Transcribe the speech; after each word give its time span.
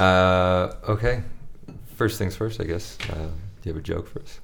Uh, 0.00 0.74
okay. 0.88 1.22
First 1.96 2.18
things 2.18 2.34
first, 2.34 2.60
I 2.60 2.64
guess. 2.64 2.96
Uh, 3.10 3.14
do 3.14 3.28
you 3.64 3.72
have 3.72 3.76
a 3.76 3.82
joke 3.84 4.08
for 4.08 4.20
us? 4.22 4.40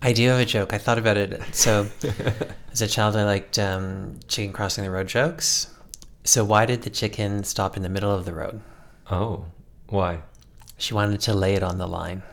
I 0.00 0.12
do 0.12 0.28
have 0.28 0.40
a 0.40 0.44
joke. 0.44 0.72
I 0.72 0.78
thought 0.78 0.98
about 0.98 1.16
it. 1.16 1.40
So, 1.54 1.88
as 2.72 2.82
a 2.82 2.86
child, 2.88 3.16
I 3.16 3.24
liked 3.24 3.58
um, 3.58 4.18
chicken 4.28 4.52
crossing 4.52 4.84
the 4.84 4.90
road 4.90 5.08
jokes. 5.08 5.68
So, 6.24 6.44
why 6.44 6.66
did 6.66 6.82
the 6.82 6.90
chicken 6.90 7.44
stop 7.44 7.76
in 7.76 7.82
the 7.82 7.88
middle 7.88 8.10
of 8.12 8.24
the 8.24 8.32
road? 8.32 8.60
Oh, 9.10 9.44
why? 9.88 10.20
She 10.78 10.94
wanted 10.94 11.20
to 11.22 11.34
lay 11.34 11.54
it 11.54 11.62
on 11.62 11.78
the 11.78 11.86
line. 11.86 12.22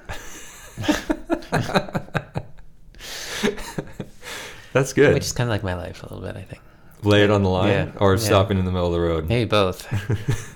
That's 4.74 4.94
good. 4.94 5.14
Which 5.16 5.26
is 5.26 5.34
kind 5.34 5.50
of 5.50 5.52
like 5.52 5.64
my 5.64 5.74
life 5.76 6.04
a 6.04 6.14
little 6.14 6.22
bit, 6.26 6.36
I 6.38 6.44
think. 6.44 6.62
Lay 7.04 7.24
it 7.24 7.32
on 7.32 7.44
the 7.44 7.50
line 7.50 7.70
Yeah, 7.70 7.92
or 7.98 8.14
yeah. 8.14 8.20
stopping 8.20 8.58
in 8.60 8.66
the 8.66 8.72
middle 8.72 8.88
of 8.88 8.94
the 8.94 9.00
road? 9.00 9.28
Maybe 9.28 9.48
both. 9.50 9.88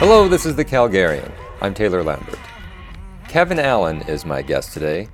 Hello, 0.01 0.27
this 0.27 0.47
is 0.47 0.55
the 0.55 0.65
Calgarian. 0.65 1.31
I'm 1.61 1.75
Taylor 1.75 2.01
Lambert. 2.01 2.39
Kevin 3.27 3.59
Allen 3.59 4.01
is 4.07 4.25
my 4.25 4.41
guest 4.41 4.73
today. 4.73 5.09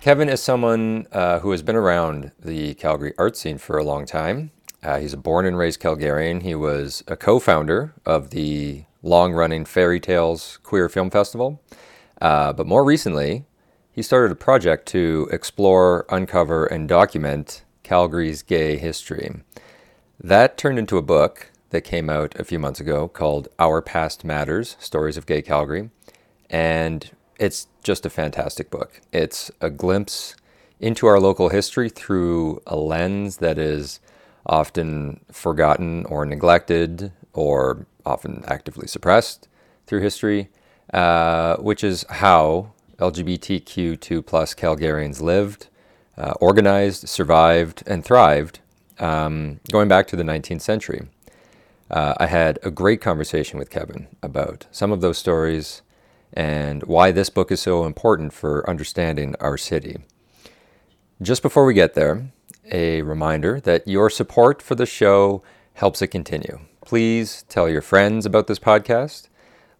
Kevin 0.00 0.30
is 0.30 0.42
someone 0.42 1.06
uh, 1.12 1.40
who 1.40 1.50
has 1.50 1.60
been 1.60 1.76
around 1.76 2.32
the 2.40 2.72
Calgary 2.72 3.12
art 3.18 3.36
scene 3.36 3.58
for 3.58 3.76
a 3.76 3.84
long 3.84 4.06
time. 4.06 4.50
Uh, 4.82 4.98
he's 4.98 5.12
a 5.12 5.18
born 5.18 5.44
and 5.44 5.58
raised 5.58 5.82
Calgarian. 5.82 6.40
He 6.40 6.54
was 6.54 7.04
a 7.06 7.14
co 7.14 7.38
founder 7.40 7.92
of 8.06 8.30
the 8.30 8.84
long 9.02 9.34
running 9.34 9.66
Fairy 9.66 10.00
Tales 10.00 10.58
Queer 10.62 10.88
Film 10.88 11.10
Festival. 11.10 11.60
Uh, 12.18 12.54
but 12.54 12.66
more 12.66 12.84
recently, 12.84 13.44
he 13.90 14.00
started 14.00 14.32
a 14.32 14.34
project 14.34 14.88
to 14.88 15.28
explore, 15.30 16.06
uncover, 16.08 16.64
and 16.64 16.88
document 16.88 17.64
Calgary's 17.82 18.40
gay 18.40 18.78
history. 18.78 19.42
That 20.18 20.56
turned 20.56 20.78
into 20.78 20.96
a 20.96 21.02
book 21.02 21.51
that 21.72 21.82
came 21.82 22.08
out 22.08 22.38
a 22.38 22.44
few 22.44 22.58
months 22.58 22.80
ago 22.80 23.08
called 23.08 23.48
Our 23.58 23.82
Past 23.82 24.24
Matters 24.24 24.76
Stories 24.78 25.16
of 25.16 25.26
Gay 25.26 25.42
Calgary. 25.42 25.90
And 26.48 27.10
it's 27.38 27.66
just 27.82 28.06
a 28.06 28.10
fantastic 28.10 28.70
book. 28.70 29.00
It's 29.12 29.50
a 29.60 29.70
glimpse 29.70 30.36
into 30.78 31.06
our 31.06 31.18
local 31.18 31.48
history 31.48 31.88
through 31.88 32.62
a 32.66 32.76
lens 32.76 33.38
that 33.38 33.58
is 33.58 34.00
often 34.44 35.20
forgotten 35.32 36.04
or 36.06 36.26
neglected 36.26 37.12
or 37.32 37.86
often 38.04 38.44
actively 38.46 38.86
suppressed 38.86 39.48
through 39.86 40.00
history, 40.00 40.50
uh, 40.92 41.56
which 41.56 41.82
is 41.82 42.04
how 42.10 42.72
LGBTQ2 42.98 44.26
plus 44.26 44.54
Calgarians 44.54 45.22
lived, 45.22 45.68
uh, 46.18 46.34
organized, 46.40 47.08
survived, 47.08 47.82
and 47.86 48.04
thrived 48.04 48.60
um, 48.98 49.60
going 49.70 49.88
back 49.88 50.06
to 50.08 50.16
the 50.16 50.22
19th 50.22 50.60
century. 50.60 51.08
Uh, 51.92 52.14
I 52.16 52.26
had 52.26 52.58
a 52.62 52.70
great 52.70 53.02
conversation 53.02 53.58
with 53.58 53.68
Kevin 53.68 54.08
about 54.22 54.66
some 54.70 54.92
of 54.92 55.02
those 55.02 55.18
stories 55.18 55.82
and 56.32 56.82
why 56.84 57.12
this 57.12 57.28
book 57.28 57.52
is 57.52 57.60
so 57.60 57.84
important 57.84 58.32
for 58.32 58.68
understanding 58.68 59.36
our 59.40 59.58
city. 59.58 59.98
Just 61.20 61.42
before 61.42 61.66
we 61.66 61.74
get 61.74 61.92
there, 61.92 62.32
a 62.70 63.02
reminder 63.02 63.60
that 63.60 63.86
your 63.86 64.08
support 64.08 64.62
for 64.62 64.74
the 64.74 64.86
show 64.86 65.42
helps 65.74 66.00
it 66.00 66.08
continue. 66.08 66.60
Please 66.84 67.44
tell 67.50 67.68
your 67.68 67.82
friends 67.82 68.24
about 68.24 68.46
this 68.46 68.58
podcast, 68.58 69.28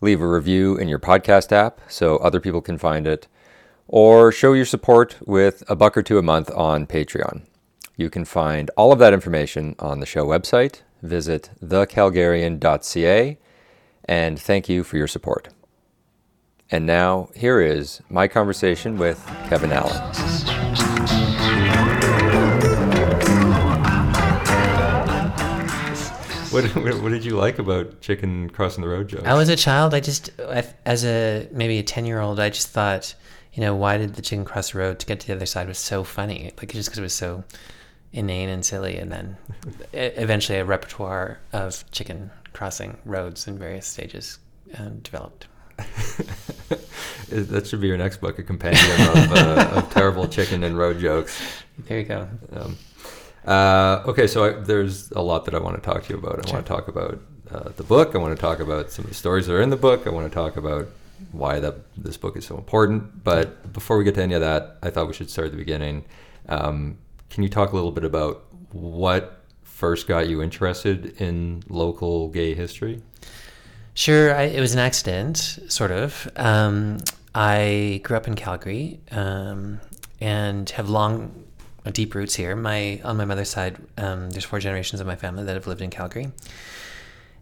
leave 0.03 0.21
a 0.21 0.29
review 0.29 0.77
in 0.77 0.89
your 0.89 0.99
podcast 0.99 1.51
app 1.51 1.81
so 1.89 2.19
other 2.19 2.41
people 2.41 2.61
can 2.61 2.77
find 2.77 3.07
it, 3.07 3.27
or 3.89 4.31
show 4.31 4.53
your 4.53 4.67
support 4.67 5.17
with 5.27 5.63
a 5.69 5.75
buck 5.75 5.97
or 5.97 6.03
two 6.03 6.19
a 6.19 6.23
month 6.23 6.51
on 6.51 6.87
Patreon. 6.87 7.43
You 7.97 8.11
can 8.11 8.27
find 8.27 8.71
all 8.77 8.93
of 8.93 8.99
that 8.99 9.15
information 9.15 9.75
on 9.79 10.01
the 10.01 10.07
show 10.07 10.27
website. 10.27 10.83
Visit 11.03 11.51
thecalgarian.ca 11.63 13.39
and 14.05 14.39
thank 14.41 14.69
you 14.69 14.85
for 14.85 14.97
your 14.97 15.07
support. 15.07 15.49
And 16.71 16.87
now, 16.87 17.29
here 17.35 17.61
is 17.61 18.01
my 18.09 18.29
conversation 18.29 18.97
with 18.97 19.23
Kevin 19.49 19.73
Allen. 19.73 20.01
What, 26.51 26.65
what 27.03 27.09
did 27.09 27.25
you 27.25 27.37
like 27.37 27.59
about 27.59 28.01
chicken 28.03 28.51
crossing 28.51 28.83
the 28.83 28.89
road 28.89 29.09
jokes? 29.09 29.25
I 29.25 29.35
was 29.35 29.49
a 29.49 29.57
child. 29.57 29.95
I 29.95 30.01
just, 30.01 30.31
as 30.39 31.05
a 31.05 31.49
maybe 31.51 31.79
a 31.79 31.83
ten 31.83 32.05
year 32.05 32.21
old, 32.21 32.39
I 32.39 32.51
just 32.51 32.69
thought, 32.69 33.15
you 33.55 33.63
know, 33.63 33.75
why 33.75 33.97
did 33.97 34.15
the 34.15 34.23
chicken 34.23 34.45
cross 34.45 34.73
the 34.73 34.79
road 34.79 34.99
to 34.99 35.07
get 35.07 35.21
to 35.21 35.27
the 35.27 35.35
other 35.35 35.47
side 35.47 35.67
was 35.67 35.79
so 35.79 36.05
funny? 36.05 36.53
Like 36.59 36.73
just 36.73 36.89
because 36.89 36.99
it 36.99 37.03
was 37.03 37.15
so 37.15 37.45
inane 38.13 38.49
and 38.49 38.65
silly, 38.65 38.99
and 38.99 39.11
then 39.11 39.37
eventually 39.93 40.59
a 40.59 40.65
repertoire 40.65 41.41
of 41.53 41.85
chicken 41.91 42.31
crossing 42.53 42.99
roads 43.05 43.47
in 43.47 43.59
various 43.59 43.87
stages 43.87 44.39
uh, 44.79 44.91
developed. 45.03 45.47
that 47.29 47.67
should 47.67 47.81
be 47.81 47.89
your 47.89 47.97
next 47.97 48.21
book, 48.21 48.39
a 48.39 48.43
compendium 48.43 49.01
of, 49.09 49.33
uh, 49.33 49.71
of 49.77 49.91
terrible 49.91 50.29
chicken 50.29 50.63
and 50.65 50.77
road 50.77 50.99
jokes. 50.99 51.41
There 51.87 51.99
you 51.99 52.05
go. 52.05 52.29
Um, 52.53 52.77
uh, 53.47 54.03
okay, 54.07 54.27
so 54.27 54.45
I, 54.45 54.53
there's 54.61 55.11
a 55.13 55.23
lot 55.23 55.47
that 55.47 55.55
I 55.55 55.59
want 55.59 55.77
to 55.77 55.83
talk 55.83 56.05
to 56.05 56.13
you 56.13 56.19
about. 56.19 56.47
I 56.47 56.53
want 56.53 56.65
to 56.65 56.73
talk 56.73 56.89
about 56.89 57.21
uh, 57.51 57.71
the 57.77 57.83
book. 57.83 58.15
I 58.15 58.19
want 58.19 58.37
to 58.37 58.41
talk 58.41 58.61
about 58.61 58.91
some 58.91 59.05
of 59.05 59.11
the 59.11 59.15
stories 59.15 59.47
that 59.47 59.55
are 59.55 59.63
in 59.63 59.71
the 59.71 59.77
book. 59.77 60.07
I 60.07 60.11
want 60.11 60.31
to 60.31 60.35
talk 60.35 60.57
about 60.57 60.87
why 61.33 61.61
that 61.61 61.77
this 61.97 62.17
book 62.17 62.37
is 62.37 62.47
so 62.47 62.57
important. 62.57 63.25
But 63.25 63.73
before 63.73 63.97
we 63.97 64.05
get 64.05 64.15
to 64.17 64.23
any 64.23 64.35
of 64.35 64.41
that, 64.43 64.79
I 64.83 64.91
thought 64.91 65.09
we 65.09 65.15
should 65.15 65.31
start 65.31 65.47
at 65.47 65.53
the 65.53 65.59
beginning. 65.59 66.05
Um, 66.49 66.99
can 67.33 67.43
you 67.43 67.49
talk 67.49 67.73
a 67.73 67.75
little 67.75 67.91
bit 67.91 68.05
about 68.05 68.45
what 68.73 69.43
first 69.63 70.07
got 70.07 70.29
you 70.29 70.43
interested 70.43 71.19
in 71.19 71.63
local 71.71 72.29
gay 72.29 72.55
history? 72.55 73.01
Sure, 73.95 74.35
I, 74.35 74.43
it 74.43 74.61
was 74.61 74.75
an 74.75 74.79
accident, 74.79 75.39
sort 75.69 75.93
of. 75.93 76.31
Um, 76.37 76.99
I 77.35 78.03
grew 78.05 78.19
up 78.19 78.29
in 78.29 78.35
Calgary 78.35 79.01
um, 79.11 79.81
and 80.21 80.69
have 80.71 80.91
long, 80.91 81.47
deep 81.93 82.15
roots 82.15 82.35
here. 82.35 82.55
My 82.55 83.01
on 83.03 83.17
my 83.17 83.25
mother's 83.25 83.49
side, 83.49 83.79
um, 83.97 84.29
there's 84.29 84.45
four 84.45 84.61
generations 84.61 85.01
of 85.01 85.07
my 85.07 85.17
family 85.17 85.45
that 85.45 85.55
have 85.55 85.67
lived 85.67 85.81
in 85.81 85.89
Calgary. 85.89 86.31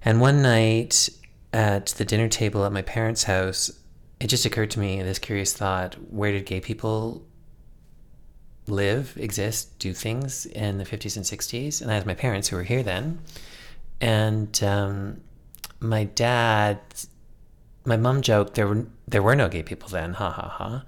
And 0.04 0.20
one 0.20 0.40
night 0.40 1.08
at 1.52 1.86
the 1.86 2.04
dinner 2.04 2.28
table 2.28 2.64
at 2.64 2.70
my 2.70 2.82
parents' 2.82 3.24
house, 3.24 3.72
it 4.20 4.28
just 4.28 4.44
occurred 4.44 4.70
to 4.70 4.78
me 4.78 5.02
this 5.02 5.18
curious 5.18 5.52
thought: 5.52 5.96
Where 6.12 6.30
did 6.30 6.46
gay 6.46 6.60
people 6.60 7.26
live, 8.70 9.16
exist, 9.16 9.78
do 9.78 9.92
things 9.92 10.46
in 10.46 10.78
the 10.78 10.84
50s 10.84 11.16
and 11.16 11.24
60s? 11.24 11.82
And 11.82 11.90
I 11.90 11.94
had 11.94 12.06
my 12.06 12.14
parents 12.14 12.48
who 12.48 12.56
were 12.56 12.62
here 12.62 12.82
then, 12.82 13.20
and 14.00 14.62
um, 14.62 15.20
my 15.80 16.04
dad, 16.04 16.78
my 17.84 17.96
mom 17.96 18.22
joked 18.22 18.54
there 18.54 18.68
were 18.68 18.86
there 19.06 19.22
were 19.22 19.36
no 19.36 19.48
gay 19.48 19.62
people 19.62 19.88
then, 19.88 20.14
ha 20.14 20.30
ha 20.30 20.48
ha. 20.48 20.84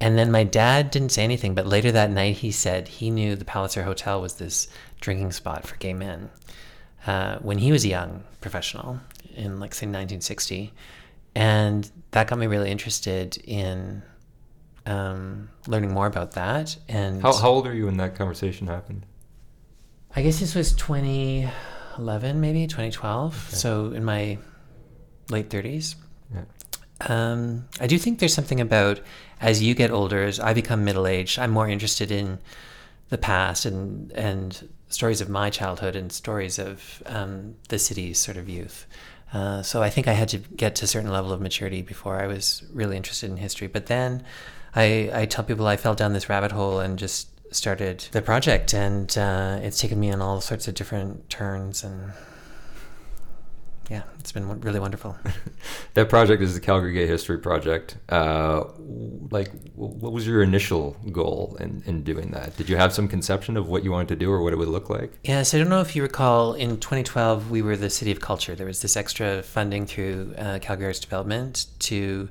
And 0.00 0.18
then 0.18 0.32
my 0.32 0.42
dad 0.42 0.90
didn't 0.90 1.12
say 1.12 1.22
anything, 1.22 1.54
but 1.54 1.66
later 1.66 1.92
that 1.92 2.10
night 2.10 2.38
he 2.38 2.50
said 2.50 2.88
he 2.88 3.10
knew 3.10 3.36
the 3.36 3.44
Palliser 3.44 3.84
Hotel 3.84 4.20
was 4.20 4.34
this 4.34 4.66
drinking 5.00 5.30
spot 5.30 5.64
for 5.64 5.76
gay 5.76 5.94
men. 5.94 6.30
Uh, 7.06 7.38
when 7.38 7.58
he 7.58 7.70
was 7.70 7.84
a 7.84 7.88
young 7.88 8.24
professional 8.40 9.00
in 9.34 9.60
like 9.60 9.74
say 9.74 9.86
1960, 9.86 10.72
and 11.34 11.90
that 12.10 12.26
got 12.26 12.38
me 12.38 12.46
really 12.46 12.70
interested 12.70 13.36
in 13.44 14.02
um, 14.86 15.48
learning 15.66 15.92
more 15.92 16.06
about 16.06 16.32
that. 16.32 16.76
And 16.88 17.22
How, 17.22 17.32
how 17.32 17.50
old 17.50 17.66
are 17.66 17.74
you 17.74 17.86
when 17.86 17.96
that 17.98 18.14
conversation 18.14 18.66
happened? 18.66 19.06
I 20.14 20.22
guess 20.22 20.40
this 20.40 20.54
was 20.54 20.72
2011, 20.74 22.40
maybe 22.40 22.66
2012. 22.66 23.50
So 23.50 23.92
in 23.92 24.04
my 24.04 24.38
late 25.30 25.48
30s. 25.48 25.94
Yeah. 26.34 26.44
Um, 27.00 27.68
I 27.80 27.86
do 27.86 27.98
think 27.98 28.18
there's 28.18 28.34
something 28.34 28.60
about 28.60 29.00
as 29.40 29.62
you 29.62 29.74
get 29.74 29.90
older, 29.90 30.22
as 30.22 30.38
I 30.38 30.54
become 30.54 30.84
middle 30.84 31.06
aged, 31.06 31.38
I'm 31.38 31.50
more 31.50 31.68
interested 31.68 32.10
in 32.12 32.38
the 33.08 33.18
past 33.18 33.66
and 33.66 34.10
and 34.12 34.68
stories 34.88 35.20
of 35.20 35.28
my 35.28 35.50
childhood 35.50 35.96
and 35.96 36.12
stories 36.12 36.58
of 36.58 37.02
um, 37.06 37.56
the 37.68 37.78
city's 37.78 38.18
sort 38.18 38.36
of 38.36 38.48
youth. 38.48 38.86
Uh, 39.32 39.62
so 39.62 39.82
I 39.82 39.88
think 39.88 40.06
I 40.06 40.12
had 40.12 40.28
to 40.28 40.38
get 40.38 40.74
to 40.76 40.84
a 40.84 40.86
certain 40.86 41.10
level 41.10 41.32
of 41.32 41.40
maturity 41.40 41.82
before 41.82 42.20
I 42.20 42.26
was 42.26 42.62
really 42.72 42.96
interested 42.96 43.30
in 43.30 43.38
history. 43.38 43.66
But 43.66 43.86
then 43.86 44.22
I, 44.74 45.10
I 45.12 45.26
tell 45.26 45.44
people 45.44 45.66
I 45.66 45.76
fell 45.76 45.94
down 45.94 46.12
this 46.12 46.28
rabbit 46.28 46.52
hole 46.52 46.80
and 46.80 46.98
just 46.98 47.28
started 47.54 48.06
the 48.12 48.22
project, 48.22 48.72
and 48.72 49.16
uh, 49.18 49.58
it's 49.62 49.78
taken 49.80 50.00
me 50.00 50.10
on 50.10 50.22
all 50.22 50.40
sorts 50.40 50.68
of 50.68 50.74
different 50.74 51.28
turns 51.28 51.84
and. 51.84 52.12
Yeah, 53.90 54.04
it's 54.20 54.32
been 54.32 54.60
really 54.60 54.80
wonderful. 54.80 55.16
That 55.94 56.08
project 56.08 56.40
is 56.40 56.54
the 56.54 56.60
Calgary 56.60 56.94
Gay 56.94 57.06
History 57.06 57.36
Project. 57.36 57.98
Uh, 58.08 58.64
like, 59.30 59.50
what 59.74 60.12
was 60.12 60.26
your 60.26 60.42
initial 60.42 60.96
goal 61.12 61.58
in, 61.60 61.82
in 61.84 62.02
doing 62.02 62.30
that? 62.30 62.56
Did 62.56 62.70
you 62.70 62.78
have 62.78 62.94
some 62.94 63.08
conception 63.08 63.58
of 63.58 63.68
what 63.68 63.84
you 63.84 63.92
wanted 63.92 64.08
to 64.08 64.16
do 64.16 64.32
or 64.32 64.42
what 64.42 64.54
it 64.54 64.56
would 64.56 64.68
look 64.68 64.88
like? 64.88 65.12
Yes, 65.22 65.52
I 65.52 65.58
don't 65.58 65.68
know 65.68 65.82
if 65.82 65.94
you 65.94 66.02
recall, 66.02 66.54
in 66.54 66.80
2012, 66.80 67.50
we 67.50 67.60
were 67.60 67.76
the 67.76 67.90
City 67.90 68.10
of 68.10 68.20
Culture. 68.20 68.54
There 68.54 68.66
was 68.66 68.80
this 68.80 68.96
extra 68.96 69.42
funding 69.42 69.84
through 69.84 70.34
uh, 70.38 70.60
Calgary 70.60 70.86
Arts 70.86 71.00
Development 71.00 71.66
to 71.80 72.30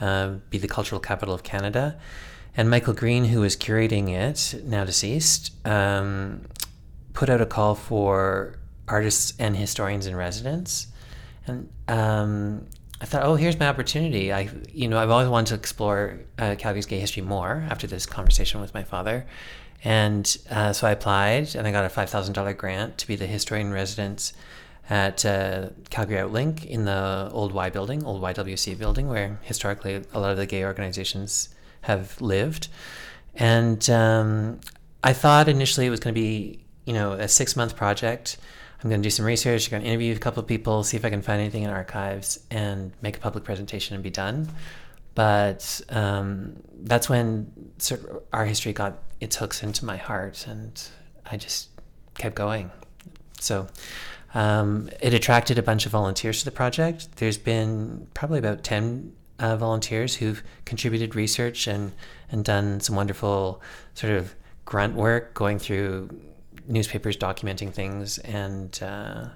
uh, 0.00 0.34
be 0.50 0.58
the 0.58 0.68
cultural 0.68 1.00
capital 1.00 1.34
of 1.34 1.42
Canada. 1.42 1.98
And 2.56 2.68
Michael 2.68 2.92
Green, 2.92 3.24
who 3.26 3.40
was 3.40 3.56
curating 3.56 4.10
it, 4.10 4.62
now 4.64 4.84
deceased, 4.84 5.52
um, 5.66 6.42
put 7.14 7.30
out 7.30 7.40
a 7.40 7.46
call 7.46 7.74
for 7.74 8.58
artists 8.88 9.32
and 9.38 9.56
historians 9.56 10.06
in 10.06 10.14
residence, 10.14 10.88
and 11.46 11.68
um, 11.88 12.66
I 13.00 13.04
thought, 13.04 13.24
oh, 13.24 13.36
here's 13.36 13.58
my 13.58 13.68
opportunity. 13.68 14.32
I, 14.32 14.50
you 14.72 14.86
know, 14.86 14.98
I've 14.98 15.10
always 15.10 15.28
wanted 15.28 15.48
to 15.48 15.54
explore 15.54 16.20
uh, 16.38 16.56
Calgary's 16.58 16.86
gay 16.86 17.00
history 17.00 17.22
more 17.22 17.66
after 17.68 17.86
this 17.86 18.06
conversation 18.06 18.60
with 18.60 18.74
my 18.74 18.84
father, 18.84 19.26
and 19.82 20.36
uh, 20.50 20.72
so 20.72 20.86
I 20.86 20.90
applied, 20.90 21.54
and 21.56 21.66
I 21.66 21.72
got 21.72 21.84
a 21.84 21.88
five 21.88 22.10
thousand 22.10 22.34
dollar 22.34 22.52
grant 22.52 22.98
to 22.98 23.06
be 23.06 23.16
the 23.16 23.26
historian 23.26 23.68
in 23.68 23.72
residence 23.72 24.32
at 24.90 25.24
uh, 25.24 25.70
Calgary 25.90 26.16
Outlink 26.16 26.64
in 26.64 26.84
the 26.84 27.30
old 27.32 27.52
Y 27.52 27.70
building, 27.70 28.04
old 28.04 28.20
YWC 28.20 28.78
building, 28.78 29.08
where 29.08 29.38
historically 29.42 30.02
a 30.12 30.20
lot 30.20 30.30
of 30.30 30.36
the 30.36 30.46
gay 30.46 30.64
organizations 30.64 31.48
have 31.82 32.20
lived. 32.20 32.68
And 33.34 33.88
um, 33.90 34.60
I 35.02 35.12
thought 35.12 35.48
initially 35.48 35.86
it 35.86 35.90
was 35.90 36.00
going 36.00 36.14
to 36.14 36.20
be, 36.20 36.64
you 36.84 36.92
know, 36.92 37.12
a 37.12 37.28
six 37.28 37.56
month 37.56 37.76
project. 37.76 38.36
I'm 38.82 38.90
going 38.90 39.00
to 39.00 39.06
do 39.06 39.10
some 39.10 39.24
research, 39.24 39.68
I'm 39.68 39.70
going 39.70 39.82
to 39.82 39.88
interview 39.88 40.14
a 40.14 40.18
couple 40.18 40.42
of 40.42 40.48
people, 40.48 40.82
see 40.82 40.96
if 40.96 41.04
I 41.04 41.10
can 41.10 41.22
find 41.22 41.40
anything 41.40 41.62
in 41.62 41.70
archives, 41.70 42.40
and 42.50 42.92
make 43.00 43.16
a 43.16 43.20
public 43.20 43.44
presentation 43.44 43.94
and 43.94 44.02
be 44.02 44.10
done. 44.10 44.48
But 45.14 45.80
um, 45.90 46.56
that's 46.80 47.08
when 47.08 47.52
our 48.32 48.44
history 48.44 48.72
got 48.72 48.98
its 49.20 49.36
hooks 49.36 49.62
into 49.62 49.84
my 49.84 49.96
heart, 49.96 50.46
and 50.48 50.82
I 51.24 51.36
just 51.36 51.68
kept 52.14 52.34
going. 52.34 52.72
So 53.38 53.68
um, 54.34 54.88
it 55.00 55.14
attracted 55.14 55.58
a 55.58 55.62
bunch 55.62 55.86
of 55.86 55.92
volunteers 55.92 56.38
to 56.40 56.44
the 56.44 56.50
project. 56.50 57.16
There's 57.16 57.38
been 57.38 58.06
probably 58.14 58.38
about 58.38 58.62
10 58.62 59.12
uh, 59.38 59.56
volunteers 59.56 60.14
who've 60.14 60.42
contributed 60.64 61.14
research 61.14 61.66
and, 61.66 61.92
and 62.30 62.44
done 62.44 62.80
some 62.80 62.96
wonderful 62.96 63.60
sort 63.94 64.12
of 64.12 64.34
grunt 64.64 64.94
work 64.94 65.34
going 65.34 65.58
through 65.58 66.08
newspapers 66.66 67.16
documenting 67.16 67.72
things. 67.72 68.18
And 68.18 68.78
uh, 68.82 69.26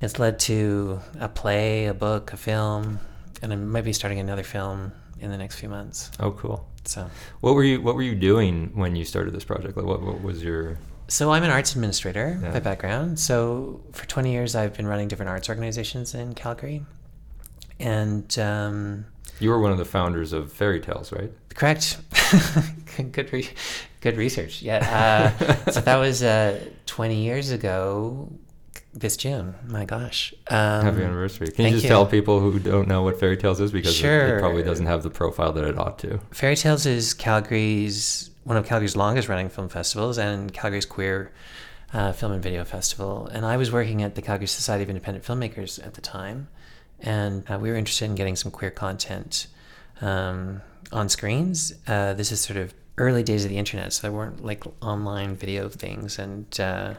it's 0.00 0.18
led 0.18 0.38
to 0.40 1.00
a 1.18 1.28
play, 1.28 1.86
a 1.86 1.94
book, 1.94 2.32
a 2.32 2.36
film, 2.36 2.98
and 3.40 3.52
I 3.52 3.56
might 3.56 3.84
be 3.84 3.92
starting 3.92 4.18
another 4.18 4.42
film 4.42 4.92
in 5.20 5.30
the 5.30 5.38
next 5.38 5.56
few 5.56 5.68
months. 5.68 6.10
Oh, 6.20 6.32
cool. 6.32 6.66
So, 6.84 7.08
what 7.40 7.54
were 7.54 7.62
you 7.62 7.80
What 7.80 7.94
were 7.94 8.02
you 8.02 8.16
doing 8.16 8.72
when 8.74 8.96
you 8.96 9.04
started 9.04 9.32
this 9.32 9.44
project? 9.44 9.76
Like, 9.76 9.86
what, 9.86 10.02
what 10.02 10.20
was 10.20 10.42
your 10.42 10.78
so 11.12 11.30
I'm 11.30 11.42
an 11.44 11.50
arts 11.50 11.72
administrator 11.74 12.38
Yeah. 12.42 12.52
by 12.52 12.60
background. 12.60 13.18
So 13.18 13.82
for 13.92 14.06
20 14.06 14.32
years, 14.32 14.54
I've 14.54 14.74
been 14.74 14.86
running 14.86 15.08
different 15.08 15.28
arts 15.30 15.48
organizations 15.48 16.14
in 16.14 16.34
Calgary, 16.34 16.84
and 17.78 18.38
um, 18.38 19.04
You 19.38 19.50
were 19.50 19.60
one 19.60 19.72
of 19.72 19.78
the 19.78 19.84
founders 19.84 20.32
of 20.32 20.50
Fairy 20.52 20.80
Tales, 20.80 21.12
right? 21.12 21.30
correct, 21.54 21.98
good, 23.12 23.30
re- 23.30 23.50
good 24.00 24.16
research. 24.16 24.62
Yeah. 24.62 25.34
Uh, 25.36 25.70
so 25.70 25.80
that 25.82 25.96
was 25.96 26.22
uh, 26.22 26.58
20 26.86 27.22
years 27.22 27.50
ago. 27.50 28.30
This 28.94 29.16
June, 29.16 29.54
my 29.66 29.86
gosh! 29.86 30.34
Um, 30.48 30.84
Happy 30.84 31.02
anniversary. 31.02 31.48
Can 31.48 31.64
you 31.64 31.70
just 31.72 31.84
you. 31.84 31.88
tell 31.88 32.04
people 32.04 32.40
who 32.40 32.58
don't 32.58 32.86
know 32.88 33.02
what 33.02 33.18
Fairy 33.18 33.38
Tales 33.38 33.58
is 33.58 33.72
because 33.72 33.98
it- 33.98 34.06
it, 34.06 34.38
probably 34.38 34.62
doesn't 34.62 34.84
have 34.86 35.02
the 35.02 35.08
profile 35.10 35.50
that 35.52 35.64
it 35.64 35.78
ought 35.78 35.98
to. 36.00 36.20
Fairy 36.30 36.56
Tales 36.56 36.84
is 36.84 37.14
Calgary's 37.14 38.30
one 38.44 38.56
of 38.56 38.66
Calgary's 38.66 38.94
longest 38.96 39.28
running 39.28 39.48
film 39.48 39.68
festivals 39.68 40.18
and 40.18 40.52
Calgary's 40.52 40.84
queer 40.84 41.32
uh, 41.94 42.12
film 42.12 42.32
and 42.32 42.42
video 42.42 42.64
festival. 42.64 43.28
And 43.32 43.46
I 43.46 43.56
was 43.56 43.70
working 43.72 44.02
at 44.02 44.14
the 44.14 44.22
Calgary 44.22 44.46
Society 44.48 44.82
of 44.82 44.88
Independent 44.90 45.24
Filmmakers 45.24 45.84
at 45.86 45.94
the 45.94 46.00
time, 46.00 46.48
and 47.00 47.48
uh, 47.50 47.58
we 47.58 47.70
were 47.70 47.76
interested 47.76 48.06
in 48.06 48.14
getting 48.14 48.36
some 48.36 48.50
queer 48.50 48.70
content 48.70 49.46
um, 50.02 50.60
on 50.90 51.08
screens. 51.08 51.72
Uh, 51.86 52.12
this 52.14 52.30
is 52.32 52.40
sort 52.40 52.58
of 52.58 52.74
early 52.98 53.22
days 53.22 53.44
of 53.44 53.50
the 53.50 53.56
internet, 53.58 53.92
so 53.92 54.02
there 54.02 54.12
weren't 54.12 54.44
like 54.44 54.64
online 54.82 55.34
video 55.34 55.68
things, 55.68 56.18
and 56.18 56.60
uh, 56.60 56.94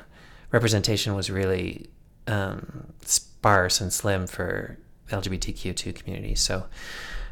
representation 0.54 1.16
was 1.16 1.30
really 1.30 1.88
um, 2.28 2.94
sparse 3.04 3.82
and 3.82 3.92
slim 3.92 4.28
for 4.28 4.78
LGBTQ2 5.10 5.94
community. 5.96 6.36
So 6.36 6.66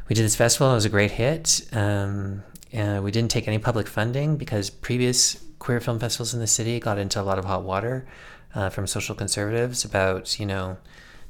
we 0.08 0.14
did 0.14 0.24
this 0.24 0.36
festival. 0.36 0.72
It 0.72 0.74
was 0.74 0.84
a 0.84 0.90
great 0.90 1.12
hit. 1.12 1.62
Um, 1.72 2.42
and 2.72 3.02
we 3.04 3.10
didn't 3.10 3.30
take 3.30 3.48
any 3.48 3.58
public 3.58 3.86
funding 3.86 4.36
because 4.36 4.68
previous 4.68 5.42
queer 5.58 5.80
film 5.80 5.98
festivals 5.98 6.34
in 6.34 6.40
the 6.40 6.46
city 6.46 6.80
got 6.80 6.98
into 6.98 7.20
a 7.20 7.22
lot 7.22 7.38
of 7.38 7.44
hot 7.44 7.62
water 7.62 8.06
uh, 8.54 8.68
from 8.68 8.86
social 8.86 9.14
conservatives 9.14 9.84
about 9.84 10.38
you 10.40 10.46
know 10.46 10.76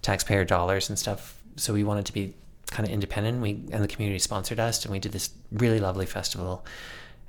taxpayer 0.00 0.44
dollars 0.44 0.88
and 0.88 0.98
stuff. 0.98 1.40
So 1.56 1.72
we 1.72 1.84
wanted 1.84 2.06
to 2.06 2.12
be 2.12 2.34
kind 2.68 2.88
of 2.88 2.92
independent. 2.92 3.42
We 3.42 3.50
and 3.72 3.84
the 3.84 3.88
community 3.88 4.18
sponsored 4.18 4.58
us, 4.58 4.84
and 4.84 4.92
we 4.92 4.98
did 4.98 5.12
this 5.12 5.30
really 5.50 5.80
lovely 5.80 6.06
festival. 6.06 6.64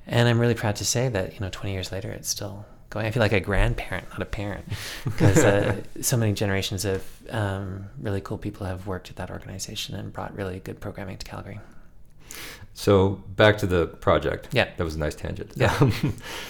And 0.06 0.28
I'm 0.28 0.38
really 0.38 0.54
proud 0.54 0.76
to 0.76 0.84
say 0.84 1.08
that 1.08 1.34
you 1.34 1.40
know 1.40 1.50
20 1.50 1.72
years 1.72 1.92
later, 1.92 2.10
it's 2.10 2.28
still 2.28 2.64
going. 2.94 3.06
I 3.06 3.10
feel 3.10 3.20
like 3.20 3.32
a 3.32 3.40
grandparent, 3.40 4.08
not 4.10 4.22
a 4.22 4.24
parent, 4.24 4.64
because 5.04 5.38
uh, 5.38 5.82
so 6.00 6.16
many 6.16 6.32
generations 6.32 6.84
of 6.84 7.04
um, 7.30 7.86
really 8.00 8.20
cool 8.22 8.38
people 8.38 8.66
have 8.66 8.86
worked 8.86 9.10
at 9.10 9.16
that 9.16 9.30
organization 9.30 9.94
and 9.94 10.12
brought 10.12 10.34
really 10.34 10.60
good 10.60 10.80
programming 10.80 11.18
to 11.18 11.26
Calgary. 11.26 11.60
So 12.72 13.22
back 13.36 13.58
to 13.58 13.66
the 13.66 13.86
project. 13.86 14.48
Yeah. 14.52 14.68
That 14.76 14.84
was 14.84 14.96
a 14.96 14.98
nice 14.98 15.14
tangent. 15.14 15.52
Yeah. 15.54 15.76
Um, 15.80 15.92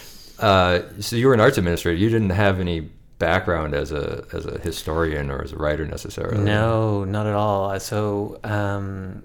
uh, 0.38 0.80
so 1.00 1.16
you 1.16 1.26
were 1.26 1.34
an 1.34 1.40
arts 1.40 1.58
administrator. 1.58 1.98
You 1.98 2.08
didn't 2.08 2.30
have 2.30 2.60
any 2.60 2.90
background 3.18 3.74
as 3.74 3.92
a 3.92 4.24
as 4.32 4.44
a 4.44 4.58
historian 4.58 5.30
or 5.30 5.42
as 5.42 5.52
a 5.52 5.56
writer 5.56 5.86
necessarily. 5.86 6.42
No, 6.44 7.04
not 7.04 7.26
at 7.26 7.34
all. 7.34 7.70
Uh, 7.70 7.78
So 7.78 8.40
um, 8.44 9.22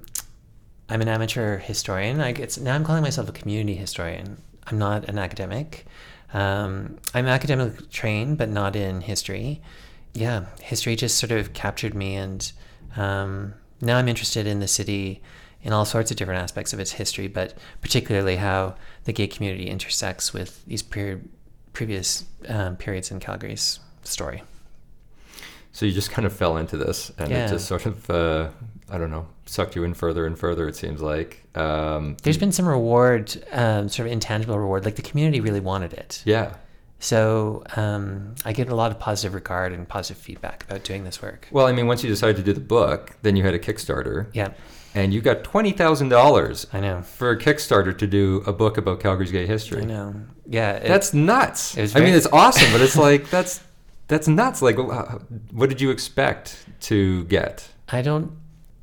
I'm 0.89 1.01
an 1.01 1.07
amateur 1.07 1.57
historian. 1.57 2.19
I 2.19 2.31
guess 2.33 2.57
now 2.57 2.75
I'm 2.75 2.83
calling 2.83 3.03
myself 3.03 3.29
a 3.29 3.31
community 3.31 3.75
historian. 3.75 4.41
I'm 4.69 4.77
not 4.77 5.05
an 5.09 5.17
academic. 5.17 5.85
Um, 6.33 6.97
I'm 7.13 7.25
academically 7.27 7.85
trained, 7.87 8.37
but 8.37 8.49
not 8.49 8.75
in 8.75 9.01
history. 9.01 9.61
Yeah, 10.13 10.45
history 10.61 10.95
just 10.95 11.17
sort 11.17 11.31
of 11.31 11.53
captured 11.53 11.93
me, 11.93 12.15
and 12.15 12.51
um, 12.95 13.53
now 13.81 13.97
I'm 13.97 14.07
interested 14.07 14.45
in 14.47 14.59
the 14.59 14.67
city 14.67 15.21
in 15.61 15.73
all 15.73 15.85
sorts 15.85 16.09
of 16.11 16.17
different 16.17 16.41
aspects 16.41 16.71
of 16.73 16.79
its 16.79 16.91
history, 16.93 17.27
but 17.27 17.53
particularly 17.81 18.37
how 18.37 18.75
the 19.03 19.13
gay 19.13 19.27
community 19.27 19.69
intersects 19.69 20.33
with 20.33 20.63
these 20.65 20.81
pre- 20.81 21.17
previous 21.73 22.25
um, 22.47 22.75
periods 22.77 23.11
in 23.11 23.19
Calgary's 23.19 23.79
story. 24.03 24.41
So 25.71 25.85
you 25.85 25.91
just 25.91 26.11
kind 26.11 26.25
of 26.25 26.33
fell 26.33 26.57
into 26.57 26.77
this, 26.77 27.11
and 27.17 27.29
Yeah. 27.29 27.45
it 27.45 27.49
just 27.49 27.67
sort 27.67 27.85
of 27.85 28.09
uh, 28.09 28.49
I 28.91 28.97
don't 28.97 29.11
know 29.11 29.27
sucked 29.45 29.75
you 29.75 29.83
in 29.83 29.93
further 29.95 30.25
and 30.27 30.37
further. 30.37 30.67
It 30.67 30.75
seems 30.75 31.01
like. 31.01 31.43
Um, 31.55 32.17
There's 32.21 32.37
been 32.37 32.51
some 32.51 32.67
reward, 32.67 33.35
um, 33.51 33.89
sort 33.89 34.05
of 34.07 34.13
intangible 34.13 34.57
reward. 34.59 34.85
Like 34.85 34.95
the 34.95 35.01
community 35.01 35.39
really 35.39 35.59
wanted 35.59 35.93
it. 35.93 36.21
yeah. 36.25 36.55
So 37.01 37.63
um, 37.77 38.35
I 38.43 38.51
get 38.51 38.67
a 38.69 38.75
lot 38.75 38.91
of 38.91 38.99
positive 38.99 39.33
regard 39.33 39.71
and 39.71 39.87
positive 39.87 40.21
feedback 40.21 40.65
about 40.65 40.83
doing 40.83 41.05
this 41.05 41.21
work. 41.21 41.47
Well, 41.49 41.65
I 41.65 41.71
mean, 41.71 41.87
once 41.87 42.03
you 42.03 42.09
decided 42.09 42.35
to 42.35 42.43
do 42.43 42.51
the 42.51 42.59
book, 42.59 43.15
then 43.21 43.37
you 43.37 43.43
had 43.43 43.53
a 43.53 43.59
Kickstarter, 43.59 44.27
Yeah, 44.33 44.49
and 44.93 45.13
you 45.13 45.21
got 45.21 45.43
twenty 45.45 45.71
thousand 45.71 46.09
dollars 46.09 46.67
I 46.73 46.81
know. 46.81 47.01
for 47.01 47.31
a 47.31 47.37
Kickstarter 47.39 47.97
to 47.97 48.05
do 48.05 48.43
a 48.45 48.51
book 48.51 48.77
about 48.77 48.99
Calgary's 48.99 49.31
gay 49.31 49.45
history. 49.47 49.81
I 49.81 49.85
know. 49.85 50.13
Yeah, 50.45 50.73
it- 50.73 50.87
That's 50.89 51.13
nuts. 51.13 51.77
was 51.77 51.95
I 51.95 52.01
mean, 52.01 52.13
it's 52.13 52.27
awesome, 52.33 52.69
but 52.73 52.81
it's 52.81 52.97
like 52.97 53.29
that's 53.31 53.61
that's 54.09 54.27
nuts. 54.27 54.61
Like, 54.61 54.77
what 54.77 55.69
did 55.69 55.79
you 55.79 55.91
expect 55.91 56.65
to 56.81 57.23
get? 57.25 57.69
I 57.87 58.01
don't. 58.01 58.33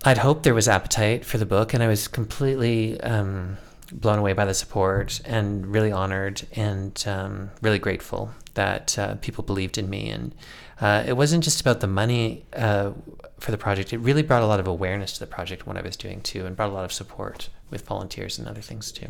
I'd 0.07 0.19
hoped 0.19 0.45
there 0.45 0.55
was 0.55 0.69
appetite 0.69 1.25
for 1.25 1.37
the 1.37 1.45
book, 1.45 1.75
and 1.75 1.83
I 1.83 1.89
was 1.89 2.07
completely 2.07 3.01
um, 3.01 3.59
blown 3.93 4.21
away 4.21 4.35
by 4.35 4.45
the 4.45 4.55
support, 4.55 5.21
and 5.25 5.67
really 5.67 5.91
honored 5.91 6.47
and 6.53 7.05
um, 7.09 7.51
really 7.61 7.81
grateful 7.81 8.31
that 8.55 8.97
uh, 9.01 9.17
people 9.17 9.43
believed 9.43 9.79
in 9.79 9.91
me. 9.91 10.09
And 10.11 10.33
uh, 10.81 11.03
it 11.05 11.15
wasn't 11.15 11.43
just 11.43 11.61
about 11.61 11.81
the 11.81 11.89
money 11.89 12.47
uh, 12.53 12.93
for 13.41 13.51
the 13.51 13.59
project; 13.59 13.93
it 13.93 13.99
really 13.99 14.23
brought 14.23 14.45
a 14.45 14.47
lot 14.47 14.61
of 14.61 14.69
awareness 14.69 15.15
to 15.15 15.19
the 15.21 15.27
project, 15.27 15.67
what 15.67 15.77
I 15.77 15.81
was 15.81 15.97
doing 15.97 16.21
too, 16.21 16.47
and 16.47 16.55
brought 16.55 16.71
a 16.71 16.75
lot 16.75 16.85
of 16.85 16.93
support 16.93 17.49
with 17.71 17.85
volunteers 17.85 18.39
and 18.39 18.47
other 18.47 18.61
things 18.61 18.93
too. 18.93 19.09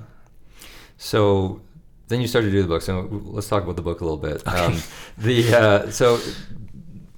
So 0.97 1.61
then 2.09 2.23
you 2.23 2.27
started 2.27 2.47
to 2.47 2.53
do 2.53 2.63
the 2.63 2.69
book. 2.69 2.81
So 2.81 3.07
let's 3.11 3.49
talk 3.49 3.65
about 3.65 3.77
the 3.77 3.83
book 3.83 4.01
a 4.01 4.05
little 4.05 4.17
bit. 4.17 4.49
Um, 4.49 4.81
the 5.19 5.55
uh, 5.55 5.91
so 5.91 6.19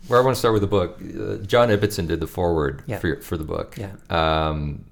where 0.08 0.18
I 0.20 0.22
want 0.24 0.34
to 0.34 0.38
start 0.38 0.52
with 0.54 0.62
the 0.62 0.68
book, 0.68 0.98
uh, 1.00 1.36
John 1.46 1.68
Ibbotson 1.68 2.06
did 2.08 2.20
the 2.20 2.26
foreword 2.26 2.82
Yeah. 2.86 2.98
for 2.98 3.20
for 3.20 3.36
the 3.36 3.44
book. 3.44 3.76
Yeah. 3.78 3.92
Um, 4.10 4.84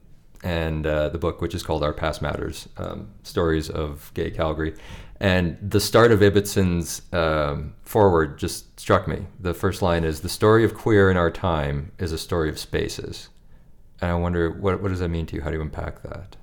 and 0.44 0.86
uh, 0.86 1.08
the 1.08 1.18
book, 1.18 1.40
which 1.40 1.54
is 1.54 1.62
called 1.62 1.82
Our 1.82 1.92
Past 1.92 2.22
Matters: 2.22 2.68
um, 2.76 3.08
Stories 3.24 3.68
of 3.68 4.10
Gay 4.14 4.30
Calgary. 4.30 4.74
And 5.18 5.56
the 5.62 5.80
start 5.80 6.12
of 6.12 6.20
Ibbotson's 6.20 7.00
um, 7.12 7.72
foreword 7.82 8.38
just 8.38 8.78
struck 8.78 9.08
me. 9.08 9.24
The 9.40 9.54
first 9.54 9.80
line 9.82 10.04
is, 10.04 10.20
"The 10.20 10.28
story 10.28 10.62
of 10.64 10.74
queer 10.74 11.10
in 11.10 11.16
our 11.16 11.30
time 11.30 11.92
is 11.98 12.12
a 12.12 12.18
story 12.18 12.48
of 12.50 12.58
spaces." 12.58 13.30
And 14.02 14.10
I 14.10 14.14
wonder, 14.14 14.50
what 14.50 14.82
what 14.82 14.90
does 14.90 15.00
that 15.00 15.08
mean 15.08 15.24
to 15.26 15.36
you? 15.36 15.42
How 15.42 15.48
do 15.48 15.56
you 15.56 15.62
unpack 15.62 16.02
that? 16.02 16.36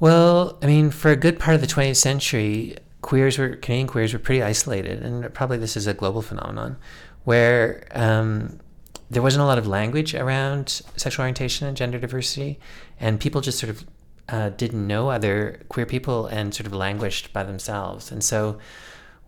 Well, 0.00 0.58
I 0.62 0.66
mean, 0.66 0.90
for 0.90 1.10
a 1.12 1.16
good 1.16 1.38
part 1.38 1.54
of 1.54 1.60
the 1.60 1.66
20th 1.68 1.96
century, 1.96 2.76
queers 3.02 3.38
were 3.38 3.50
Canadian 3.50 3.86
queers 3.86 4.12
were 4.12 4.18
pretty 4.18 4.42
isolated, 4.42 5.02
and 5.02 5.32
probably 5.32 5.58
this 5.58 5.76
is 5.76 5.86
a 5.86 5.94
global 5.94 6.22
phenomenon, 6.22 6.76
where 7.24 7.86
um, 7.92 8.58
there 9.10 9.22
wasn't 9.22 9.42
a 9.42 9.46
lot 9.46 9.58
of 9.58 9.66
language 9.66 10.14
around 10.14 10.82
sexual 10.96 11.22
orientation 11.22 11.66
and 11.66 11.76
gender 11.76 11.98
diversity, 11.98 12.58
and 12.98 13.20
people 13.20 13.40
just 13.40 13.58
sort 13.58 13.70
of 13.70 13.84
uh, 14.28 14.48
didn't 14.50 14.86
know 14.86 15.10
other 15.10 15.60
queer 15.68 15.86
people 15.86 16.26
and 16.26 16.54
sort 16.54 16.66
of 16.66 16.72
languished 16.72 17.32
by 17.32 17.42
themselves. 17.42 18.10
And 18.10 18.22
so, 18.22 18.58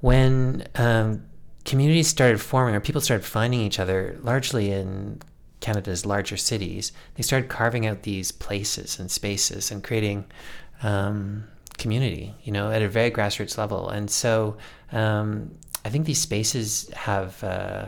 when 0.01 0.67
um, 0.77 1.25
communities 1.65 2.09
started 2.09 2.41
forming, 2.41 2.75
or 2.75 2.81
people 2.81 3.01
started 3.01 3.25
finding 3.25 3.61
each 3.61 3.79
other 3.79 4.19
largely 4.23 4.71
in 4.71 5.21
Canada's 5.65 6.05
larger 6.05 6.37
cities. 6.37 6.93
They 7.15 7.23
started 7.23 7.49
carving 7.49 7.87
out 7.87 8.03
these 8.03 8.31
places 8.31 8.99
and 8.99 9.11
spaces 9.11 9.71
and 9.71 9.83
creating 9.83 10.27
um, 10.83 11.45
community, 11.79 12.35
you 12.43 12.53
know, 12.53 12.71
at 12.71 12.83
a 12.83 12.89
very 12.89 13.11
grassroots 13.11 13.57
level. 13.57 13.89
And 13.89 14.11
so 14.11 14.59
um, 14.93 15.55
I 15.85 15.91
think 15.91 16.07
these 16.07 16.21
spaces 16.21 16.89
have 16.95 17.43
uh, 17.45 17.87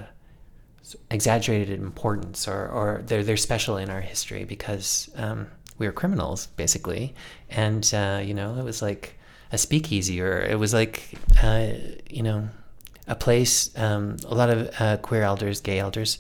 exaggerated 1.11 1.81
importance, 1.81 2.47
or, 2.47 2.69
or 2.69 3.03
they're 3.07 3.25
they're 3.25 3.37
special 3.37 3.77
in 3.77 3.91
our 3.91 4.01
history 4.01 4.45
because 4.45 5.11
um, 5.17 5.49
we 5.79 5.87
were 5.87 5.93
criminals 5.93 6.47
basically, 6.57 7.15
and 7.51 7.91
uh, 7.95 8.21
you 8.23 8.35
know, 8.35 8.57
it 8.59 8.65
was 8.65 8.83
like 8.83 9.19
a 9.53 9.59
speakeasy, 9.59 10.21
or 10.21 10.41
it 10.41 10.59
was 10.59 10.75
like 10.75 11.15
uh, 11.43 11.69
you 12.11 12.23
know 12.23 12.49
a 13.07 13.15
place. 13.15 13.77
Um, 13.79 14.17
a 14.27 14.35
lot 14.35 14.51
of 14.51 14.71
uh, 14.81 14.97
queer 14.99 15.23
elders, 15.23 15.61
gay 15.61 15.79
elders, 15.79 16.19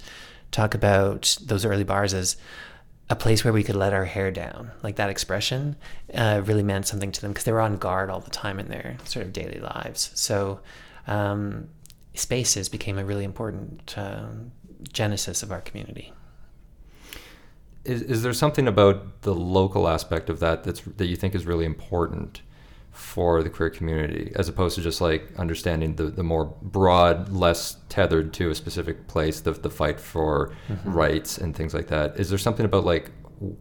talk 0.50 0.74
about 0.74 1.36
those 1.42 1.64
early 1.64 1.84
bars 1.84 2.14
as 2.14 2.36
a 3.08 3.14
place 3.16 3.44
where 3.44 3.52
we 3.52 3.62
could 3.62 3.76
let 3.76 3.92
our 3.92 4.04
hair 4.04 4.30
down. 4.30 4.72
Like 4.82 4.96
that 4.96 5.10
expression 5.10 5.76
uh, 6.12 6.42
really 6.44 6.62
meant 6.62 6.86
something 6.86 7.12
to 7.12 7.20
them 7.20 7.32
because 7.32 7.44
they 7.44 7.52
were 7.52 7.60
on 7.60 7.76
guard 7.76 8.10
all 8.10 8.20
the 8.20 8.30
time 8.30 8.58
in 8.58 8.68
their 8.68 8.96
sort 9.04 9.24
of 9.26 9.32
daily 9.32 9.60
lives. 9.60 10.10
So 10.14 10.60
um, 11.06 11.68
spaces 12.14 12.68
became 12.68 12.98
a 12.98 13.04
really 13.04 13.24
important 13.24 13.94
um, 13.96 14.52
genesis 14.92 15.42
of 15.42 15.52
our 15.52 15.60
community. 15.60 16.12
Is, 17.84 18.02
is 18.02 18.22
there 18.22 18.32
something 18.32 18.66
about 18.66 19.22
the 19.22 19.34
local 19.34 19.88
aspect 19.88 20.28
of 20.28 20.40
that 20.40 20.64
that's 20.64 20.80
that 20.80 21.06
you 21.06 21.16
think 21.16 21.34
is 21.34 21.46
really 21.46 21.64
important 21.64 22.42
for 22.96 23.42
the 23.42 23.50
queer 23.50 23.68
community 23.68 24.32
as 24.36 24.48
opposed 24.48 24.74
to 24.74 24.80
just 24.80 25.02
like 25.02 25.30
understanding 25.36 25.96
the, 25.96 26.04
the 26.04 26.22
more 26.22 26.46
broad 26.62 27.28
less 27.28 27.76
tethered 27.90 28.32
to 28.32 28.48
a 28.48 28.54
specific 28.54 29.06
place 29.06 29.40
the, 29.40 29.52
the 29.52 29.68
fight 29.68 30.00
for 30.00 30.50
mm-hmm. 30.66 30.92
rights 30.92 31.36
and 31.36 31.54
things 31.54 31.74
like 31.74 31.88
that 31.88 32.18
is 32.18 32.30
there 32.30 32.38
something 32.38 32.64
about 32.64 32.86
like 32.86 33.10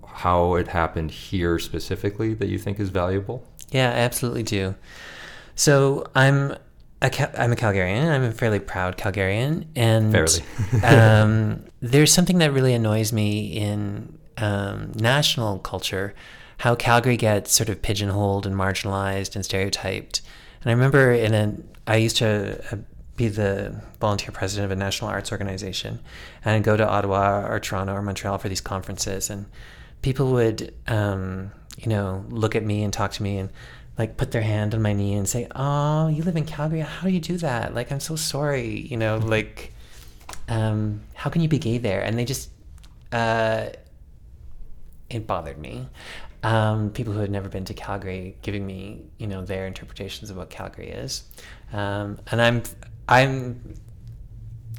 how 0.08 0.56
it 0.56 0.70
happened 0.70 1.12
here 1.12 1.60
specifically 1.60 2.34
that 2.34 2.48
you 2.48 2.58
think 2.58 2.80
is 2.80 2.88
valuable 2.88 3.46
yeah 3.72 3.90
i 3.90 3.96
absolutely 3.96 4.42
do 4.42 4.74
so 5.54 6.06
i'm 6.16 6.56
a, 7.06 7.42
I'm 7.42 7.52
a 7.52 7.56
Calgarian. 7.56 8.10
I'm 8.10 8.24
a 8.24 8.32
fairly 8.32 8.60
proud 8.60 8.98
Calgarian, 8.98 9.66
and 9.76 10.12
fairly. 10.12 10.42
um, 10.84 11.66
there's 11.82 12.14
something 12.14 12.40
that 12.40 12.54
really 12.54 12.74
annoys 12.74 13.12
me 13.14 13.48
in 13.48 14.18
um, 14.38 14.92
national 14.96 15.60
culture 15.60 16.14
how 16.60 16.76
Calgary 16.76 17.18
gets 17.18 17.52
sort 17.52 17.70
of 17.70 17.82
pigeonholed 17.82 18.46
and 18.46 18.56
marginalized 18.56 19.36
and 19.36 19.44
stereotyped. 19.44 20.22
And 20.62 20.70
I 20.70 20.74
remember 20.74 21.12
in 21.12 21.34
a, 21.34 21.56
I 21.86 21.98
used 21.98 22.18
to 22.18 22.64
uh, 22.72 22.78
be 23.16 23.28
the 23.28 23.82
volunteer 24.00 24.32
president 24.32 24.66
of 24.66 24.78
a 24.78 24.80
national 24.80 25.10
arts 25.10 25.32
organization, 25.32 26.00
and 26.44 26.56
I'd 26.56 26.64
go 26.64 26.78
to 26.78 26.88
Ottawa 26.88 27.46
or 27.48 27.60
Toronto 27.60 27.94
or 27.94 28.02
Montreal 28.02 28.38
for 28.38 28.50
these 28.50 28.62
conferences, 28.62 29.30
and 29.30 29.46
people 30.02 30.32
would, 30.32 30.74
um, 30.88 31.52
you 31.78 31.90
know, 31.90 32.26
look 32.30 32.56
at 32.56 32.64
me 32.64 32.84
and 32.84 32.92
talk 32.92 33.12
to 33.14 33.24
me 33.24 33.38
and 33.38 33.50
like 33.98 34.18
put 34.18 34.32
their 34.32 34.42
hand 34.42 34.74
on 34.74 34.82
my 34.82 34.94
knee 34.94 35.14
and 35.14 35.28
say, 35.28 35.48
"Oh, 35.56 36.08
you 36.08 36.24
live 36.24 36.36
in 36.36 36.46
Calgary? 36.46 36.82
How 36.82 37.08
do 37.08 37.14
you 37.14 37.20
do 37.20 37.38
that? 37.38 37.74
Like, 37.74 37.92
I'm 37.92 38.00
so 38.00 38.16
sorry. 38.16 38.82
You 38.82 38.98
know, 38.98 39.18
like, 39.18 39.74
um, 40.50 41.02
how 41.14 41.30
can 41.30 41.42
you 41.42 41.48
be 41.48 41.60
gay 41.60 41.78
there?" 41.78 42.02
And 42.02 42.18
they 42.18 42.26
just, 42.26 42.50
uh, 43.12 43.68
it 45.10 45.28
bothered 45.28 45.58
me 45.58 45.88
um, 46.46 46.92
people 46.92 47.12
who 47.12 47.22
had 47.22 47.32
never 47.32 47.50
been 47.50 47.66
to 47.66 47.74
Calgary 47.74 48.38
giving 48.44 48.66
me, 48.68 49.02
you 49.18 49.26
know, 49.26 49.44
their 49.44 49.66
interpretations 49.66 50.30
of 50.30 50.38
what 50.38 50.52
Calgary 50.52 50.90
is, 50.90 51.24
um, 51.74 52.20
and 52.32 52.40
I'm 52.40 52.62
I'm 53.10 53.74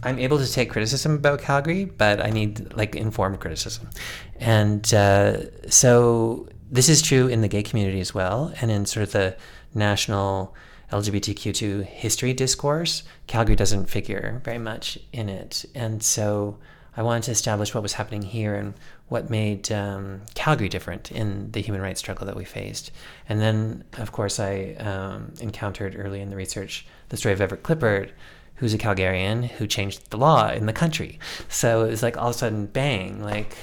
I'm 0.04 0.20
able 0.20 0.38
to 0.38 0.50
take 0.50 0.70
criticism 0.70 1.14
about 1.16 1.40
Calgary, 1.40 1.84
but 1.84 2.24
I 2.24 2.30
need 2.30 2.72
like 2.76 2.94
informed 2.94 3.40
criticism, 3.40 3.90
and 4.38 4.94
uh, 4.94 5.68
so 5.68 6.48
this 6.70 6.88
is 6.88 7.02
true 7.02 7.28
in 7.28 7.40
the 7.40 7.48
gay 7.48 7.62
community 7.62 8.00
as 8.00 8.14
well, 8.14 8.52
and 8.60 8.70
in 8.70 8.86
sort 8.86 9.04
of 9.04 9.12
the 9.12 9.36
national 9.74 10.54
LGBTQ2 10.90 11.84
history 11.84 12.32
discourse. 12.32 13.02
Calgary 13.26 13.56
doesn't 13.56 13.86
figure 13.86 14.40
very 14.44 14.58
much 14.58 14.98
in 15.12 15.28
it, 15.28 15.64
and 15.74 16.02
so 16.02 16.58
I 16.96 17.02
wanted 17.02 17.24
to 17.24 17.30
establish 17.32 17.74
what 17.74 17.82
was 17.82 17.92
happening 17.92 18.22
here 18.22 18.54
and 18.54 18.74
what 19.08 19.28
made 19.28 19.70
um, 19.70 20.22
Calgary 20.34 20.68
different 20.68 21.12
in 21.12 21.52
the 21.52 21.60
human 21.60 21.82
rights 21.82 22.00
struggle 22.00 22.26
that 22.26 22.36
we 22.36 22.44
faced. 22.44 22.90
And 23.28 23.40
then, 23.40 23.84
of 23.98 24.12
course, 24.12 24.40
I 24.40 24.74
um, 24.78 25.34
encountered 25.40 25.94
early 25.96 26.20
in 26.20 26.30
the 26.30 26.36
research 26.36 26.86
the 27.10 27.16
story 27.16 27.34
of 27.34 27.40
Everett 27.40 27.62
Klippert, 27.62 28.10
who's 28.54 28.72
a 28.72 28.78
Calgarian 28.78 29.44
who 29.44 29.66
changed 29.66 30.10
the 30.10 30.16
law 30.16 30.50
in 30.50 30.64
the 30.64 30.72
country. 30.72 31.18
So 31.48 31.84
it 31.84 31.90
was 31.90 32.02
like 32.02 32.16
all 32.16 32.30
of 32.30 32.34
a 32.34 32.38
sudden, 32.38 32.66
bang, 32.66 33.22
like 33.22 33.54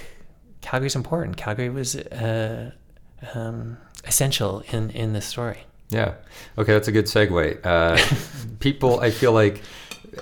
Calgary's 0.62 0.95
important. 0.95 1.36
Calgary 1.36 1.69
was 1.69 1.95
uh, 1.95 2.72
um, 3.34 3.77
essential 4.06 4.63
in, 4.72 4.89
in 4.92 5.13
this 5.13 5.25
story. 5.25 5.60
Yeah. 5.89 6.15
Okay, 6.58 6.74
that's 6.74 6.88
a 6.88 6.92
good 6.92 7.06
segue. 7.06 7.65
Uh, 7.65 7.98
people, 8.60 9.00
I 9.00 9.12
feel 9.12 9.32
like 9.32 9.62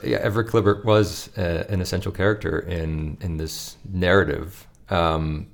yeah, 0.03 0.17
Everett 0.17 0.48
Klippert 0.48 0.86
was 0.86 1.36
uh, 1.38 1.65
an 1.70 1.81
essential 1.81 2.12
character 2.12 2.60
in 2.60 3.17
in 3.22 3.38
this 3.38 3.77
narrative 3.89 4.67
um, 4.91 5.48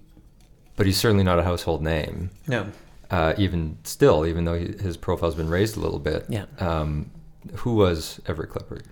but 0.75 0.85
he's 0.85 0.97
certainly 0.97 1.23
not 1.23 1.39
a 1.39 1.43
household 1.43 1.81
name. 1.81 2.31
No. 2.47 2.67
Uh, 3.09 3.33
even 3.37 3.77
still, 3.83 4.25
even 4.25 4.43
though 4.43 4.55
he, 4.55 4.65
his 4.65 4.97
profile's 4.97 5.35
been 5.35 5.49
raised 5.49 5.77
a 5.77 5.79
little 5.79 5.99
bit. 5.99 6.25
Yeah. 6.27 6.45
Um, 6.59 7.11
who 7.57 7.75
was 7.75 8.19
Everett 8.25 8.49
Klippert? 8.49 8.83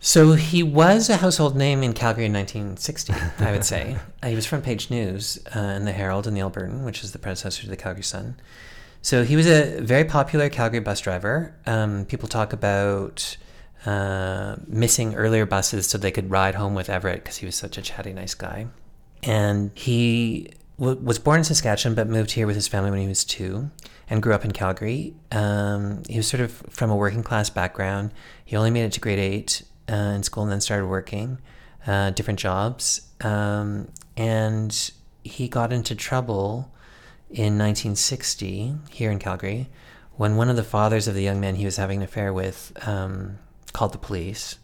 So 0.00 0.34
he 0.34 0.62
was 0.62 1.10
a 1.10 1.16
household 1.16 1.56
name 1.56 1.82
in 1.82 1.92
Calgary 1.92 2.26
in 2.26 2.32
1960, 2.32 3.12
I 3.40 3.50
would 3.50 3.64
say. 3.64 3.96
uh, 4.22 4.28
he 4.28 4.34
was 4.34 4.46
front 4.46 4.64
page 4.64 4.90
news 4.90 5.38
uh, 5.54 5.58
in 5.58 5.84
the 5.84 5.92
Herald 5.92 6.26
and 6.26 6.36
the 6.36 6.40
Albertan, 6.40 6.84
which 6.84 7.02
is 7.02 7.12
the 7.12 7.18
predecessor 7.18 7.62
to 7.62 7.68
the 7.68 7.76
Calgary 7.76 8.04
Sun. 8.04 8.36
So 9.02 9.24
he 9.24 9.36
was 9.36 9.46
a 9.46 9.80
very 9.80 10.04
popular 10.04 10.48
Calgary 10.48 10.80
bus 10.80 11.00
driver. 11.00 11.54
Um, 11.66 12.04
people 12.04 12.28
talk 12.28 12.52
about 12.52 13.36
uh, 13.86 14.56
missing 14.66 15.14
earlier 15.14 15.46
buses 15.46 15.88
so 15.88 15.98
they 15.98 16.10
could 16.10 16.30
ride 16.30 16.54
home 16.54 16.74
with 16.74 16.88
Everett 16.88 17.22
because 17.24 17.38
he 17.38 17.46
was 17.46 17.56
such 17.56 17.78
a 17.78 17.82
chatty, 17.82 18.12
nice 18.12 18.34
guy. 18.34 18.66
And 19.24 19.70
he 19.74 20.50
w- 20.78 20.98
was 21.00 21.18
born 21.18 21.38
in 21.38 21.44
Saskatchewan, 21.44 21.94
but 21.94 22.08
moved 22.08 22.32
here 22.32 22.46
with 22.46 22.56
his 22.56 22.68
family 22.68 22.90
when 22.90 23.00
he 23.00 23.08
was 23.08 23.24
two 23.24 23.70
and 24.10 24.22
grew 24.22 24.32
up 24.32 24.44
in 24.44 24.52
Calgary. 24.52 25.14
Um, 25.32 26.02
he 26.08 26.16
was 26.16 26.26
sort 26.26 26.40
of 26.40 26.52
from 26.70 26.90
a 26.90 26.96
working 26.96 27.22
class 27.22 27.50
background. 27.50 28.12
He 28.44 28.56
only 28.56 28.70
made 28.70 28.84
it 28.84 28.92
to 28.92 29.00
grade 29.00 29.18
eight 29.18 29.62
uh, 29.88 29.94
in 29.94 30.22
school 30.22 30.44
and 30.44 30.52
then 30.52 30.60
started 30.60 30.86
working 30.86 31.38
uh, 31.86 32.10
different 32.10 32.38
jobs. 32.38 33.02
Um, 33.20 33.88
and 34.16 34.90
he 35.24 35.48
got 35.48 35.72
into 35.72 35.94
trouble 35.94 36.72
in 37.30 37.58
1960 37.58 38.74
here 38.90 39.10
in 39.10 39.18
Calgary 39.18 39.68
when 40.16 40.36
one 40.36 40.48
of 40.48 40.56
the 40.56 40.64
fathers 40.64 41.06
of 41.06 41.14
the 41.14 41.22
young 41.22 41.40
man 41.40 41.56
he 41.56 41.64
was 41.64 41.76
having 41.76 41.98
an 41.98 42.04
affair 42.04 42.32
with 42.32 42.72
um, 42.86 43.38
called 43.72 43.92
the 43.92 43.98
police. 43.98 44.58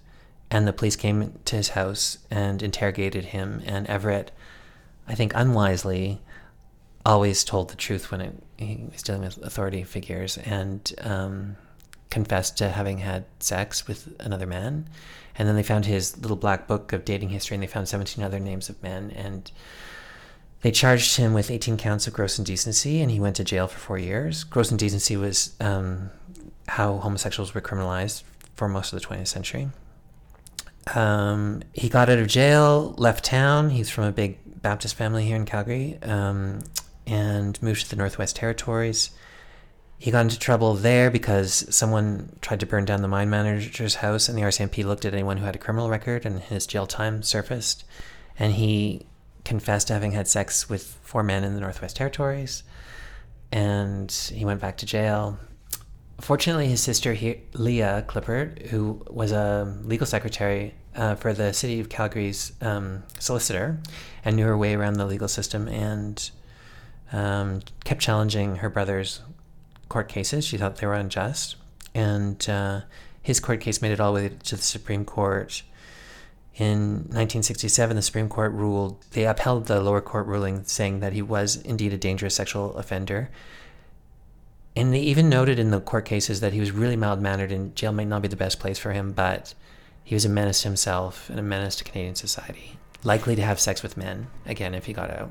And 0.50 0.68
the 0.68 0.72
police 0.72 0.96
came 0.96 1.38
to 1.44 1.56
his 1.56 1.70
house 1.70 2.18
and 2.30 2.62
interrogated 2.62 3.26
him. 3.26 3.62
And 3.66 3.86
Everett 3.86 4.30
I 5.06 5.14
think 5.14 5.32
unwisely, 5.34 6.22
always 7.04 7.44
told 7.44 7.70
the 7.70 7.76
truth 7.76 8.10
when 8.10 8.20
it, 8.20 8.42
he 8.56 8.86
was 8.90 9.02
dealing 9.02 9.22
with 9.22 9.38
authority 9.38 9.82
figures 9.82 10.38
and 10.38 10.92
um, 11.00 11.56
confessed 12.14 12.56
to 12.58 12.68
having 12.68 12.98
had 12.98 13.24
sex 13.40 13.88
with 13.88 14.14
another 14.20 14.46
man. 14.46 14.88
And 15.36 15.48
then 15.48 15.56
they 15.56 15.64
found 15.64 15.84
his 15.84 16.16
little 16.16 16.36
black 16.36 16.68
book 16.68 16.92
of 16.92 17.04
dating 17.04 17.30
history 17.30 17.56
and 17.56 17.62
they 17.62 17.66
found 17.66 17.88
17 17.88 18.22
other 18.22 18.38
names 18.38 18.68
of 18.68 18.80
men. 18.84 19.10
And 19.10 19.50
they 20.62 20.70
charged 20.70 21.16
him 21.16 21.34
with 21.34 21.50
18 21.50 21.76
counts 21.76 22.06
of 22.06 22.14
gross 22.14 22.38
indecency 22.38 23.02
and 23.02 23.10
he 23.10 23.18
went 23.18 23.34
to 23.36 23.44
jail 23.44 23.66
for 23.66 23.80
four 23.80 23.98
years. 23.98 24.44
Gross 24.44 24.70
indecency 24.70 25.16
was 25.16 25.56
um, 25.60 26.10
how 26.68 26.98
homosexuals 26.98 27.52
were 27.52 27.60
criminalized 27.60 28.22
for 28.54 28.68
most 28.68 28.92
of 28.92 29.00
the 29.00 29.06
20th 29.06 29.26
century. 29.26 29.68
Um, 30.94 31.62
he 31.72 31.88
got 31.88 32.08
out 32.08 32.20
of 32.20 32.28
jail, 32.28 32.94
left 32.96 33.24
town. 33.24 33.70
He's 33.70 33.90
from 33.90 34.04
a 34.04 34.12
big 34.12 34.38
Baptist 34.62 34.94
family 34.94 35.26
here 35.26 35.36
in 35.36 35.46
Calgary 35.46 35.98
um, 36.02 36.60
and 37.08 37.60
moved 37.60 37.82
to 37.82 37.90
the 37.90 37.96
Northwest 37.96 38.36
Territories. 38.36 39.10
He 39.98 40.10
got 40.10 40.22
into 40.22 40.38
trouble 40.38 40.74
there 40.74 41.10
because 41.10 41.66
someone 41.74 42.36
tried 42.40 42.60
to 42.60 42.66
burn 42.66 42.84
down 42.84 43.02
the 43.02 43.08
mine 43.08 43.30
manager's 43.30 43.96
house, 43.96 44.28
and 44.28 44.36
the 44.36 44.42
RCMP 44.42 44.84
looked 44.84 45.04
at 45.04 45.14
anyone 45.14 45.38
who 45.38 45.46
had 45.46 45.54
a 45.54 45.58
criminal 45.58 45.88
record, 45.88 46.26
and 46.26 46.40
his 46.40 46.66
jail 46.66 46.86
time 46.86 47.22
surfaced. 47.22 47.84
And 48.38 48.54
he 48.54 49.06
confessed 49.44 49.88
to 49.88 49.92
having 49.92 50.12
had 50.12 50.26
sex 50.26 50.68
with 50.68 50.98
four 51.02 51.22
men 51.22 51.44
in 51.44 51.54
the 51.54 51.60
Northwest 51.60 51.96
Territories, 51.96 52.64
and 53.52 54.10
he 54.10 54.44
went 54.44 54.60
back 54.60 54.76
to 54.78 54.86
jail. 54.86 55.38
Fortunately, 56.20 56.68
his 56.68 56.80
sister 56.80 57.14
he- 57.14 57.42
Leah 57.54 58.04
Klippert, 58.08 58.66
who 58.66 59.02
was 59.08 59.32
a 59.32 59.76
legal 59.84 60.06
secretary 60.06 60.74
uh, 60.94 61.14
for 61.14 61.32
the 61.32 61.52
city 61.52 61.80
of 61.80 61.88
Calgary's 61.88 62.52
um, 62.60 63.02
solicitor 63.18 63.80
and 64.24 64.36
knew 64.36 64.46
her 64.46 64.56
way 64.56 64.74
around 64.74 64.94
the 64.94 65.06
legal 65.06 65.28
system 65.28 65.68
and 65.68 66.30
um, 67.12 67.60
kept 67.84 68.00
challenging 68.00 68.56
her 68.56 68.70
brother's 68.70 69.20
court 69.94 70.08
cases. 70.08 70.44
She 70.44 70.56
thought 70.56 70.78
they 70.78 70.88
were 70.88 70.94
unjust. 70.94 71.54
And 71.94 72.50
uh, 72.50 72.80
his 73.22 73.38
court 73.38 73.60
case 73.60 73.80
made 73.80 73.92
it 73.92 74.00
all 74.00 74.12
the 74.12 74.22
way 74.22 74.28
to 74.28 74.56
the 74.56 74.62
Supreme 74.62 75.04
Court. 75.04 75.62
In 76.56 77.04
1967, 77.14 77.94
the 77.94 78.02
Supreme 78.02 78.28
Court 78.28 78.50
ruled, 78.52 79.00
they 79.12 79.24
upheld 79.24 79.66
the 79.66 79.80
lower 79.80 80.00
court 80.00 80.26
ruling 80.26 80.64
saying 80.64 80.98
that 80.98 81.12
he 81.12 81.22
was 81.22 81.56
indeed 81.62 81.92
a 81.92 81.96
dangerous 81.96 82.34
sexual 82.34 82.76
offender. 82.76 83.30
And 84.74 84.92
they 84.92 84.98
even 84.98 85.28
noted 85.28 85.60
in 85.60 85.70
the 85.70 85.80
court 85.80 86.06
cases 86.06 86.40
that 86.40 86.52
he 86.52 86.58
was 86.58 86.72
really 86.72 86.96
mild 86.96 87.20
mannered 87.20 87.52
and 87.52 87.76
jail 87.76 87.92
might 87.92 88.08
not 88.08 88.22
be 88.22 88.26
the 88.26 88.34
best 88.34 88.58
place 88.58 88.80
for 88.80 88.90
him, 88.92 89.12
but 89.12 89.54
he 90.02 90.16
was 90.16 90.24
a 90.24 90.28
menace 90.28 90.62
to 90.62 90.68
himself 90.68 91.30
and 91.30 91.38
a 91.38 91.42
menace 91.42 91.76
to 91.76 91.84
Canadian 91.84 92.16
society, 92.16 92.78
likely 93.04 93.36
to 93.36 93.42
have 93.42 93.60
sex 93.60 93.80
with 93.84 93.96
men, 93.96 94.26
again, 94.44 94.74
if 94.74 94.86
he 94.86 94.92
got 94.92 95.10
out. 95.10 95.30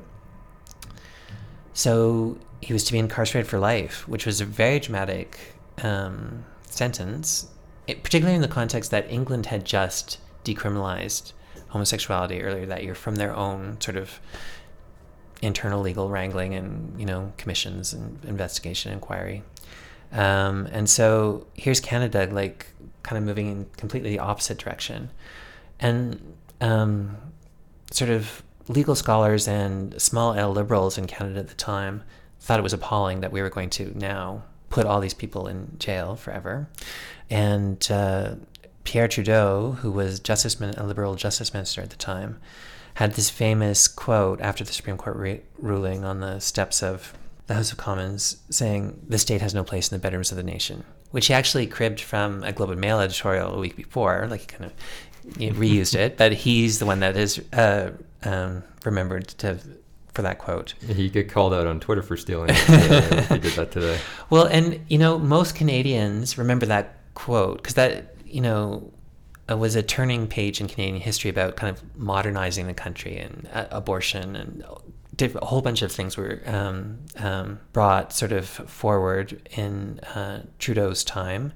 So 1.74 2.38
he 2.62 2.72
was 2.72 2.84
to 2.84 2.92
be 2.92 2.98
incarcerated 2.98 3.50
for 3.50 3.58
life, 3.58 4.08
which 4.08 4.24
was 4.24 4.40
a 4.40 4.44
very 4.44 4.80
dramatic 4.80 5.38
um, 5.82 6.44
sentence, 6.66 7.48
it, 7.86 8.02
particularly 8.02 8.36
in 8.36 8.42
the 8.42 8.48
context 8.48 8.90
that 8.92 9.10
England 9.10 9.46
had 9.46 9.64
just 9.64 10.18
decriminalized 10.44 11.32
homosexuality 11.68 12.42
earlier 12.42 12.66
that 12.66 12.84
year 12.84 12.94
from 12.94 13.16
their 13.16 13.34
own 13.34 13.80
sort 13.80 13.96
of 13.96 14.20
internal 15.42 15.80
legal 15.80 16.08
wrangling 16.08 16.54
and 16.54 16.98
you 16.98 17.04
know 17.04 17.32
commissions 17.36 17.92
and 17.92 18.24
investigation 18.24 18.92
inquiry. 18.92 19.42
Um, 20.12 20.66
and 20.66 20.88
so 20.88 21.46
here's 21.54 21.80
Canada 21.80 22.28
like 22.30 22.66
kind 23.02 23.18
of 23.18 23.24
moving 23.24 23.48
in 23.48 23.66
completely 23.76 24.10
the 24.10 24.20
opposite 24.20 24.58
direction, 24.58 25.10
and 25.80 26.34
um, 26.60 27.16
sort 27.90 28.10
of 28.10 28.42
legal 28.68 28.94
scholars 28.94 29.46
and 29.46 30.00
small 30.00 30.34
L 30.34 30.52
liberals 30.52 30.98
in 30.98 31.06
Canada 31.06 31.40
at 31.40 31.48
the 31.48 31.54
time 31.54 32.02
thought 32.40 32.58
it 32.58 32.62
was 32.62 32.72
appalling 32.72 33.20
that 33.20 33.32
we 33.32 33.42
were 33.42 33.50
going 33.50 33.70
to 33.70 33.96
now 33.98 34.42
put 34.70 34.86
all 34.86 35.00
these 35.00 35.14
people 35.14 35.46
in 35.46 35.76
jail 35.78 36.16
forever. 36.16 36.68
And 37.30 37.86
uh, 37.90 38.34
Pierre 38.84 39.08
Trudeau, 39.08 39.78
who 39.80 39.90
was 39.90 40.20
justice 40.20 40.60
min- 40.60 40.74
a 40.76 40.84
liberal 40.84 41.14
justice 41.14 41.54
minister 41.54 41.80
at 41.80 41.90
the 41.90 41.96
time, 41.96 42.38
had 42.94 43.14
this 43.14 43.30
famous 43.30 43.88
quote 43.88 44.40
after 44.40 44.62
the 44.62 44.72
Supreme 44.72 44.96
Court 44.96 45.16
re- 45.16 45.40
ruling 45.58 46.04
on 46.04 46.20
the 46.20 46.38
steps 46.38 46.82
of 46.82 47.14
the 47.46 47.54
House 47.54 47.72
of 47.72 47.78
Commons 47.78 48.38
saying, 48.50 49.00
The 49.08 49.18
state 49.18 49.40
has 49.40 49.54
no 49.54 49.64
place 49.64 49.90
in 49.90 49.96
the 49.96 50.02
bedrooms 50.02 50.30
of 50.30 50.36
the 50.36 50.42
nation, 50.42 50.84
which 51.10 51.26
he 51.26 51.34
actually 51.34 51.66
cribbed 51.66 52.00
from 52.00 52.42
a 52.44 52.52
Globe 52.52 52.70
and 52.70 52.80
Mail 52.80 53.00
editorial 53.00 53.54
a 53.54 53.60
week 53.60 53.76
before. 53.76 54.26
Like 54.30 54.42
he 54.42 54.46
kind 54.46 54.64
of 54.64 54.72
reused 55.32 55.94
it, 55.94 56.16
but 56.16 56.32
he's 56.32 56.78
the 56.78 56.86
one 56.86 57.00
that 57.00 57.16
is 57.16 57.42
uh, 57.52 57.90
um, 58.22 58.62
remembered 58.84 59.28
to 59.28 59.58
for 60.12 60.22
that 60.22 60.38
quote. 60.38 60.74
He 60.86 61.08
get 61.08 61.28
called 61.28 61.52
out 61.52 61.66
on 61.66 61.80
Twitter 61.80 62.02
for 62.02 62.16
stealing 62.16 62.50
it. 62.50 62.56
He 62.56 63.38
did 63.38 63.52
that 63.54 63.72
today. 63.72 63.98
Well, 64.30 64.46
and 64.46 64.80
you 64.88 64.98
know, 64.98 65.18
most 65.18 65.54
Canadians 65.54 66.38
remember 66.38 66.66
that 66.66 66.98
quote 67.14 67.58
because 67.58 67.74
that 67.74 68.16
you 68.24 68.40
know 68.40 68.92
uh, 69.50 69.56
was 69.56 69.76
a 69.76 69.82
turning 69.82 70.26
page 70.26 70.60
in 70.60 70.68
Canadian 70.68 71.00
history 71.00 71.30
about 71.30 71.56
kind 71.56 71.76
of 71.76 71.82
modernizing 71.96 72.66
the 72.66 72.74
country 72.74 73.16
and 73.18 73.48
uh, 73.52 73.66
abortion 73.70 74.36
and 74.36 74.64
a 75.20 75.44
whole 75.44 75.62
bunch 75.62 75.82
of 75.82 75.92
things 75.92 76.16
were 76.16 76.40
um, 76.46 76.98
um, 77.18 77.60
brought 77.72 78.12
sort 78.12 78.32
of 78.32 78.48
forward 78.48 79.48
in 79.56 80.00
uh, 80.00 80.42
Trudeau's 80.58 81.04
time. 81.04 81.52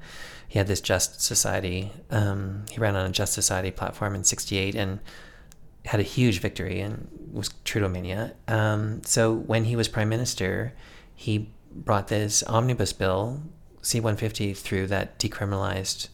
He 0.49 0.59
had 0.59 0.67
this 0.67 0.81
Just 0.81 1.21
Society. 1.21 1.93
Um, 2.11 2.65
he 2.71 2.81
ran 2.81 2.97
on 2.97 3.07
a 3.07 3.11
Just 3.11 3.35
Society 3.35 3.71
platform 3.71 4.15
in 4.15 4.25
'68 4.25 4.75
and 4.75 4.99
had 5.85 6.01
a 6.01 6.05
huge 6.05 6.41
victory 6.41 6.81
and 6.81 7.09
was 7.33 7.51
Trudeau 7.65 7.89
mania. 7.89 8.35
Um, 8.49 9.03
so 9.05 9.35
when 9.35 9.65
he 9.65 9.77
was 9.77 9.89
prime 9.89 10.09
minister, 10.09 10.73
he 11.15 11.51
brought 11.71 12.09
this 12.09 12.43
omnibus 12.45 12.93
bill, 12.93 13.43
C-150, 13.83 14.57
through 14.57 14.87
that 14.89 15.19
decriminalized 15.19 16.09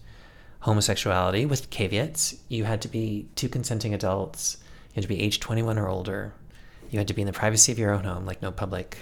homosexuality 0.61 1.47
with 1.47 1.71
caveats. 1.71 2.37
You 2.49 2.65
had 2.65 2.83
to 2.83 2.89
be 2.89 3.29
two 3.35 3.49
consenting 3.49 3.95
adults. 3.95 4.59
You 4.91 4.97
had 4.97 5.03
to 5.03 5.09
be 5.09 5.21
age 5.21 5.41
21 5.41 5.79
or 5.79 5.89
older. 5.89 6.35
You 6.91 6.99
had 6.99 7.09
to 7.09 7.15
be 7.15 7.23
in 7.23 7.27
the 7.27 7.33
privacy 7.33 7.73
of 7.73 7.79
your 7.79 7.93
own 7.93 8.05
home, 8.05 8.25
like 8.25 8.43
no 8.43 8.51
public 8.51 8.99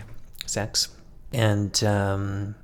sex. 0.46 0.88
And 1.32 1.82
um, 1.84 2.54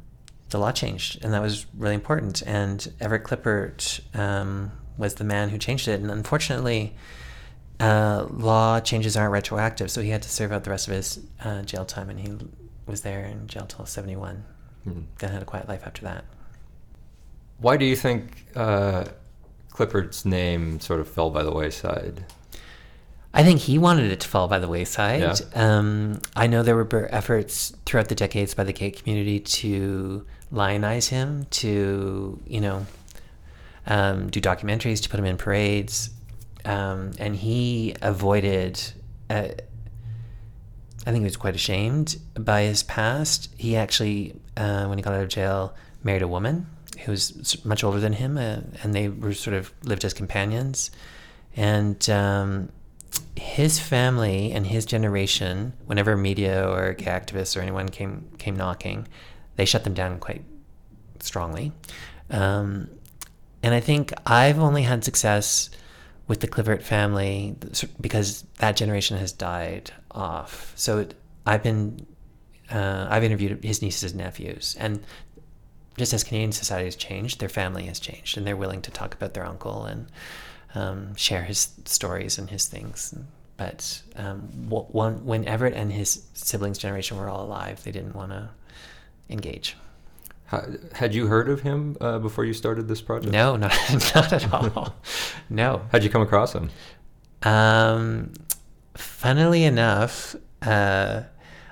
the 0.51 0.59
law 0.59 0.73
changed, 0.73 1.23
and 1.25 1.33
that 1.35 1.43
was 1.43 1.67
really 1.77 1.95
important. 1.95 2.43
And 2.47 2.91
Everett 3.01 3.25
Klippert 3.25 4.01
um, 4.19 4.73
was 4.97 5.15
the 5.15 5.25
man 5.25 5.49
who 5.49 5.59
changed 5.59 5.89
it. 5.89 6.01
And 6.01 6.11
unfortunately, 6.11 6.95
uh, 7.81 8.27
law 8.31 8.81
changes 8.81 9.17
aren't 9.17 9.33
retroactive, 9.33 9.91
so 9.91 10.01
he 10.01 10.11
had 10.11 10.23
to 10.23 10.29
serve 10.29 10.53
out 10.53 10.65
the 10.65 10.71
rest 10.71 10.89
of 10.89 10.95
his 10.95 11.21
uh, 11.45 11.63
jail 11.63 11.85
time, 11.85 12.11
and 12.11 12.19
he 12.19 12.37
was 12.87 13.03
there 13.03 13.25
in 13.25 13.47
jail 13.47 13.67
till 13.67 13.87
71. 13.87 14.45
Mm-hmm. 14.87 15.01
Then 15.19 15.31
had 15.31 15.43
a 15.43 15.47
quiet 15.47 15.69
life 15.69 15.83
after 15.87 16.03
that. 16.03 16.25
Why 17.59 17.77
do 17.77 17.85
you 17.85 17.97
think 17.97 18.47
uh, 18.57 19.05
Klippert's 19.73 20.25
name 20.25 20.81
sort 20.81 21.01
of 21.01 21.09
fell 21.09 21.31
by 21.31 21.43
the 21.43 21.53
wayside? 21.53 22.25
I 23.35 23.45
think 23.45 23.61
he 23.61 23.79
wanted 23.79 24.11
it 24.11 24.21
to 24.21 24.29
fall 24.29 24.49
by 24.49 24.59
the 24.59 24.69
wayside. 24.69 25.21
Yeah. 25.21 25.37
Um, 25.55 26.21
I 26.35 26.47
know 26.47 26.63
there 26.63 26.77
were 26.77 27.09
efforts 27.13 27.77
throughout 27.85 28.09
the 28.09 28.15
decades 28.15 28.55
by 28.55 28.65
the 28.65 28.73
gay 28.73 28.91
community 28.91 29.39
to 29.39 30.27
lionize 30.51 31.09
him, 31.09 31.47
to 31.51 32.41
you 32.47 32.61
know, 32.61 32.87
um, 33.87 34.31
do 34.31 34.41
documentaries, 34.41 35.03
to 35.03 35.09
put 35.09 35.19
him 35.19 35.27
in 35.27 35.37
parades 35.37 36.11
um, 36.65 37.13
and 37.19 37.35
he 37.35 37.95
avoided. 38.03 38.81
Uh, 39.29 39.49
I 41.07 41.11
think 41.11 41.19
he 41.19 41.25
was 41.25 41.37
quite 41.37 41.55
ashamed 41.55 42.19
by 42.35 42.63
his 42.63 42.83
past. 42.83 43.51
He 43.57 43.77
actually, 43.77 44.39
uh, 44.57 44.87
when 44.87 44.99
he 44.99 45.03
got 45.03 45.15
out 45.15 45.23
of 45.23 45.29
jail, 45.29 45.75
married 46.03 46.23
a 46.23 46.29
woman 46.29 46.67
who 47.05 47.13
was 47.13 47.65
much 47.65 47.83
older 47.83 48.01
than 48.01 48.13
him, 48.13 48.37
uh, 48.37 48.59
and 48.83 48.95
they 48.95 49.09
were 49.09 49.33
sort 49.33 49.55
of 49.55 49.73
lived 49.85 50.05
as 50.05 50.13
companions. 50.13 50.91
And 51.57 52.09
um, 52.11 52.69
his 53.37 53.81
family 53.81 54.53
and 54.53 54.67
his 54.67 54.85
generation, 54.85 55.73
whenever 55.87 56.17
media 56.17 56.69
or 56.69 56.95
activists 56.95 57.57
or 57.57 57.61
anyone 57.61 57.89
came 57.89 58.29
came 58.39 58.57
knocking, 58.57 59.09
they 59.59 59.65
shut 59.65 59.83
them 59.85 59.93
down 59.93 60.21
quite 60.21 60.45
strongly. 61.19 61.73
Um, 62.31 62.89
and 63.63 63.75
I 63.75 63.81
think 63.81 64.13
I've 64.25 64.61
only 64.61 64.85
had 64.85 65.03
success 65.05 65.69
with 66.29 66.41
the 66.41 66.47
Klippert 66.47 66.83
family 66.83 67.57
because 68.01 68.45
that 68.59 68.77
generation 68.77 69.19
has 69.19 69.33
died 69.33 69.91
off. 70.13 70.73
So 70.77 70.99
it, 70.99 71.15
I've 71.45 71.65
been 71.65 72.07
uh, 72.71 73.09
I've 73.11 73.25
interviewed 73.25 73.65
his 73.65 73.83
nieces 73.83 74.13
and 74.13 74.21
nephews, 74.21 74.77
and 74.79 75.03
just 75.97 76.13
as 76.13 76.23
Canadian 76.23 76.53
society 76.53 76.85
has 76.85 76.95
changed, 76.95 77.41
their 77.41 77.49
family 77.49 77.87
has 77.87 77.99
changed, 77.99 78.37
and 78.37 78.47
they're 78.47 78.57
willing 78.57 78.83
to 78.83 78.91
talk 78.93 79.13
about 79.15 79.35
their 79.35 79.45
uncle 79.45 79.87
and 79.87 80.07
um, 80.77 81.17
share 81.17 81.43
his 81.43 81.71
stories 81.85 82.39
and 82.39 82.51
his 82.51 82.67
things. 82.67 83.13
But 83.57 84.03
um, 84.15 84.41
when 84.69 85.49
Everett 85.49 85.75
and 85.75 85.91
his 85.91 86.23
siblings' 86.35 86.79
generation 86.79 87.17
were 87.17 87.29
all 87.29 87.45
alive, 87.45 87.83
they 87.83 87.91
didn't 87.91 88.15
want 88.15 88.31
to 88.31 88.51
engage. 89.31 89.77
Had 90.95 91.15
you 91.15 91.27
heard 91.27 91.51
of 91.51 91.61
him 91.61 91.97
uh, 92.01 92.19
before 92.19 92.45
you 92.47 92.55
started 92.55 92.89
this 92.89 93.03
project? 93.03 93.33
No, 93.33 93.57
not, 93.57 93.77
not 94.15 94.33
at 94.33 94.51
all. 94.53 94.95
no. 95.51 95.83
How'd 95.93 96.03
you 96.03 96.09
come 96.09 96.23
across 96.23 96.55
him? 96.55 96.71
Um, 97.43 98.33
funnily 98.95 99.65
enough, 99.65 100.35
uh, 100.63 101.23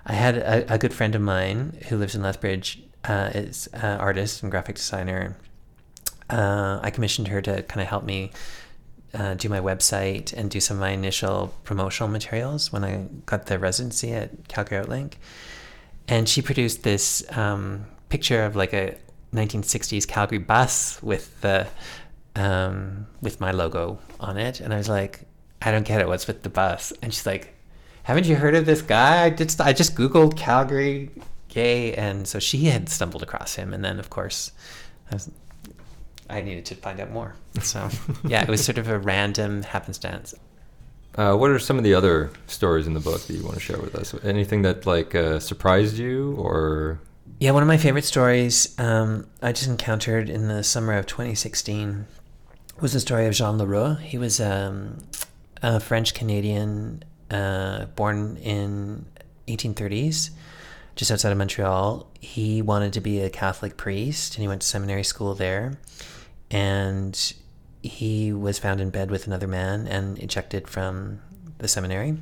I 0.04 0.12
had 0.12 0.36
a, 0.36 0.74
a, 0.74 0.78
good 0.78 0.92
friend 0.92 1.14
of 1.14 1.22
mine 1.22 1.78
who 1.88 1.96
lives 1.96 2.14
in 2.14 2.22
Lethbridge, 2.22 2.82
uh, 3.04 3.30
is 3.34 3.66
an 3.68 3.98
artist 3.98 4.42
and 4.42 4.50
graphic 4.52 4.76
designer. 4.76 5.38
Uh, 6.28 6.78
I 6.82 6.90
commissioned 6.90 7.28
her 7.28 7.40
to 7.42 7.62
kind 7.62 7.80
of 7.80 7.88
help 7.88 8.04
me 8.04 8.30
uh, 9.14 9.34
do 9.34 9.48
my 9.48 9.60
website 9.60 10.32
and 10.32 10.50
do 10.50 10.60
some 10.60 10.76
of 10.76 10.80
my 10.82 10.90
initial 10.90 11.54
promotional 11.64 12.10
materials 12.10 12.72
when 12.72 12.84
I 12.84 13.06
got 13.24 13.46
the 13.46 13.58
residency 13.58 14.12
at 14.12 14.48
Calgary 14.48 14.84
Outlink. 14.84 15.14
And 16.08 16.28
she 16.28 16.42
produced 16.42 16.82
this 16.82 17.24
um, 17.36 17.86
picture 18.08 18.44
of 18.44 18.56
like 18.56 18.72
a 18.72 18.96
1960s 19.34 20.06
Calgary 20.06 20.38
bus 20.38 21.02
with 21.02 21.40
the 21.40 21.66
um, 22.36 23.06
with 23.22 23.40
my 23.40 23.50
logo 23.50 23.98
on 24.20 24.36
it, 24.36 24.60
and 24.60 24.72
I 24.72 24.76
was 24.76 24.88
like, 24.88 25.20
I 25.62 25.70
don't 25.70 25.86
get 25.86 26.00
it. 26.00 26.06
What's 26.06 26.26
with 26.26 26.42
the 26.42 26.50
bus? 26.50 26.92
And 27.02 27.12
she's 27.12 27.26
like, 27.26 27.54
Haven't 28.02 28.26
you 28.26 28.36
heard 28.36 28.54
of 28.54 28.66
this 28.66 28.82
guy? 28.82 29.24
I 29.24 29.30
just 29.30 29.60
I 29.60 29.72
just 29.72 29.94
googled 29.94 30.36
Calgary 30.36 31.10
gay, 31.48 31.94
and 31.94 32.28
so 32.28 32.38
she 32.38 32.64
had 32.66 32.88
stumbled 32.88 33.22
across 33.22 33.54
him, 33.54 33.72
and 33.72 33.84
then 33.84 33.98
of 33.98 34.10
course, 34.10 34.52
I, 35.10 35.14
was, 35.14 35.30
I 36.28 36.42
needed 36.42 36.66
to 36.66 36.74
find 36.74 37.00
out 37.00 37.10
more. 37.10 37.34
So 37.62 37.88
yeah, 38.26 38.42
it 38.42 38.48
was 38.48 38.64
sort 38.64 38.78
of 38.78 38.88
a 38.88 38.98
random 38.98 39.62
happenstance. 39.62 40.34
Uh, 41.16 41.34
what 41.34 41.50
are 41.50 41.58
some 41.58 41.78
of 41.78 41.84
the 41.84 41.94
other 41.94 42.30
stories 42.46 42.86
in 42.86 42.94
the 42.94 43.00
book 43.00 43.22
that 43.22 43.32
you 43.32 43.42
want 43.42 43.54
to 43.54 43.60
share 43.60 43.78
with 43.78 43.94
us? 43.94 44.14
Anything 44.22 44.62
that 44.62 44.86
like 44.86 45.14
uh, 45.14 45.40
surprised 45.40 45.96
you 45.96 46.34
or 46.38 47.00
yeah, 47.38 47.50
one 47.50 47.62
of 47.62 47.66
my 47.66 47.76
favorite 47.76 48.04
stories 48.04 48.78
um, 48.78 49.26
I 49.42 49.52
just 49.52 49.68
encountered 49.68 50.30
in 50.30 50.48
the 50.48 50.62
summer 50.62 50.94
of 50.94 51.06
2016 51.06 52.06
was 52.80 52.92
the 52.92 53.00
story 53.00 53.26
of 53.26 53.34
Jean 53.34 53.58
L'Heureux. 53.58 53.96
He 53.96 54.16
was 54.18 54.40
um, 54.40 54.98
a 55.62 55.80
French 55.80 56.14
Canadian 56.14 57.02
uh, 57.30 57.86
born 57.96 58.36
in 58.38 59.06
1830s, 59.48 60.30
just 60.94 61.10
outside 61.10 61.32
of 61.32 61.38
Montreal. 61.38 62.06
He 62.20 62.62
wanted 62.62 62.92
to 62.94 63.00
be 63.00 63.20
a 63.20 63.30
Catholic 63.30 63.76
priest, 63.76 64.34
and 64.34 64.42
he 64.42 64.48
went 64.48 64.62
to 64.62 64.66
seminary 64.66 65.04
school 65.04 65.34
there. 65.34 65.78
and 66.50 67.34
he 67.86 68.32
was 68.32 68.58
found 68.58 68.80
in 68.80 68.90
bed 68.90 69.10
with 69.10 69.26
another 69.26 69.46
man 69.46 69.86
and 69.86 70.18
ejected 70.18 70.68
from 70.68 71.20
the 71.58 71.68
seminary. 71.68 72.16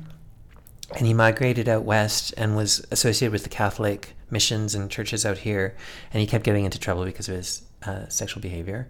And 0.95 1.07
he 1.07 1.13
migrated 1.13 1.67
out 1.67 1.83
west 1.83 2.33
and 2.37 2.55
was 2.55 2.85
associated 2.91 3.31
with 3.31 3.43
the 3.43 3.49
Catholic 3.49 4.13
missions 4.29 4.75
and 4.75 4.89
churches 4.89 5.25
out 5.25 5.39
here. 5.39 5.75
And 6.13 6.21
he 6.21 6.27
kept 6.27 6.43
getting 6.43 6.65
into 6.65 6.79
trouble 6.79 7.05
because 7.05 7.27
of 7.27 7.35
his 7.35 7.63
uh, 7.83 8.07
sexual 8.07 8.41
behavior. 8.41 8.87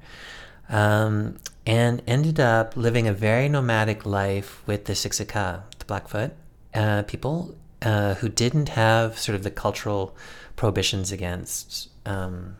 Um, 0.69 1.37
and 1.65 2.01
ended 2.07 2.39
up 2.39 2.75
living 2.75 3.07
a 3.07 3.13
very 3.13 3.47
nomadic 3.49 4.05
life 4.05 4.61
with 4.67 4.85
the 4.85 4.93
Siksika, 4.93 5.63
the 5.77 5.85
Blackfoot 5.85 6.31
uh, 6.73 7.03
people, 7.03 7.55
uh, 7.81 8.15
who 8.15 8.29
didn't 8.29 8.69
have 8.69 9.17
sort 9.17 9.35
of 9.35 9.43
the 9.43 9.51
cultural 9.51 10.15
prohibitions 10.55 11.11
against 11.11 11.89
um, 12.05 12.57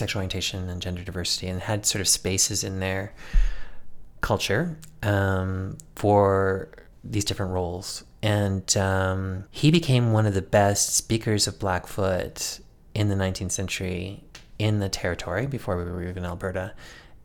sexual 0.00 0.20
orientation 0.20 0.68
and 0.68 0.82
gender 0.82 1.04
diversity 1.04 1.46
and 1.46 1.60
had 1.60 1.86
sort 1.86 2.00
of 2.00 2.08
spaces 2.08 2.64
in 2.64 2.80
their 2.80 3.12
culture 4.20 4.76
um, 5.02 5.78
for 5.94 6.70
these 7.04 7.24
different 7.24 7.52
roles. 7.52 8.04
And 8.22 8.76
um, 8.76 9.44
he 9.50 9.70
became 9.70 10.12
one 10.12 10.26
of 10.26 10.34
the 10.34 10.42
best 10.42 10.94
speakers 10.94 11.46
of 11.46 11.58
Blackfoot 11.58 12.60
in 12.94 13.08
the 13.08 13.14
19th 13.14 13.52
century 13.52 14.24
in 14.58 14.80
the 14.80 14.88
territory 14.88 15.46
before 15.46 15.76
we 15.78 15.84
were 15.84 16.06
even 16.06 16.24
Alberta. 16.24 16.74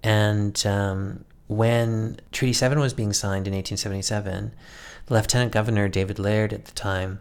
And 0.04 0.66
um, 0.66 1.26
when 1.48 2.20
Treaty 2.32 2.54
7 2.54 2.80
was 2.80 2.94
being 2.94 3.12
signed 3.12 3.48
in 3.48 3.54
1877, 3.54 4.54
Lieutenant 5.10 5.52
Governor 5.52 5.90
David 5.90 6.20
Laird 6.20 6.54
at 6.54 6.66
the 6.66 6.72
time 6.72 7.20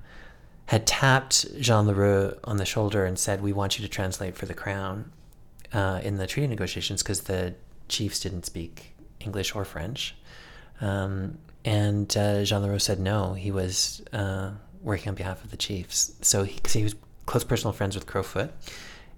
had 0.66 0.86
tapped 0.86 1.46
Jean 1.58 1.86
L'Heureux 1.86 2.38
on 2.44 2.56
the 2.56 2.64
shoulder 2.64 3.04
and 3.04 3.18
said, 3.18 3.42
We 3.42 3.52
want 3.52 3.78
you 3.78 3.84
to 3.84 3.90
translate 3.90 4.36
for 4.36 4.46
the 4.46 4.54
crown 4.54 5.12
uh, 5.74 6.00
in 6.02 6.16
the 6.16 6.26
treaty 6.26 6.46
negotiations 6.46 7.02
because 7.02 7.22
the 7.22 7.54
chiefs 7.88 8.20
didn't 8.20 8.46
speak 8.46 8.94
English 9.20 9.54
or 9.54 9.64
French. 9.64 10.14
Um, 10.80 11.38
and 11.64 12.14
uh, 12.16 12.44
Jean 12.44 12.62
L'Heureux 12.62 12.78
said 12.78 13.00
no, 13.00 13.34
he 13.34 13.50
was 13.50 14.02
uh, 14.12 14.52
working 14.82 15.08
on 15.08 15.14
behalf 15.14 15.42
of 15.44 15.50
the 15.50 15.56
chiefs. 15.56 16.14
So 16.22 16.44
he, 16.44 16.60
he 16.68 16.82
was 16.82 16.94
close 17.26 17.44
personal 17.44 17.72
friends 17.72 17.94
with 17.94 18.06
Crowfoot. 18.06 18.50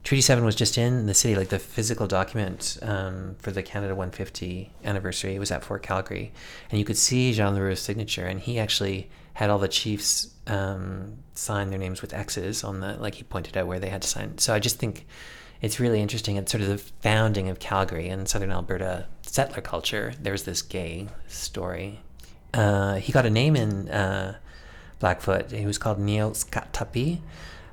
Treaty 0.04 0.22
7 0.22 0.44
was 0.44 0.54
just 0.54 0.78
in 0.78 1.06
the 1.06 1.14
city, 1.14 1.34
like 1.34 1.48
the 1.48 1.58
physical 1.58 2.06
document 2.06 2.78
um, 2.82 3.34
for 3.40 3.50
the 3.50 3.62
Canada 3.62 3.92
150 3.92 4.70
anniversary 4.84 5.36
was 5.40 5.50
at 5.50 5.64
Fort 5.64 5.82
Calgary. 5.82 6.32
And 6.70 6.78
you 6.78 6.84
could 6.84 6.96
see 6.96 7.32
Jean 7.32 7.54
L'Heureux's 7.54 7.82
signature, 7.82 8.24
and 8.24 8.38
he 8.38 8.60
actually 8.60 9.10
had 9.34 9.50
all 9.50 9.58
the 9.58 9.66
chiefs 9.66 10.32
um, 10.46 11.16
sign 11.34 11.70
their 11.70 11.78
names 11.80 12.02
with 12.02 12.14
X's 12.14 12.62
on 12.62 12.78
the, 12.78 12.92
like 12.98 13.16
he 13.16 13.24
pointed 13.24 13.56
out 13.56 13.66
where 13.66 13.80
they 13.80 13.88
had 13.88 14.02
to 14.02 14.08
sign. 14.08 14.38
So 14.38 14.54
I 14.54 14.60
just 14.60 14.78
think 14.78 15.06
it's 15.66 15.80
really 15.80 16.00
interesting. 16.00 16.36
It's 16.36 16.52
sort 16.52 16.62
of 16.62 16.68
the 16.68 16.78
founding 16.78 17.48
of 17.48 17.58
Calgary 17.58 18.08
and 18.08 18.28
southern 18.28 18.52
Alberta 18.52 19.06
settler 19.22 19.60
culture. 19.60 20.14
There's 20.22 20.44
this 20.44 20.62
gay 20.62 21.08
story. 21.26 21.98
Uh, 22.54 22.94
he 22.94 23.12
got 23.12 23.26
a 23.26 23.30
name 23.30 23.56
in 23.56 23.88
uh, 23.88 24.36
Blackfoot. 25.00 25.50
He 25.50 25.66
was 25.66 25.76
called 25.76 25.98
Neoskatapi, 25.98 27.18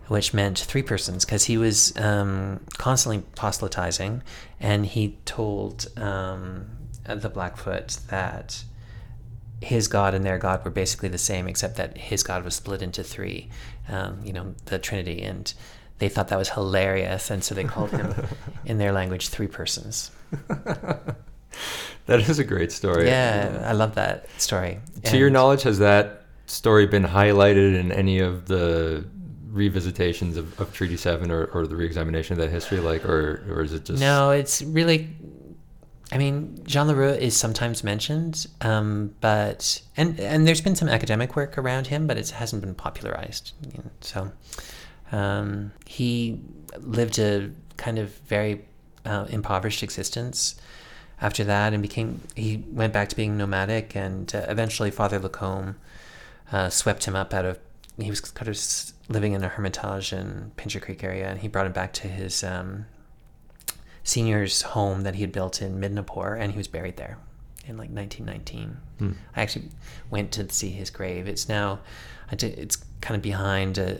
which 0.07 0.33
meant 0.33 0.57
three 0.57 0.81
persons, 0.81 1.23
because 1.23 1.45
he 1.45 1.55
was 1.55 1.95
um, 1.97 2.61
constantly 2.79 3.23
proselytizing, 3.35 4.23
and 4.59 4.87
he 4.87 5.19
told 5.25 5.87
um, 5.95 6.65
the 7.05 7.29
Blackfoot 7.29 7.99
that 8.09 8.63
his 9.61 9.87
God 9.87 10.15
and 10.15 10.25
their 10.25 10.39
God 10.39 10.65
were 10.65 10.71
basically 10.71 11.09
the 11.09 11.19
same, 11.19 11.47
except 11.47 11.75
that 11.77 11.95
his 11.95 12.23
God 12.23 12.43
was 12.43 12.55
split 12.55 12.81
into 12.81 13.03
three, 13.03 13.49
um, 13.87 14.19
you 14.25 14.33
know, 14.33 14.55
the 14.65 14.79
Trinity. 14.79 15.21
And 15.21 15.53
they 15.99 16.09
thought 16.09 16.29
that 16.29 16.37
was 16.37 16.49
hilarious. 16.49 17.29
And 17.29 17.43
so 17.43 17.55
they 17.55 17.63
called 17.63 17.91
him, 17.91 18.13
in 18.65 18.77
their 18.77 18.91
language, 18.91 19.29
three 19.29 19.47
persons. 19.47 20.11
that 20.47 21.15
is 22.07 22.39
a 22.39 22.43
great 22.43 22.71
story. 22.71 23.07
Yeah, 23.07 23.63
I 23.65 23.73
love 23.73 23.95
that 23.95 24.27
story. 24.39 24.79
To 25.03 25.09
and 25.11 25.19
your 25.19 25.29
knowledge, 25.29 25.63
has 25.63 25.79
that 25.79 26.23
story 26.45 26.87
been 26.87 27.03
highlighted 27.03 27.79
in 27.79 27.91
any 27.91 28.19
of 28.19 28.47
the 28.47 29.05
revisitations 29.51 30.35
of, 30.35 30.59
of 30.59 30.73
Treaty 30.73 30.97
7 30.97 31.29
or, 31.29 31.45
or 31.45 31.67
the 31.67 31.75
reexamination 31.75 32.33
of 32.33 32.39
that 32.39 32.49
history? 32.49 32.79
Like, 32.79 33.05
or, 33.05 33.43
or 33.49 33.61
is 33.61 33.73
it 33.73 33.85
just. 33.85 33.99
No, 33.99 34.31
it's 34.31 34.61
really 34.61 35.15
I 36.13 36.17
mean, 36.17 36.63
Jean 36.67 36.87
L'Heureux 36.87 37.17
is 37.17 37.35
sometimes 37.35 37.83
mentioned, 37.83 38.45
um, 38.61 39.15
but 39.19 39.81
and 39.97 40.19
and 40.19 40.45
there's 40.45 40.61
been 40.61 40.75
some 40.75 40.87
academic 40.87 41.35
work 41.35 41.57
around 41.57 41.87
him, 41.87 42.05
but 42.05 42.17
it 42.17 42.29
hasn't 42.29 42.61
been 42.61 42.75
popularized. 42.75 43.53
You 43.73 43.79
know, 43.79 43.89
so 44.01 44.31
um, 45.13 45.71
he 45.85 46.39
lived 46.79 47.19
a 47.19 47.51
kind 47.77 47.99
of 47.99 48.09
very 48.27 48.65
uh, 49.05 49.27
impoverished 49.29 49.83
existence 49.83 50.55
after 51.21 51.43
that, 51.43 51.71
and 51.71 51.81
became 51.81 52.19
he 52.35 52.63
went 52.71 52.91
back 52.91 53.09
to 53.09 53.15
being 53.15 53.37
nomadic, 53.37 53.95
and 53.95 54.33
uh, 54.33 54.45
eventually 54.47 54.89
Father 54.89 55.19
Lacombe 55.19 55.75
uh, 56.51 56.69
swept 56.69 57.05
him 57.05 57.15
up 57.15 57.33
out 57.33 57.45
of. 57.45 57.59
He 57.99 58.09
was 58.09 58.21
kind 58.21 58.49
of 58.49 58.57
living 59.07 59.33
in 59.33 59.43
a 59.43 59.49
hermitage 59.49 60.13
in 60.13 60.51
Pincher 60.57 60.79
Creek 60.79 61.03
area, 61.03 61.29
and 61.29 61.39
he 61.39 61.47
brought 61.47 61.67
him 61.67 61.73
back 61.73 61.93
to 61.93 62.07
his 62.07 62.43
um, 62.43 62.87
senior's 64.03 64.63
home 64.63 65.01
that 65.01 65.13
he 65.13 65.21
had 65.21 65.31
built 65.31 65.61
in 65.61 65.79
Midnapore, 65.79 66.39
and 66.39 66.51
he 66.51 66.57
was 66.57 66.67
buried 66.67 66.97
there 66.97 67.19
in 67.67 67.77
like 67.77 67.91
1919. 67.91 68.77
Hmm. 68.97 69.11
I 69.35 69.41
actually 69.43 69.69
went 70.09 70.31
to 70.33 70.49
see 70.49 70.69
his 70.71 70.89
grave. 70.89 71.27
It's 71.27 71.47
now, 71.47 71.81
it's 72.31 72.77
kind 73.03 73.15
of 73.17 73.21
behind. 73.21 73.77
A, 73.77 73.99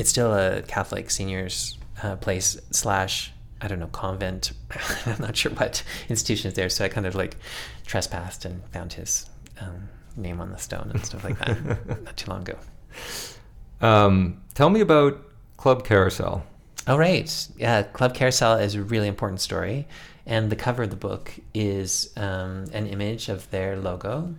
it's 0.00 0.10
still 0.10 0.32
a 0.34 0.62
Catholic 0.62 1.10
seniors 1.10 1.78
uh, 2.02 2.16
place 2.16 2.58
slash 2.70 3.32
I 3.60 3.68
don't 3.68 3.78
know 3.78 3.86
convent. 3.88 4.52
I'm 5.06 5.20
not 5.20 5.36
sure 5.36 5.52
what 5.52 5.84
institution 6.08 6.48
is 6.48 6.54
there. 6.54 6.68
So 6.68 6.84
I 6.84 6.88
kind 6.88 7.06
of 7.06 7.14
like 7.14 7.36
trespassed 7.86 8.44
and 8.44 8.64
found 8.70 8.94
his 8.94 9.26
um, 9.60 9.88
name 10.16 10.40
on 10.40 10.50
the 10.50 10.58
stone 10.58 10.90
and 10.90 11.04
stuff 11.04 11.22
like 11.22 11.38
that 11.38 11.86
not 12.04 12.16
too 12.16 12.30
long 12.30 12.40
ago. 12.42 12.58
Um, 13.80 14.42
tell 14.54 14.70
me 14.70 14.80
about 14.80 15.18
Club 15.58 15.84
Carousel. 15.84 16.44
Oh, 16.88 16.98
right. 16.98 17.48
Yeah, 17.56 17.82
Club 17.84 18.14
Carousel 18.14 18.54
is 18.56 18.74
a 18.74 18.82
really 18.82 19.06
important 19.06 19.40
story. 19.40 19.86
And 20.26 20.50
the 20.50 20.56
cover 20.56 20.84
of 20.84 20.90
the 20.90 20.96
book 20.96 21.32
is 21.54 22.12
um, 22.16 22.64
an 22.72 22.86
image 22.86 23.28
of 23.28 23.48
their 23.50 23.76
logo. 23.76 24.34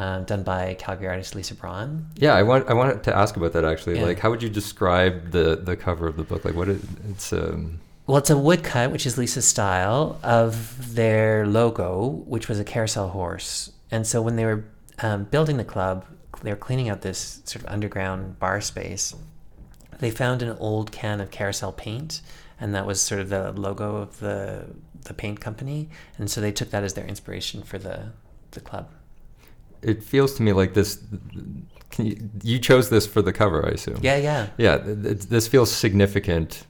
Um, 0.00 0.24
done 0.24 0.42
by 0.42 0.76
Calgary 0.78 1.08
artist 1.08 1.34
Lisa 1.34 1.54
Braun. 1.54 2.06
Yeah, 2.16 2.34
I 2.34 2.42
want 2.42 2.70
I 2.70 2.74
wanted 2.74 3.02
to 3.04 3.14
ask 3.14 3.36
about 3.36 3.52
that 3.52 3.66
actually. 3.66 3.98
Yeah. 3.98 4.06
Like, 4.06 4.18
how 4.18 4.30
would 4.30 4.42
you 4.42 4.48
describe 4.48 5.30
the 5.30 5.56
the 5.56 5.76
cover 5.76 6.06
of 6.06 6.16
the 6.16 6.22
book? 6.22 6.44
Like, 6.44 6.54
what 6.54 6.68
is 6.68 6.82
it's 7.10 7.32
um. 7.32 7.80
Well, 8.06 8.16
it's 8.16 8.30
a 8.30 8.38
woodcut, 8.38 8.90
which 8.90 9.04
is 9.06 9.18
Lisa's 9.18 9.46
style, 9.46 10.18
of 10.22 10.94
their 10.94 11.46
logo, 11.46 12.24
which 12.26 12.48
was 12.48 12.58
a 12.58 12.64
carousel 12.64 13.08
horse. 13.10 13.72
And 13.90 14.06
so 14.06 14.22
when 14.22 14.36
they 14.36 14.46
were 14.46 14.64
um, 15.00 15.24
building 15.24 15.58
the 15.58 15.64
club, 15.64 16.06
they 16.42 16.50
were 16.50 16.56
cleaning 16.56 16.88
out 16.88 17.02
this 17.02 17.42
sort 17.44 17.62
of 17.62 17.70
underground 17.70 18.38
bar 18.40 18.60
space 18.60 19.14
they 20.00 20.10
found 20.10 20.42
an 20.42 20.56
old 20.58 20.90
can 20.90 21.20
of 21.20 21.30
carousel 21.30 21.72
paint 21.72 22.22
and 22.58 22.74
that 22.74 22.86
was 22.86 23.00
sort 23.00 23.20
of 23.20 23.28
the 23.28 23.52
logo 23.52 23.96
of 23.96 24.18
the 24.18 24.66
the 25.04 25.14
paint 25.14 25.40
company 25.40 25.88
and 26.18 26.30
so 26.30 26.40
they 26.40 26.52
took 26.52 26.70
that 26.70 26.82
as 26.82 26.94
their 26.94 27.06
inspiration 27.06 27.62
for 27.62 27.78
the 27.78 28.12
the 28.50 28.60
club 28.60 28.88
it 29.82 30.02
feels 30.02 30.34
to 30.34 30.42
me 30.42 30.52
like 30.52 30.74
this 30.74 31.02
you, 31.98 32.30
you, 32.42 32.58
chose 32.58 32.88
this 32.88 33.06
for 33.06 33.20
the 33.20 33.32
cover 33.32 33.66
i 33.66 33.70
assume 33.70 33.98
yeah 34.00 34.16
yeah 34.16 34.48
yeah 34.56 34.78
this 34.84 35.48
feels 35.48 35.70
significant 35.70 36.66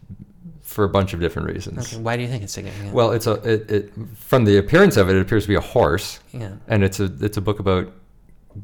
for 0.70 0.85
a 0.85 0.88
bunch 0.88 1.12
of 1.12 1.20
different 1.20 1.49
reasons. 1.49 1.92
Okay, 1.92 2.01
why 2.01 2.16
do 2.16 2.23
you 2.23 2.29
think 2.29 2.44
it's 2.44 2.53
significant? 2.53 2.94
Well, 2.94 3.11
it's 3.11 3.27
a 3.27 3.33
it, 3.42 3.70
it, 3.70 3.92
from 4.14 4.44
the 4.44 4.57
appearance 4.57 4.96
of 4.96 5.11
it, 5.11 5.16
it 5.16 5.20
appears 5.20 5.42
to 5.42 5.49
be 5.49 5.57
a 5.57 5.61
horse. 5.61 6.20
Yeah. 6.33 6.53
And 6.68 6.85
it's 6.85 7.01
a 7.01 7.12
it's 7.20 7.37
a 7.37 7.40
book 7.40 7.59
about 7.59 7.92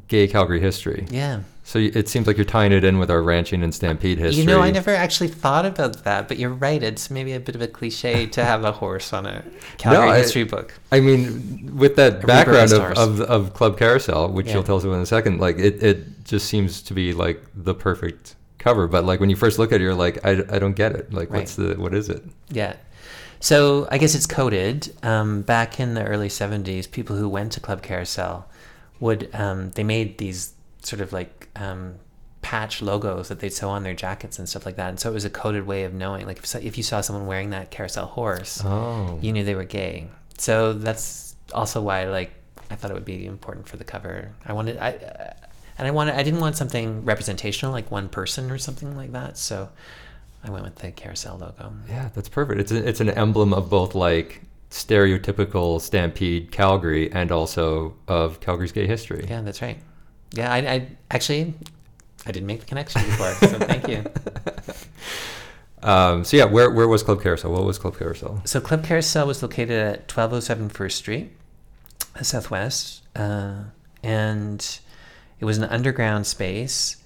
gay 0.07 0.27
Calgary 0.27 0.59
history. 0.59 1.05
Yeah. 1.09 1.41
So 1.63 1.79
it 1.79 2.07
seems 2.07 2.27
like 2.27 2.37
you're 2.37 2.45
tying 2.45 2.71
it 2.71 2.85
in 2.85 2.97
with 2.97 3.11
our 3.11 3.21
ranching 3.21 3.61
and 3.61 3.75
stampede 3.75 4.19
history. 4.19 4.39
You 4.39 4.47
know, 4.47 4.61
I 4.61 4.71
never 4.71 4.95
actually 4.95 5.27
thought 5.27 5.65
about 5.65 6.05
that, 6.05 6.29
but 6.29 6.37
you're 6.39 6.53
right. 6.53 6.81
It's 6.81 7.11
maybe 7.11 7.33
a 7.33 7.41
bit 7.41 7.55
of 7.55 7.61
a 7.61 7.67
cliche 7.67 8.25
to 8.27 8.45
have 8.45 8.63
a 8.63 8.71
horse 8.71 9.11
on 9.11 9.25
a 9.25 9.43
Calgary 9.77 10.05
no, 10.05 10.13
I, 10.13 10.17
history 10.19 10.45
book. 10.45 10.73
I 10.93 11.01
mean, 11.01 11.75
with 11.75 11.97
that 11.97 12.23
a 12.23 12.27
background 12.27 12.71
of, 12.71 12.97
of, 12.97 13.21
of, 13.21 13.53
Club 13.53 13.77
Carousel, 13.77 14.31
which 14.31 14.47
yeah. 14.47 14.53
you'll 14.53 14.63
tell 14.63 14.77
us 14.77 14.85
about 14.85 14.93
in 14.93 15.01
a 15.01 15.05
second, 15.05 15.41
like 15.41 15.57
it, 15.57 15.83
it 15.83 16.23
just 16.23 16.47
seems 16.47 16.81
to 16.83 16.93
be 16.93 17.11
like 17.11 17.43
the 17.53 17.73
perfect 17.73 18.35
cover. 18.59 18.87
But 18.87 19.03
like 19.03 19.19
when 19.19 19.29
you 19.29 19.35
first 19.35 19.59
look 19.59 19.73
at 19.73 19.81
it, 19.81 19.83
you're 19.83 19.93
like, 19.93 20.25
I, 20.25 20.43
I 20.49 20.59
don't 20.59 20.75
get 20.75 20.93
it. 20.93 21.13
Like, 21.13 21.29
right. 21.29 21.39
what's 21.39 21.55
the, 21.55 21.73
what 21.73 21.93
is 21.93 22.07
it? 22.07 22.23
Yeah. 22.49 22.77
So 23.41 23.89
I 23.91 23.97
guess 23.97 24.15
it's 24.15 24.25
coded. 24.25 24.95
Um, 25.03 25.41
back 25.41 25.81
in 25.81 25.95
the 25.95 26.05
early 26.05 26.29
70s, 26.29 26.89
people 26.89 27.17
who 27.17 27.27
went 27.27 27.51
to 27.51 27.59
Club 27.59 27.81
Carousel 27.81 28.47
would 28.99 29.29
um, 29.33 29.71
they 29.71 29.83
made 29.83 30.17
these 30.17 30.53
sort 30.81 31.01
of 31.01 31.13
like 31.13 31.49
um, 31.55 31.95
patch 32.41 32.81
logos 32.81 33.27
that 33.27 33.39
they'd 33.39 33.53
sew 33.53 33.69
on 33.69 33.83
their 33.83 33.93
jackets 33.93 34.39
and 34.39 34.47
stuff 34.47 34.65
like 34.65 34.77
that. 34.77 34.89
And 34.89 34.99
so 34.99 35.09
it 35.09 35.13
was 35.13 35.25
a 35.25 35.29
coded 35.29 35.67
way 35.67 35.83
of 35.83 35.93
knowing. 35.93 36.25
Like 36.25 36.37
if, 36.39 36.55
if 36.55 36.77
you 36.77 36.83
saw 36.83 37.01
someone 37.01 37.27
wearing 37.27 37.49
that 37.49 37.71
carousel 37.71 38.05
horse, 38.05 38.61
oh. 38.63 39.19
you 39.21 39.33
knew 39.33 39.43
they 39.43 39.55
were 39.55 39.65
gay. 39.65 40.07
So 40.37 40.73
that's 40.73 41.35
also 41.53 41.81
why 41.81 42.05
like 42.05 42.31
I 42.69 42.75
thought 42.75 42.91
it 42.91 42.93
would 42.93 43.05
be 43.05 43.25
important 43.25 43.67
for 43.67 43.77
the 43.77 43.83
cover. 43.83 44.31
I 44.45 44.53
wanted 44.53 44.77
I 44.77 44.91
uh, 44.91 45.33
and 45.77 45.87
I 45.87 45.91
wanted 45.91 46.15
I 46.15 46.23
didn't 46.23 46.39
want 46.39 46.55
something 46.55 47.05
representational 47.05 47.71
like 47.71 47.91
one 47.91 48.09
person 48.09 48.51
or 48.51 48.57
something 48.57 48.95
like 48.95 49.11
that. 49.11 49.37
So 49.37 49.69
I 50.43 50.49
went 50.49 50.63
with 50.63 50.75
the 50.75 50.91
carousel 50.91 51.37
logo. 51.37 51.73
Yeah, 51.89 52.09
that's 52.13 52.29
perfect. 52.29 52.59
It's 52.61 52.71
a, 52.71 52.87
it's 52.87 53.01
an 53.01 53.09
emblem 53.09 53.53
of 53.53 53.69
both 53.69 53.95
like 53.95 54.41
stereotypical 54.69 55.79
Stampede 55.79 56.51
Calgary 56.51 57.11
and 57.11 57.31
also 57.31 57.95
of 58.07 58.39
Calgary's 58.39 58.71
gay 58.71 58.87
history. 58.87 59.25
Yeah, 59.29 59.41
that's 59.41 59.61
right. 59.61 59.77
Yeah, 60.31 60.51
I, 60.51 60.57
I 60.57 60.87
actually 61.11 61.53
I 62.25 62.31
didn't 62.31 62.47
make 62.47 62.59
the 62.59 62.65
connection 62.65 63.01
before, 63.03 63.33
so 63.35 63.59
thank 63.59 63.87
you. 63.87 64.03
Um, 65.83 66.23
so 66.23 66.37
yeah, 66.37 66.45
where 66.45 66.71
where 66.71 66.87
was 66.87 67.03
Club 67.03 67.21
Carousel? 67.21 67.51
What 67.51 67.63
was 67.63 67.77
Club 67.77 67.97
Carousel? 67.97 68.41
So 68.45 68.59
Club 68.59 68.83
Carousel 68.83 69.27
was 69.27 69.43
located 69.43 69.71
at 69.71 70.11
1207 70.11 70.69
First 70.69 70.97
Street, 70.97 71.31
uh, 72.15 72.23
Southwest, 72.23 73.03
uh, 73.15 73.63
and 74.03 74.79
it 75.39 75.45
was 75.45 75.57
an 75.57 75.65
underground 75.65 76.25
space. 76.25 76.97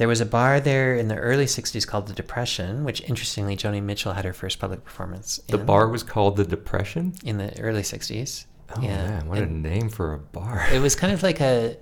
There 0.00 0.08
was 0.08 0.22
a 0.22 0.24
bar 0.26 0.60
there 0.60 0.94
in 0.94 1.08
the 1.08 1.16
early 1.16 1.44
60s 1.44 1.86
called 1.86 2.06
The 2.06 2.14
Depression, 2.14 2.84
which 2.84 3.02
interestingly, 3.02 3.54
Joni 3.54 3.82
Mitchell 3.82 4.14
had 4.14 4.24
her 4.24 4.32
first 4.32 4.58
public 4.58 4.82
performance. 4.82 5.40
The 5.48 5.60
in, 5.60 5.66
bar 5.66 5.88
was 5.88 6.02
called 6.02 6.38
The 6.38 6.44
Depression? 6.46 7.12
In 7.22 7.36
the 7.36 7.60
early 7.60 7.82
60s. 7.82 8.46
Oh, 8.74 8.80
yeah. 8.80 9.08
man, 9.08 9.28
what 9.28 9.36
and 9.40 9.66
a 9.66 9.68
name 9.68 9.90
for 9.90 10.14
a 10.14 10.18
bar. 10.18 10.66
It 10.72 10.80
was 10.80 10.96
kind 10.96 11.12
of 11.12 11.22
like 11.22 11.42
a. 11.42 11.76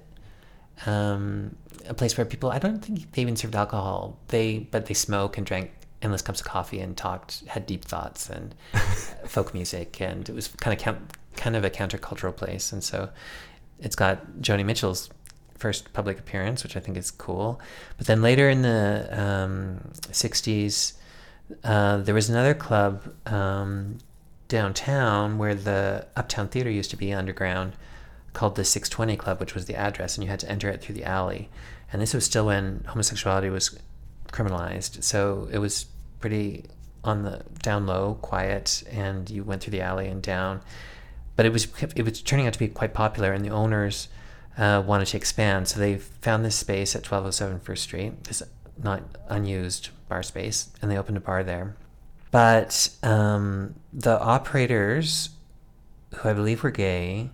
Um, 0.85 1.54
a 1.87 1.94
place 1.94 2.16
where 2.16 2.24
people 2.24 2.50
I 2.50 2.59
don't 2.59 2.85
think 2.85 3.12
they 3.12 3.22
even 3.22 3.37
served 3.37 3.54
alcohol. 3.54 4.18
They 4.28 4.59
but 4.59 4.87
they 4.87 4.94
smoke 4.94 5.38
and 5.38 5.46
drank 5.46 5.70
endless 6.02 6.22
cups 6.22 6.40
of 6.40 6.46
coffee 6.46 6.81
and 6.81 6.96
talked, 6.96 7.44
had 7.46 7.66
deep 7.66 7.85
thoughts 7.85 8.31
and 8.31 8.52
folk 9.26 9.54
music, 9.54 10.00
and 10.00 10.28
it 10.28 10.35
was 10.35 10.48
kind 10.48 10.76
of 10.76 10.98
kind 11.37 11.54
of 11.54 11.64
a 11.64 11.70
countercultural 11.70 12.37
place. 12.37 12.72
And 12.72 12.83
so 12.83 13.11
it's 13.78 13.94
got 13.94 14.26
Joni 14.40 14.64
Mitchell's 14.64 15.09
first 15.59 15.92
public 15.92 16.18
appearance, 16.18 16.62
which 16.62 16.77
I 16.77 16.81
think 16.81 16.97
is 16.97 17.11
cool. 17.11 17.61
But 17.97 18.07
then 18.07 18.23
later 18.23 18.49
in 18.49 18.62
the 18.62 19.09
um, 19.11 19.81
60s, 19.94 20.94
uh, 21.64 21.99
there 21.99 22.14
was 22.14 22.31
another 22.31 22.55
club 22.55 23.03
um, 23.27 23.99
downtown 24.49 25.38
where 25.38 25.55
the 25.55 26.07
Uptown 26.16 26.49
Theater 26.49 26.71
used 26.71 26.90
to 26.90 26.97
be 26.97 27.12
underground 27.12 27.75
called 28.33 28.57
the 28.57 28.64
620 28.64 29.16
Club, 29.16 29.40
which 29.40 29.55
was 29.55 29.66
the 29.66 29.75
address, 29.75 30.16
and 30.16 30.25
you 30.25 30.31
had 30.31 30.40
to 30.40 30.51
enter 30.51 30.68
it 30.68 30.81
through 30.81 30.94
the 30.94 31.05
alley. 31.05 31.49
And 31.92 32.01
this 32.01 32.14
was 32.14 32.25
still 32.25 32.47
when 32.47 32.85
homosexuality 32.87 33.51
was 33.51 33.79
criminalized. 34.33 35.03
So 35.03 35.49
it 35.51 35.59
was 35.59 35.87
pretty 36.21 36.66
on 37.05 37.23
the 37.23 37.42
down 37.62 37.87
low, 37.87 38.18
quiet, 38.21 38.83
and 38.90 39.29
you 39.31 39.42
went 39.44 39.62
through 39.62 39.73
the 39.73 39.81
alley 39.81 40.09
and 40.09 40.23
down. 40.23 40.61
But 41.37 41.47
it 41.47 41.53
was 41.53 41.68
it 41.97 42.03
was 42.03 42.21
turning 42.23 42.47
out 42.47 42.53
to 42.53 42.59
be 42.59 42.68
quite 42.68 42.92
popular, 42.92 43.33
and 43.33 43.44
the 43.44 43.51
owners 43.51 44.09
uh, 44.59 44.83
wanted 44.85 45.07
to 45.07 45.16
expand. 45.16 45.68
So 45.68 45.81
they 45.81 45.97
found 45.97 46.44
this 46.44 46.57
space 46.57 46.94
at 46.94 47.01
1207 47.01 47.61
First 47.61 47.85
Street, 47.85 48.25
this 48.25 48.42
not 48.83 49.03
unused 49.29 49.90
bar 50.09 50.23
space, 50.23 50.71
and 50.83 50.90
they 50.90 50.99
opened 50.99 51.16
a 51.16 51.21
bar 51.21 51.42
there. 51.42 51.77
But 52.31 52.90
um, 53.03 53.77
the 53.92 54.21
operators, 54.21 55.31
who 56.16 56.29
I 56.29 56.33
believe 56.35 56.62
were 56.62 56.71
gay, 56.71 57.31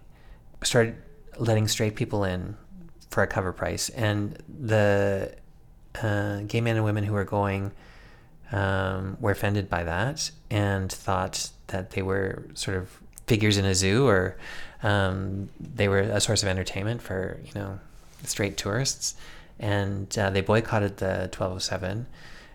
started 0.62 0.96
letting 1.36 1.66
straight 1.66 1.96
people 1.96 2.24
in 2.24 2.56
for 3.10 3.22
a 3.22 3.26
cover 3.26 3.52
price, 3.52 3.88
and 3.90 4.38
the 4.48 5.34
uh, 6.00 6.40
gay 6.40 6.60
men 6.60 6.76
and 6.76 6.84
women 6.84 7.04
who 7.04 7.12
were 7.12 7.24
going 7.24 7.72
um, 8.52 9.16
were 9.20 9.30
offended 9.30 9.68
by 9.68 9.84
that 9.84 10.30
and 10.50 10.92
thought 10.92 11.50
that 11.68 11.90
they 11.90 12.02
were 12.02 12.46
sort 12.54 12.76
of 12.76 13.00
figures 13.26 13.56
in 13.56 13.64
a 13.64 13.74
zoo 13.74 14.06
or 14.06 14.36
um, 14.84 15.48
they 15.58 15.88
were 15.88 15.98
a 15.98 16.20
source 16.20 16.42
of 16.42 16.48
entertainment 16.48 17.02
for 17.02 17.40
you 17.44 17.52
know 17.54 17.80
straight 18.22 18.56
tourists. 18.56 19.16
And 19.58 20.16
uh, 20.18 20.30
they 20.30 20.40
boycotted 20.40 20.96
the 20.96 21.30
1207 21.32 22.06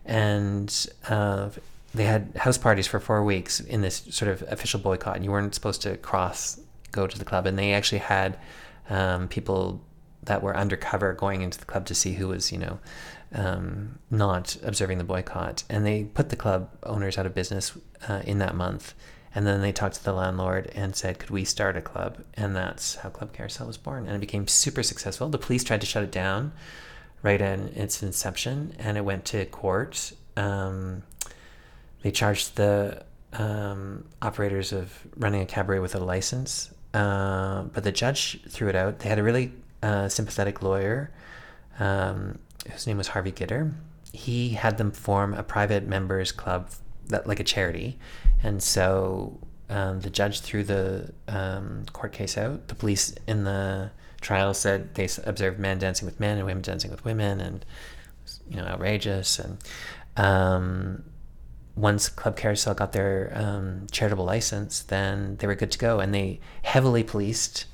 and 0.06 0.88
uh, 1.08 1.50
they 1.94 2.04
had 2.04 2.32
house 2.36 2.58
parties 2.58 2.88
for 2.88 3.00
four 3.00 3.24
weeks 3.24 3.62
in 3.62 3.82
this 3.82 4.04
sort 4.10 4.30
of 4.30 4.44
official 4.50 4.82
boycott. 4.82 5.16
And 5.16 5.24
you 5.24 5.32
weren't 5.32 5.56
supposed 5.56 5.82
to 5.84 5.96
cross 5.98 6.60
go 6.92 7.08
to 7.08 7.18
the 7.18 7.24
club. 7.26 7.46
And 7.46 7.58
they 7.58 7.74
actually 7.74 8.00
had 8.00 8.38
um, 8.90 9.28
people 9.28 9.82
that 10.24 10.44
were 10.44 10.56
undercover 10.56 11.14
going 11.14 11.42
into 11.42 11.58
the 11.58 11.66
club 11.66 11.86
to 11.86 11.96
see 11.96 12.14
who 12.14 12.28
was 12.28 12.52
you 12.52 12.58
know 12.58 12.80
um, 13.34 14.00
not 14.10 14.58
observing 14.64 14.98
the 14.98 15.04
boycott, 15.04 15.64
and 15.70 15.86
they 15.86 16.04
put 16.04 16.30
the 16.30 16.36
club 16.36 16.70
owners 16.84 17.18
out 17.18 17.26
of 17.26 17.34
business 17.34 17.78
uh, 18.08 18.22
in 18.26 18.40
that 18.40 18.56
month. 18.56 18.94
And 19.36 19.46
then 19.46 19.62
they 19.62 19.72
talked 19.72 19.96
to 19.96 20.04
the 20.04 20.14
landlord 20.14 20.72
and 20.76 20.96
said, 20.96 21.20
"Could 21.20 21.30
we 21.30 21.46
start 21.46 21.78
a 21.78 21.82
club?" 21.82 22.18
And 22.34 22.56
that's 22.56 22.96
how 22.96 23.10
Club 23.10 23.32
Carousel 23.34 23.68
was 23.68 23.78
born, 23.78 24.06
and 24.08 24.16
it 24.16 24.20
became 24.20 24.48
super 24.48 24.84
successful. 24.84 25.30
The 25.30 25.38
police 25.38 25.64
tried 25.64 25.82
to 25.82 25.88
shut 25.88 26.04
it 26.04 26.12
down 26.12 26.52
right 27.22 27.40
in 27.40 27.68
its 27.70 28.02
inception, 28.02 28.76
and 28.80 28.98
it 28.98 29.06
went 29.06 29.26
to 29.26 29.46
court. 29.46 30.14
Um, 30.36 31.04
they 32.02 32.12
charged 32.12 32.56
the 32.56 33.04
um, 33.34 34.06
operators 34.22 34.72
of 34.72 35.06
running 35.18 35.42
a 35.42 35.46
cabaret 35.46 35.80
with 35.80 35.94
a 35.96 36.00
license, 36.00 36.74
uh, 36.94 37.64
but 37.64 37.84
the 37.84 37.92
judge 37.92 38.42
threw 38.50 38.70
it 38.70 38.76
out. 38.76 39.00
They 39.00 39.10
had 39.10 39.20
a 39.20 39.24
really 39.24 39.52
uh, 39.84 40.10
sympathetic 40.10 40.64
lawyer. 40.64 41.12
Um, 41.78 42.40
whose 42.70 42.88
name 42.88 42.98
was 42.98 43.10
Harvey 43.10 43.32
Gitter. 43.32 43.74
He 44.12 44.50
had 44.50 44.78
them 44.78 44.92
form 44.92 45.34
a 45.34 45.44
private 45.44 45.86
members 45.88 46.32
club, 46.32 46.70
that 47.10 47.28
like 47.28 47.40
a 47.40 47.44
charity, 47.44 48.00
and 48.42 48.64
so 48.64 49.40
um, 49.70 50.02
the 50.02 50.10
judge 50.10 50.42
threw 50.42 50.64
the 50.64 51.14
um, 51.28 51.86
court 51.94 52.12
case 52.12 52.38
out. 52.38 52.68
The 52.68 52.76
police 52.76 53.14
in 53.28 53.44
the 53.44 53.92
trial 54.20 54.54
said 54.54 54.96
they 54.96 55.08
observed 55.26 55.60
men 55.60 55.80
dancing 55.80 56.06
with 56.06 56.20
men 56.20 56.38
and 56.38 56.46
women 56.46 56.64
dancing 56.64 56.92
with 56.92 57.06
women, 57.06 57.40
and 57.40 57.66
you 58.50 58.58
know 58.58 58.66
outrageous. 58.66 59.40
And 59.40 59.58
um, 60.18 61.04
once 61.76 62.10
Club 62.10 62.36
Carousel 62.36 62.74
got 62.74 62.94
their 62.94 63.32
um, 63.36 63.88
charitable 63.92 64.26
license, 64.26 64.82
then 64.82 65.38
they 65.38 65.48
were 65.48 65.56
good 65.56 65.72
to 65.72 65.78
go, 65.78 66.00
and 66.00 66.14
they 66.14 66.40
heavily 66.64 67.04
policed 67.04 67.66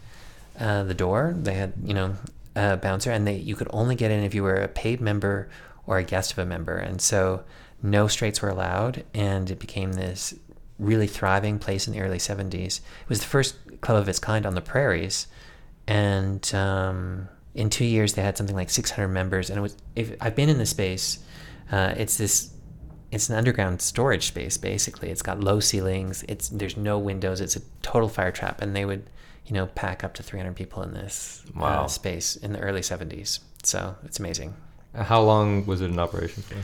uh, 0.60 0.84
the 0.84 0.94
door. 0.94 1.34
They 1.38 1.54
had 1.54 1.74
you 1.84 1.94
know 1.94 2.16
a 2.58 2.76
bouncer, 2.76 3.12
and 3.12 3.26
they 3.26 3.38
you 3.38 3.56
could 3.56 3.70
only 3.72 3.96
get 3.96 4.12
in 4.12 4.24
if 4.24 4.36
you 4.36 4.44
were 4.44 4.56
a 4.56 4.68
paid 4.68 5.00
member 5.00 5.50
or 5.88 5.98
a 5.98 6.04
guest 6.04 6.34
of 6.34 6.40
a 6.40 6.46
member, 6.46 6.76
and 6.76 7.00
so 7.00 7.46
no 7.82 8.08
straights 8.08 8.42
were 8.42 8.50
allowed, 8.50 9.04
and 9.14 9.50
it 9.50 9.60
became 9.60 9.94
this 9.94 10.34
really 10.78 11.08
thriving 11.08 11.60
place 11.60 11.88
in 11.88 11.94
the 11.94 12.02
early 12.02 12.18
70s. 12.18 12.80
It 12.80 13.10
was 13.10 13.20
the 13.20 13.28
first 13.28 13.56
club 13.82 13.98
of 13.98 14.10
its 14.10 14.20
kind 14.20 14.46
on 14.46 14.56
the 14.56 14.62
prairies, 14.62 15.28
and 15.88 16.54
um, 16.54 17.30
in 17.54 17.70
two 17.70 17.86
years 17.86 18.14
they 18.14 18.22
had 18.22 18.38
something 18.38 18.56
like 18.56 18.70
600 18.70 19.08
members. 19.08 19.50
And 19.50 19.60
it 19.60 19.62
was 19.62 19.78
if 19.96 20.16
I've 20.20 20.36
been 20.36 20.50
in 20.50 20.58
the 20.58 20.66
space, 20.66 21.20
uh, 21.72 21.94
it's 21.98 22.18
this. 22.18 22.52
It's 23.12 23.30
an 23.30 23.36
underground 23.36 23.82
storage 23.82 24.28
space, 24.28 24.58
basically. 24.58 25.10
It's 25.10 25.22
got 25.22 25.40
low 25.40 25.60
ceilings. 25.62 26.26
It's 26.28 26.50
there's 26.50 26.76
no 26.76 27.00
windows. 27.00 27.40
It's 27.40 27.56
a 27.56 27.62
total 27.82 28.10
fire 28.10 28.32
trap, 28.32 28.62
and 28.62 28.76
they 28.76 28.84
would 28.84 29.10
you 29.46 29.54
know, 29.54 29.68
pack 29.68 30.04
up 30.04 30.14
to 30.16 30.24
300 30.24 30.56
people 30.56 30.82
in 30.82 30.94
this 30.94 31.44
uh, 31.56 31.60
wow. 31.60 31.84
uh, 31.84 31.88
space 31.88 32.36
in 32.36 32.54
the 32.54 32.60
early 32.60 32.82
70s. 32.82 33.40
So 33.64 33.96
it's 34.04 34.20
amazing. 34.20 34.56
How 34.96 35.22
long 35.22 35.66
was 35.66 35.82
it 35.82 35.92
in 35.92 36.00
operation 36.00 36.42
for? 36.44 36.56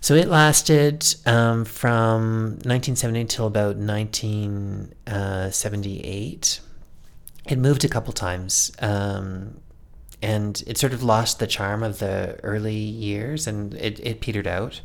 So 0.00 0.14
it 0.14 0.28
lasted 0.28 1.14
um, 1.26 1.66
from 1.66 2.52
1970 2.64 3.20
until 3.20 3.46
about 3.46 3.76
1978. 3.76 5.00
Uh, 5.06 5.50
it 7.50 7.58
moved 7.58 7.84
a 7.84 7.88
couple 7.88 8.12
times. 8.12 8.72
Um, 8.80 9.60
and 10.22 10.62
it 10.66 10.78
sort 10.78 10.92
of 10.92 11.02
lost 11.02 11.38
the 11.38 11.46
charm 11.46 11.82
of 11.82 11.98
the 11.98 12.38
early 12.42 12.74
years 12.74 13.46
and 13.46 13.74
it, 13.74 13.98
it 14.00 14.20
petered 14.20 14.46
out. 14.46 14.80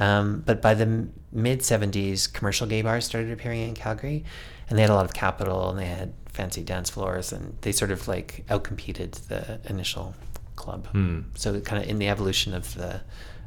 Um, 0.00 0.42
but 0.46 0.62
by 0.62 0.74
the 0.74 1.08
mid 1.32 1.60
70s, 1.60 2.32
commercial 2.32 2.66
gay 2.66 2.82
bars 2.82 3.04
started 3.04 3.32
appearing 3.32 3.62
in 3.62 3.74
Calgary, 3.74 4.24
and 4.68 4.78
they 4.78 4.82
had 4.82 4.90
a 4.90 4.94
lot 4.94 5.04
of 5.04 5.12
capital 5.12 5.70
and 5.70 5.78
they 5.78 5.86
had 5.86 6.12
fancy 6.26 6.62
dance 6.62 6.90
floors, 6.90 7.32
and 7.32 7.56
they 7.62 7.72
sort 7.72 7.90
of 7.90 8.06
like 8.06 8.44
outcompeted 8.48 9.26
the 9.26 9.60
initial 9.68 10.14
club. 10.54 10.86
Hmm. 10.88 11.22
So 11.34 11.58
kind 11.60 11.82
of 11.82 11.88
in 11.88 11.98
the 11.98 12.08
evolution 12.08 12.54
of 12.54 12.74
the 12.74 13.00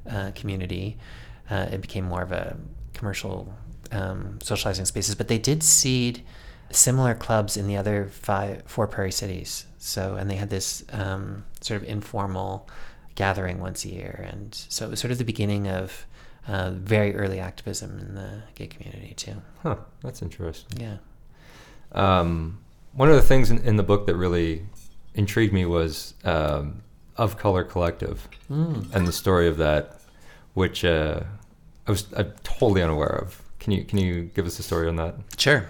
uh, 0.10 0.32
community, 0.36 0.98
uh, 1.50 1.68
it 1.72 1.82
became 1.82 2.06
more 2.06 2.22
of 2.22 2.32
a 2.32 2.58
commercial 2.94 3.54
um, 3.92 4.40
socializing 4.42 4.86
spaces. 4.86 5.16
But 5.16 5.28
they 5.28 5.38
did 5.38 5.64
seed 5.64 6.24
similar 6.72 7.14
clubs 7.14 7.58
in 7.58 7.68
the 7.68 7.78
other 7.78 8.08
five, 8.08 8.64
four 8.66 8.88
prairie 8.88 9.12
cities. 9.12 9.66
So 9.78 10.16
and 10.16 10.30
they 10.30 10.36
had 10.36 10.50
this 10.50 10.84
um, 10.92 11.44
sort 11.60 11.82
of 11.82 11.88
informal 11.88 12.70
gathering 13.16 13.60
once 13.60 13.84
a 13.84 13.90
year, 13.90 14.28
and 14.32 14.54
so 14.70 14.86
it 14.86 14.90
was 14.90 15.00
sort 15.00 15.12
of 15.12 15.18
the 15.18 15.26
beginning 15.26 15.68
of 15.68 16.06
uh, 16.48 16.72
very 16.72 17.16
early 17.16 17.40
activism 17.40 18.00
in 18.00 18.16
the 18.16 18.44
gay 18.56 18.68
community 18.68 19.14
too. 19.16 19.42
Huh, 19.64 19.78
that's 20.02 20.22
interesting. 20.22 20.80
Yeah. 20.82 20.98
Um, 21.92 22.60
one 22.94 23.10
of 23.10 23.16
the 23.16 23.22
things 23.22 23.52
in, 23.52 23.60
in, 23.60 23.76
the 23.76 23.84
book 23.84 24.06
that 24.08 24.16
really 24.16 24.66
intrigued 25.14 25.54
me 25.54 25.66
was 25.66 26.14
um, 26.24 26.84
of 27.22 27.38
color 27.38 27.64
collective 27.64 28.28
mm. 28.50 28.92
and 28.96 29.08
the 29.08 29.12
story 29.12 29.48
of 29.48 29.58
that, 29.58 30.02
which 30.56 30.84
uh, 30.84 31.22
I 31.88 31.92
was 31.92 32.08
I'm 32.18 32.34
totally 32.44 32.82
unaware 32.82 33.16
of. 33.16 33.42
Can 33.60 33.74
you 33.74 33.86
can 33.86 34.00
you 34.00 34.24
give 34.24 34.48
us 34.48 34.58
a 34.58 34.64
story 34.64 34.88
on 34.88 34.96
that? 34.96 35.16
Sure. 35.38 35.70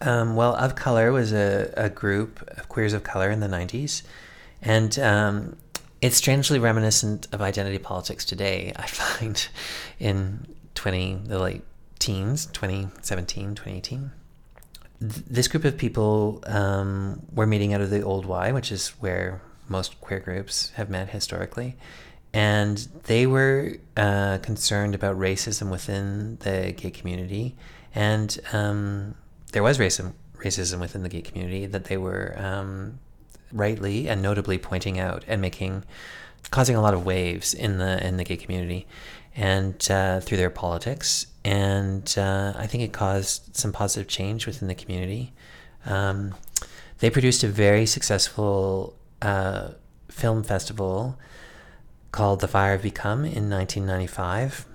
Um, 0.00 0.36
well, 0.36 0.54
of 0.54 0.76
color 0.76 1.10
was 1.10 1.32
a, 1.32 1.72
a 1.76 1.90
group 1.90 2.42
of 2.56 2.68
queers 2.68 2.92
of 2.92 3.02
color 3.02 3.28
in 3.28 3.40
the 3.40 3.48
'90s, 3.48 4.02
and 4.62 4.96
um, 5.00 5.56
it's 6.00 6.16
strangely 6.16 6.60
reminiscent 6.60 7.26
of 7.32 7.42
identity 7.42 7.78
politics 7.78 8.24
today. 8.24 8.72
I 8.76 8.86
find 8.86 9.48
in 9.98 10.46
20 10.76 11.22
the 11.24 11.40
late 11.40 11.62
teens, 11.98 12.46
2017, 12.46 13.56
2018 13.56 14.12
th- 15.00 15.24
this 15.28 15.48
group 15.48 15.64
of 15.64 15.76
people 15.76 16.42
um, 16.46 17.20
were 17.32 17.46
meeting 17.46 17.74
out 17.74 17.80
of 17.80 17.90
the 17.90 18.02
Old 18.02 18.26
Y, 18.26 18.52
which 18.52 18.70
is 18.70 18.90
where 19.00 19.40
most 19.68 20.00
queer 20.00 20.20
groups 20.20 20.70
have 20.76 20.90
met 20.90 21.10
historically. 21.10 21.76
And 22.34 22.78
they 23.04 23.26
were 23.26 23.76
uh, 23.96 24.38
concerned 24.38 24.94
about 24.94 25.18
racism 25.18 25.70
within 25.70 26.38
the 26.40 26.72
gay 26.76 26.90
community. 26.90 27.56
And 27.94 28.38
um, 28.52 29.14
there 29.52 29.62
was 29.62 29.78
racism, 29.78 30.14
racism 30.38 30.80
within 30.80 31.02
the 31.02 31.08
gay 31.08 31.20
community 31.20 31.66
that 31.66 31.84
they 31.84 31.98
were 31.98 32.34
um, 32.38 32.98
rightly 33.52 34.08
and 34.08 34.22
notably 34.22 34.56
pointing 34.56 34.98
out 34.98 35.24
and 35.28 35.42
making, 35.42 35.84
causing 36.50 36.74
a 36.74 36.80
lot 36.80 36.94
of 36.94 37.04
waves 37.04 37.52
in 37.52 37.78
the, 37.78 38.04
in 38.06 38.16
the 38.16 38.24
gay 38.24 38.38
community 38.38 38.86
and 39.36 39.90
uh, 39.90 40.20
through 40.20 40.38
their 40.38 40.50
politics. 40.50 41.26
And 41.44 42.14
uh, 42.16 42.54
I 42.56 42.66
think 42.66 42.82
it 42.82 42.92
caused 42.92 43.56
some 43.56 43.72
positive 43.72 44.08
change 44.08 44.46
within 44.46 44.68
the 44.68 44.74
community. 44.74 45.32
Um, 45.84 46.34
they 47.00 47.10
produced 47.10 47.42
a 47.42 47.48
very 47.48 47.84
successful 47.84 48.94
uh, 49.22 49.72
film 50.08 50.42
festival 50.42 51.18
called 52.10 52.40
The 52.40 52.48
Fire 52.48 52.74
of 52.74 52.82
Become 52.82 53.20
in 53.24 53.48
1995. 53.48 54.66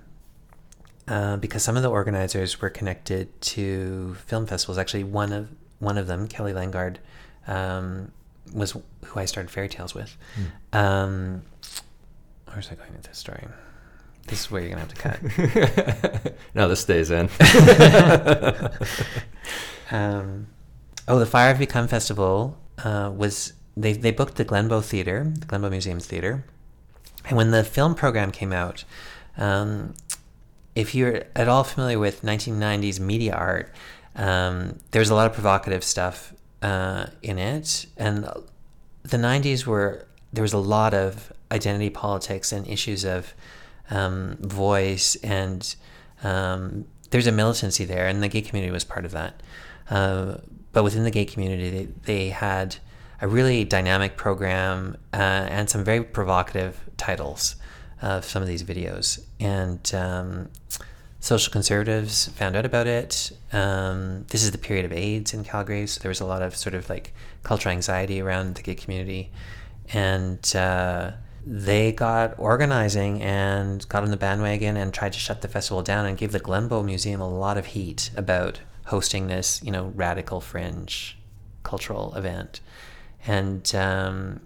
Uh, 1.06 1.36
because 1.38 1.62
some 1.62 1.76
of 1.76 1.82
the 1.82 1.90
organizers 1.90 2.60
were 2.60 2.68
connected 2.68 3.40
to 3.40 4.14
film 4.26 4.46
festivals. 4.46 4.76
Actually, 4.76 5.04
one 5.04 5.32
of 5.32 5.48
one 5.78 5.96
of 5.96 6.06
them, 6.06 6.28
Kelly 6.28 6.52
Langard, 6.52 6.96
um, 7.46 8.12
was 8.52 8.72
who 9.06 9.20
I 9.20 9.24
started 9.24 9.50
Fairy 9.50 9.70
Tales 9.70 9.94
with. 9.94 10.14
Mm. 10.72 10.78
Um, 10.78 11.42
where's 12.52 12.70
I 12.70 12.74
going 12.74 12.92
with 12.92 13.04
this 13.04 13.16
story? 13.16 13.42
This 14.26 14.40
is 14.40 14.50
where 14.50 14.60
you're 14.60 14.70
gonna 14.70 14.82
have 14.82 14.92
to 14.92 16.20
cut. 16.20 16.34
no, 16.54 16.68
this 16.68 16.80
stays 16.80 17.10
in. 17.10 17.30
um, 19.90 20.48
oh, 21.06 21.18
the 21.18 21.24
Fire 21.24 21.52
of 21.52 21.58
Become 21.58 21.88
Festival 21.88 22.58
uh, 22.84 23.10
was 23.14 23.54
they 23.80 23.92
they 23.92 24.10
booked 24.10 24.36
the 24.36 24.44
Glenbow 24.44 24.84
Theater, 24.84 25.32
the 25.38 25.46
Glenbow 25.46 25.70
Museum's 25.70 26.06
theater, 26.06 26.44
and 27.26 27.36
when 27.36 27.50
the 27.50 27.64
film 27.64 27.94
program 27.94 28.30
came 28.30 28.52
out, 28.52 28.84
um, 29.36 29.94
if 30.74 30.94
you're 30.94 31.24
at 31.34 31.48
all 31.48 31.64
familiar 31.64 31.98
with 31.98 32.22
1990s 32.22 33.00
media 33.00 33.34
art, 33.34 33.74
um, 34.16 34.78
there's 34.90 35.10
a 35.10 35.14
lot 35.14 35.26
of 35.26 35.32
provocative 35.32 35.84
stuff 35.84 36.32
uh, 36.62 37.06
in 37.22 37.38
it, 37.38 37.86
and 37.96 38.24
the 39.02 39.16
90s 39.16 39.66
were 39.66 40.06
there 40.32 40.42
was 40.42 40.52
a 40.52 40.58
lot 40.58 40.92
of 40.94 41.32
identity 41.50 41.90
politics 41.90 42.52
and 42.52 42.66
issues 42.68 43.04
of 43.04 43.32
um, 43.90 44.36
voice 44.40 45.16
and 45.16 45.76
um, 46.22 46.84
there's 47.10 47.26
a 47.26 47.32
militancy 47.32 47.84
there, 47.84 48.06
and 48.06 48.22
the 48.22 48.28
gay 48.28 48.42
community 48.42 48.70
was 48.70 48.84
part 48.84 49.04
of 49.04 49.12
that. 49.12 49.42
Uh, 49.88 50.36
but 50.72 50.84
within 50.84 51.04
the 51.04 51.10
gay 51.10 51.24
community, 51.24 51.70
they, 51.70 51.88
they 52.04 52.28
had 52.28 52.76
a 53.20 53.28
really 53.28 53.64
dynamic 53.64 54.16
program 54.16 54.96
uh, 55.12 55.16
and 55.16 55.68
some 55.68 55.84
very 55.84 56.02
provocative 56.02 56.80
titles 56.96 57.56
of 58.00 58.24
some 58.24 58.42
of 58.42 58.48
these 58.48 58.62
videos. 58.62 59.20
And 59.40 59.92
um, 59.94 60.48
social 61.20 61.52
conservatives 61.52 62.28
found 62.28 62.54
out 62.56 62.64
about 62.64 62.86
it. 62.86 63.32
Um, 63.52 64.24
this 64.28 64.44
is 64.44 64.52
the 64.52 64.58
period 64.58 64.84
of 64.84 64.92
AIDS 64.92 65.34
in 65.34 65.44
Calgary, 65.44 65.86
so 65.86 66.00
there 66.00 66.10
was 66.10 66.20
a 66.20 66.24
lot 66.24 66.42
of 66.42 66.54
sort 66.54 66.74
of 66.74 66.88
like 66.88 67.12
cultural 67.42 67.72
anxiety 67.72 68.20
around 68.20 68.54
the 68.54 68.62
gay 68.62 68.74
community. 68.74 69.32
And 69.92 70.54
uh, 70.54 71.12
they 71.44 71.92
got 71.92 72.38
organizing 72.38 73.22
and 73.22 73.88
got 73.88 74.04
on 74.04 74.10
the 74.10 74.16
bandwagon 74.16 74.76
and 74.76 74.92
tried 74.92 75.14
to 75.14 75.18
shut 75.18 75.40
the 75.40 75.48
festival 75.48 75.82
down 75.82 76.06
and 76.06 76.16
gave 76.16 76.30
the 76.30 76.40
Glenbow 76.40 76.84
Museum 76.84 77.20
a 77.20 77.28
lot 77.28 77.58
of 77.58 77.66
heat 77.66 78.10
about 78.16 78.60
hosting 78.86 79.26
this, 79.26 79.60
you 79.62 79.72
know, 79.72 79.92
radical 79.94 80.40
fringe 80.40 81.18
cultural 81.62 82.14
event. 82.14 82.60
And 83.26 83.74
um, 83.74 84.40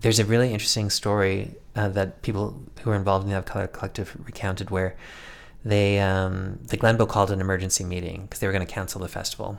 there's 0.00 0.18
a 0.18 0.24
really 0.24 0.52
interesting 0.52 0.90
story 0.90 1.54
uh, 1.76 1.88
that 1.90 2.22
people 2.22 2.62
who 2.82 2.90
were 2.90 2.96
involved 2.96 3.26
in 3.26 3.32
the 3.32 3.42
Color 3.42 3.66
Collective 3.68 4.16
recounted 4.24 4.70
where 4.70 4.96
they 5.64 6.00
um, 6.00 6.58
the 6.68 6.76
Glenbow 6.76 7.08
called 7.08 7.30
an 7.30 7.40
emergency 7.40 7.84
meeting 7.84 8.22
because 8.22 8.40
they 8.40 8.46
were 8.46 8.52
going 8.52 8.66
to 8.66 8.72
cancel 8.72 9.00
the 9.00 9.08
festival 9.08 9.58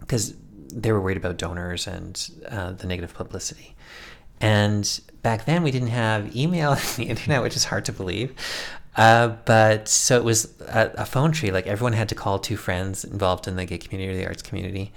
because 0.00 0.34
they 0.72 0.90
were 0.90 1.00
worried 1.00 1.16
about 1.16 1.36
donors 1.36 1.86
and 1.86 2.30
uh, 2.48 2.72
the 2.72 2.86
negative 2.86 3.14
publicity. 3.14 3.74
And 4.40 5.00
back 5.22 5.44
then 5.44 5.62
we 5.62 5.70
didn't 5.70 5.88
have 5.88 6.34
email 6.34 6.72
and 6.72 6.80
the 6.96 7.04
internet, 7.04 7.42
which 7.42 7.56
is 7.56 7.64
hard 7.64 7.84
to 7.86 7.92
believe. 7.92 8.34
Uh, 8.96 9.28
but 9.46 9.88
so 9.88 10.16
it 10.16 10.24
was 10.24 10.52
a, 10.60 10.90
a, 10.98 11.06
phone 11.06 11.32
tree. 11.32 11.50
Like 11.50 11.66
everyone 11.66 11.94
had 11.94 12.10
to 12.10 12.14
call 12.14 12.38
two 12.38 12.58
friends 12.58 13.04
involved 13.04 13.48
in 13.48 13.56
the 13.56 13.64
gay 13.64 13.78
community 13.78 14.12
or 14.12 14.16
the 14.16 14.26
arts 14.26 14.42
community. 14.42 14.92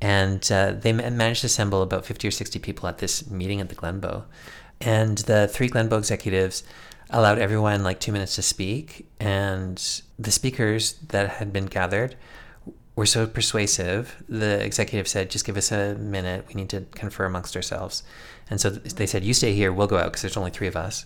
And 0.00 0.50
uh, 0.52 0.72
they 0.72 0.92
managed 0.92 1.40
to 1.40 1.46
assemble 1.46 1.82
about 1.82 2.04
50 2.04 2.28
or 2.28 2.30
60 2.30 2.58
people 2.58 2.88
at 2.88 2.98
this 2.98 3.30
meeting 3.30 3.60
at 3.60 3.68
the 3.68 3.74
Glenbow. 3.74 4.24
And 4.80 5.18
the 5.18 5.48
three 5.48 5.68
Glenbow 5.68 5.98
executives 5.98 6.62
allowed 7.10 7.38
everyone 7.38 7.82
like 7.82 8.00
two 8.00 8.12
minutes 8.12 8.34
to 8.36 8.42
speak. 8.42 9.06
And 9.18 9.82
the 10.18 10.30
speakers 10.30 10.94
that 11.08 11.28
had 11.30 11.52
been 11.52 11.66
gathered 11.66 12.16
were 12.94 13.06
so 13.06 13.26
persuasive. 13.26 14.22
The 14.28 14.62
executive 14.62 15.08
said, 15.08 15.30
just 15.30 15.44
give 15.44 15.56
us 15.56 15.72
a 15.72 15.94
minute. 15.94 16.46
We 16.48 16.54
need 16.54 16.70
to 16.70 16.82
confer 16.92 17.24
amongst 17.24 17.56
ourselves. 17.56 18.02
And 18.50 18.60
so 18.60 18.70
they 18.70 19.06
said, 19.06 19.24
You 19.24 19.34
stay 19.34 19.54
here, 19.54 19.72
we'll 19.72 19.86
go 19.86 19.98
out 19.98 20.06
because 20.06 20.22
there's 20.22 20.36
only 20.36 20.50
three 20.50 20.68
of 20.68 20.76
us. 20.76 21.04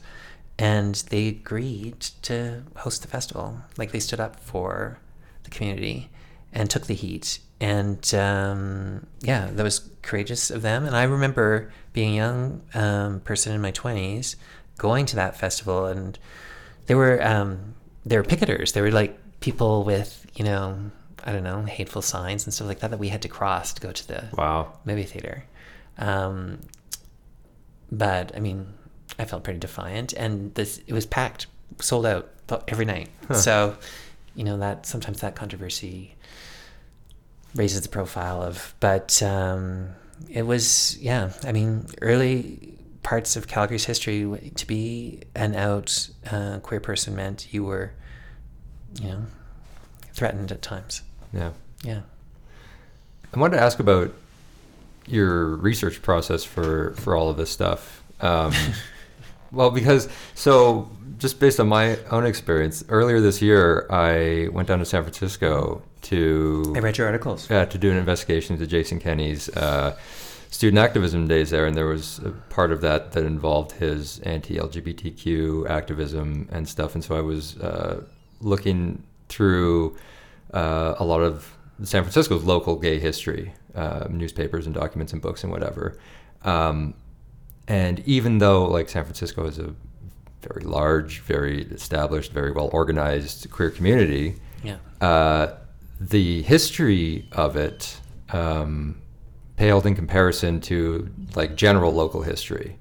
And 0.59 0.95
they 1.11 1.29
agreed 1.29 2.01
to 2.23 2.65
host 2.77 3.03
the 3.03 3.09
festival. 3.09 3.63
Like 3.77 3.93
they 3.93 4.01
stood 4.01 4.21
up 4.21 4.39
for 4.39 4.99
the 5.45 5.51
community 5.51 6.11
and 6.53 6.69
took 6.69 6.87
the 6.87 6.95
heat. 6.95 7.39
And 7.61 8.15
um, 8.15 9.07
yeah, 9.21 9.51
that 9.53 9.63
was 9.63 9.91
courageous 10.03 10.51
of 10.51 10.63
them. 10.63 10.87
And 10.87 10.97
I 10.97 11.05
remember 11.05 11.73
being 11.93 12.15
a 12.15 12.17
young 12.17 12.63
um, 12.75 13.21
person 13.21 13.53
in 13.53 13.61
my 13.61 13.73
20s 13.73 14.37
going 14.79 15.07
to 15.07 15.17
that 15.17 15.37
festival. 15.37 15.87
And 15.87 16.19
there 16.87 16.97
were, 16.97 17.23
um, 17.23 17.75
there 18.07 18.21
were 18.21 18.27
picketers. 18.27 18.73
There 18.73 18.83
were 18.83 18.91
like 18.91 19.19
people 19.41 19.85
with, 19.85 20.27
you 20.35 20.45
know, 20.45 20.91
I 21.25 21.33
don't 21.33 21.45
know, 21.45 21.63
hateful 21.63 22.03
signs 22.03 22.47
and 22.47 22.55
stuff 22.55 22.67
like 22.67 22.81
that 22.81 22.91
that 22.91 22.99
we 22.99 23.09
had 23.09 23.23
to 23.23 23.29
cross 23.29 23.75
to 23.75 23.81
go 23.81 23.93
to 23.93 24.09
the 24.09 24.29
wow. 24.37 24.73
movie 24.85 25.05
theater. 25.05 25.45
Um, 25.99 26.61
but 27.93 28.35
I 28.35 28.41
mean, 28.41 28.67
I 29.19 29.25
felt 29.25 29.45
pretty 29.45 29.59
defiant, 29.59 30.13
and 30.15 30.55
this 30.55 30.81
it 30.87 30.93
was 30.93 31.07
packed, 31.07 31.47
sold 31.81 32.07
out 32.07 32.31
every 32.69 32.85
night. 32.85 33.11
Huh. 33.29 33.35
So, 33.35 33.77
you 34.35 34.45
know 34.45 34.59
that 34.59 34.87
sometimes 34.87 35.21
that 35.21 35.35
controversy 35.35 36.15
raises 37.55 37.83
the 37.83 37.89
profile 37.89 38.43
of, 38.43 38.75
but 38.81 39.23
um, 39.23 39.91
it 40.29 40.43
was 40.43 40.97
yeah. 40.99 41.33
I 41.45 41.53
mean, 41.53 41.87
early 42.01 42.79
parts 43.03 43.37
of 43.37 43.49
Calgary's 43.49 43.85
history 43.85 44.53
to 44.55 44.67
be 44.67 45.23
an 45.35 45.55
out 45.55 46.11
uh, 46.31 46.59
queer 46.61 46.81
person 46.81 47.17
meant 47.17 47.53
you 47.53 47.65
were, 47.65 47.93
you 49.01 49.09
know, 49.09 49.27
threatened 50.13 50.53
at 50.53 50.63
times. 50.63 51.03
Yeah. 51.33 51.53
Yeah. 51.83 52.01
I 53.35 53.39
wanted 53.39 53.57
to 53.57 53.63
ask 53.63 53.79
about 53.79 54.13
your 55.07 55.57
research 55.57 56.03
process 56.03 56.45
for 56.45 56.95
for 56.95 57.17
all 57.17 57.29
of 57.29 57.37
this 57.37 57.51
stuff? 57.51 58.03
Um, 58.21 58.53
well, 59.53 59.71
because 59.71 60.09
so 60.35 60.91
just 61.19 61.39
based 61.39 61.61
on 61.61 61.69
my 61.69 61.99
own 62.11 62.25
experience, 62.25 62.85
earlier 62.89 63.21
this 63.21 63.43
year 63.43 63.87
I 63.91 64.49
went 64.49 64.69
down 64.69 64.79
to 64.79 64.85
San 64.85 65.03
Francisco 65.03 65.83
to. 66.03 66.73
I 66.77 66.81
read 66.81 66.99
your 66.99 67.07
articles. 67.07 67.49
Yeah, 67.51 67.65
to 67.65 67.79
do 67.79 67.91
an 67.91 67.97
investigation 67.97 68.55
into 68.55 68.67
Jason 68.67 69.01
Kenney's 69.01 69.49
uh, 69.51 69.97
student 70.51 70.79
activism 70.79 71.29
days 71.29 71.51
there, 71.51 71.67
and 71.67 71.77
there 71.77 71.87
was 71.87 72.19
a 72.21 72.31
part 72.49 72.73
of 72.73 72.81
that 72.81 73.13
that 73.13 73.25
involved 73.25 73.73
his 73.73 74.21
anti-LGBTQ 74.21 75.69
activism 75.69 76.49
and 76.51 76.69
stuff, 76.69 76.95
and 76.95 77.05
so 77.05 77.17
I 77.17 77.21
was 77.21 77.59
uh, 77.59 78.03
looking 78.41 79.03
through 79.29 79.97
uh, 80.53 80.95
a 80.99 81.05
lot 81.05 81.21
of 81.21 81.57
San 81.85 82.03
Francisco's 82.03 82.45
local 82.45 82.77
gay 82.77 82.99
history, 82.99 83.53
uh, 83.75 84.07
newspapers 84.11 84.67
and 84.67 84.75
documents 84.75 85.13
and 85.13 85.23
books 85.23 85.45
and 85.45 85.53
whatever. 85.53 85.99
Um, 86.45 86.95
and 87.71 88.01
even 88.01 88.39
though 88.39 88.65
like 88.65 88.89
San 88.89 89.05
Francisco 89.05 89.47
is 89.47 89.61
a 89.61 89.73
very 90.43 90.65
large, 90.65 91.21
very 91.21 91.63
established, 91.67 92.33
very 92.33 92.51
well 92.51 92.69
organized 92.73 93.49
queer 93.51 93.71
community, 93.71 94.35
yeah. 94.65 94.79
Uh, 95.01 95.55
the 96.01 96.43
history 96.43 97.29
of 97.33 97.57
it 97.57 98.01
um, 98.31 99.01
paled 99.57 99.87
in 99.87 99.95
comparison 99.95 100.61
to 100.63 101.09
like 101.37 101.55
general 101.55 101.93
local 101.93 102.23
history. 102.23 102.77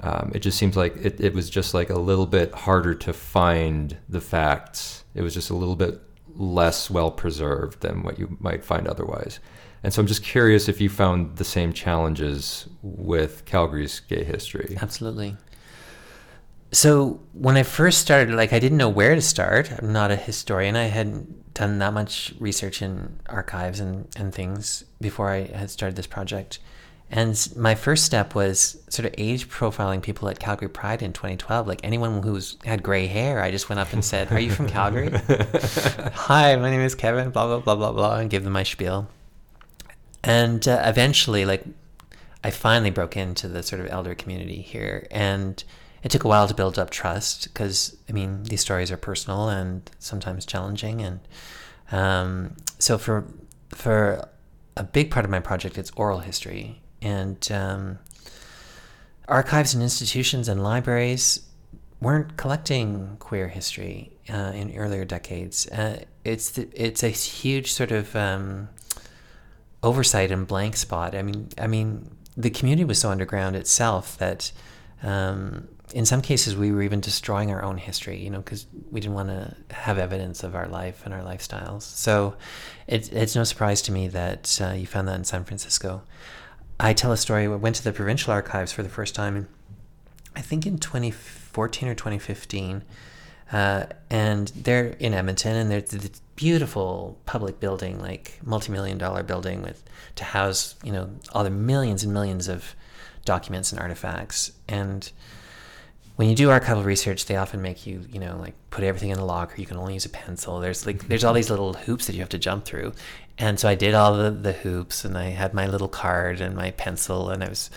Um, 0.00 0.32
it 0.34 0.40
just 0.40 0.58
seems 0.58 0.76
like 0.76 0.94
it, 0.96 1.18
it 1.18 1.32
was 1.32 1.48
just 1.48 1.72
like 1.72 1.88
a 1.88 1.98
little 1.98 2.26
bit 2.26 2.52
harder 2.52 2.94
to 2.94 3.12
find 3.14 3.96
the 4.08 4.20
facts. 4.20 5.04
It 5.14 5.22
was 5.22 5.32
just 5.32 5.48
a 5.48 5.56
little 5.56 5.76
bit 5.76 6.00
less 6.34 6.90
well 6.90 7.10
preserved 7.10 7.80
than 7.80 8.02
what 8.02 8.18
you 8.18 8.36
might 8.38 8.64
find 8.64 8.86
otherwise. 8.86 9.40
And 9.86 9.94
so 9.94 10.00
I'm 10.00 10.08
just 10.08 10.24
curious 10.24 10.68
if 10.68 10.80
you 10.80 10.88
found 10.88 11.36
the 11.36 11.44
same 11.44 11.72
challenges 11.72 12.68
with 12.82 13.44
Calgary's 13.44 14.00
gay 14.00 14.24
history. 14.24 14.76
Absolutely. 14.82 15.36
so 16.72 17.20
when 17.34 17.56
I 17.56 17.62
first 17.62 17.98
started, 17.98 18.34
like 18.34 18.52
I 18.52 18.58
didn't 18.58 18.78
know 18.78 18.88
where 18.88 19.14
to 19.14 19.22
start. 19.22 19.70
I'm 19.70 19.92
not 19.92 20.10
a 20.10 20.16
historian. 20.16 20.74
I 20.74 20.86
hadn't 20.86 21.54
done 21.54 21.78
that 21.78 21.92
much 21.92 22.34
research 22.40 22.82
in 22.82 23.20
archives 23.26 23.78
and, 23.78 24.08
and 24.16 24.34
things 24.34 24.82
before 25.00 25.30
I 25.30 25.44
had 25.44 25.70
started 25.70 25.94
this 25.94 26.08
project. 26.08 26.58
And 27.08 27.48
my 27.54 27.76
first 27.76 28.04
step 28.04 28.34
was 28.34 28.82
sort 28.88 29.06
of 29.06 29.14
age 29.16 29.48
profiling 29.48 30.02
people 30.02 30.28
at 30.28 30.40
Calgary 30.40 30.68
Pride 30.68 31.00
in 31.00 31.12
2012. 31.12 31.68
Like 31.68 31.78
anyone 31.84 32.24
who's 32.24 32.56
had 32.64 32.82
gray 32.82 33.06
hair, 33.06 33.40
I 33.40 33.52
just 33.52 33.68
went 33.68 33.78
up 33.78 33.92
and 33.92 34.04
said, 34.04 34.32
"Are 34.32 34.40
you 34.40 34.50
from 34.50 34.66
Calgary?" 34.66 35.10
Hi, 36.26 36.56
my 36.56 36.70
name 36.70 36.80
is 36.80 36.96
Kevin. 36.96 37.30
Blah 37.30 37.46
blah 37.46 37.60
blah 37.60 37.76
blah 37.76 37.92
blah, 37.92 38.16
and 38.16 38.28
give 38.28 38.42
them 38.42 38.52
my 38.52 38.64
spiel. 38.64 39.08
And 40.26 40.66
uh, 40.66 40.82
eventually, 40.84 41.44
like, 41.44 41.64
I 42.42 42.50
finally 42.50 42.90
broke 42.90 43.16
into 43.16 43.46
the 43.46 43.62
sort 43.62 43.80
of 43.80 43.86
elder 43.90 44.14
community 44.14 44.60
here, 44.60 45.06
and 45.10 45.62
it 46.02 46.10
took 46.10 46.24
a 46.24 46.28
while 46.28 46.48
to 46.48 46.54
build 46.54 46.78
up 46.78 46.90
trust 46.90 47.44
because 47.44 47.96
I 48.08 48.12
mean 48.12 48.42
these 48.44 48.60
stories 48.60 48.90
are 48.90 48.96
personal 48.96 49.48
and 49.48 49.88
sometimes 49.98 50.44
challenging, 50.44 51.00
and 51.00 51.20
um, 51.92 52.56
so 52.78 52.98
for 52.98 53.24
for 53.70 54.28
a 54.76 54.82
big 54.82 55.10
part 55.10 55.24
of 55.24 55.30
my 55.30 55.40
project, 55.40 55.78
it's 55.78 55.90
oral 55.96 56.18
history. 56.18 56.82
And 57.00 57.48
um, 57.52 57.98
archives 59.28 59.74
and 59.74 59.82
institutions 59.82 60.48
and 60.48 60.62
libraries 60.62 61.40
weren't 62.00 62.36
collecting 62.36 63.16
queer 63.18 63.48
history 63.48 64.12
uh, 64.28 64.52
in 64.54 64.76
earlier 64.76 65.04
decades. 65.04 65.68
Uh, 65.68 66.00
it's 66.24 66.50
the, 66.50 66.68
it's 66.74 67.02
a 67.02 67.08
huge 67.08 67.72
sort 67.72 67.92
of 67.92 68.14
um, 68.16 68.68
oversight 69.82 70.30
and 70.30 70.46
blank 70.46 70.76
spot. 70.76 71.14
I 71.14 71.22
mean, 71.22 71.48
I 71.58 71.66
mean, 71.66 72.10
the 72.36 72.50
community 72.50 72.84
was 72.84 72.98
so 72.98 73.10
underground 73.10 73.56
itself 73.56 74.18
that 74.18 74.52
um, 75.02 75.68
in 75.92 76.04
some 76.04 76.22
cases 76.22 76.56
we 76.56 76.72
were 76.72 76.82
even 76.82 77.00
destroying 77.00 77.50
our 77.50 77.62
own 77.62 77.78
history. 77.78 78.18
You 78.18 78.30
know, 78.30 78.38
because 78.38 78.66
we 78.90 79.00
didn't 79.00 79.14
want 79.14 79.28
to 79.28 79.54
have 79.74 79.98
evidence 79.98 80.42
of 80.42 80.54
our 80.54 80.68
life 80.68 81.02
and 81.04 81.14
our 81.14 81.22
lifestyles. 81.22 81.82
So, 81.82 82.34
it, 82.86 83.12
it's 83.12 83.36
no 83.36 83.44
surprise 83.44 83.82
to 83.82 83.92
me 83.92 84.08
that 84.08 84.58
uh, 84.62 84.72
you 84.72 84.86
found 84.86 85.08
that 85.08 85.16
in 85.16 85.24
San 85.24 85.44
Francisco. 85.44 86.02
I 86.78 86.92
tell 86.92 87.12
a 87.12 87.16
story. 87.16 87.44
I 87.44 87.48
went 87.48 87.76
to 87.76 87.84
the 87.84 87.92
provincial 87.92 88.32
archives 88.32 88.72
for 88.72 88.82
the 88.82 88.88
first 88.88 89.14
time, 89.14 89.48
I 90.34 90.42
think 90.42 90.66
in 90.66 90.78
2014 90.78 91.88
or 91.88 91.94
2015. 91.94 92.82
Uh, 93.52 93.86
and 94.10 94.48
they're 94.48 94.88
in 94.98 95.14
Edmonton, 95.14 95.54
and 95.56 95.70
there's 95.70 95.90
this 95.90 96.20
beautiful 96.34 97.18
public 97.26 97.60
building, 97.60 98.00
like 98.00 98.40
multi-million 98.42 98.98
dollar 98.98 99.22
building, 99.22 99.62
with 99.62 99.84
to 100.16 100.24
house 100.24 100.74
you 100.82 100.92
know 100.92 101.10
all 101.32 101.44
the 101.44 101.50
millions 101.50 102.02
and 102.02 102.12
millions 102.12 102.48
of 102.48 102.74
documents 103.24 103.72
and 103.72 103.80
artifacts. 103.80 104.52
And 104.68 105.10
when 106.16 106.28
you 106.28 106.34
do 106.34 106.48
archival 106.48 106.84
research, 106.84 107.26
they 107.26 107.36
often 107.36 107.62
make 107.62 107.86
you 107.86 108.04
you 108.10 108.18
know 108.18 108.36
like 108.38 108.54
put 108.70 108.82
everything 108.82 109.10
in 109.10 109.18
a 109.18 109.24
locker. 109.24 109.60
You 109.60 109.66
can 109.66 109.76
only 109.76 109.94
use 109.94 110.04
a 110.04 110.10
pencil. 110.10 110.58
There's 110.58 110.84
like 110.84 111.06
there's 111.06 111.22
all 111.22 111.34
these 111.34 111.50
little 111.50 111.74
hoops 111.74 112.06
that 112.06 112.14
you 112.14 112.20
have 112.20 112.28
to 112.30 112.38
jump 112.38 112.64
through. 112.64 112.94
And 113.38 113.60
so 113.60 113.68
I 113.68 113.74
did 113.74 113.94
all 113.94 114.16
the, 114.16 114.30
the 114.30 114.54
hoops, 114.54 115.04
and 115.04 115.16
I 115.16 115.26
had 115.26 115.52
my 115.52 115.66
little 115.66 115.88
card 115.88 116.40
and 116.40 116.56
my 116.56 116.70
pencil, 116.72 117.28
and 117.30 117.44
I 117.44 117.48
was 117.48 117.70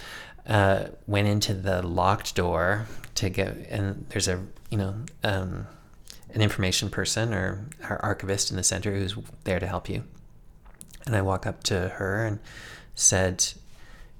uh, 0.47 0.87
went 1.05 1.27
into 1.27 1.53
the 1.53 1.85
locked 1.85 2.33
door 2.33 2.87
to 3.19 3.29
go. 3.29 3.53
And 3.69 4.05
there's 4.09 4.27
a 4.27 4.45
you 4.69 4.77
know 4.77 4.95
um, 5.23 5.67
an 6.33 6.41
information 6.41 6.89
person 6.89 7.33
or 7.33 7.65
our 7.83 7.99
archivist 7.99 8.51
in 8.51 8.57
the 8.57 8.63
center 8.63 8.95
who's 8.95 9.15
there 9.43 9.59
to 9.59 9.67
help 9.67 9.89
you. 9.89 10.03
And 11.05 11.15
I 11.15 11.21
walk 11.21 11.45
up 11.45 11.63
to 11.63 11.89
her 11.89 12.25
and 12.25 12.39
said, 12.95 13.45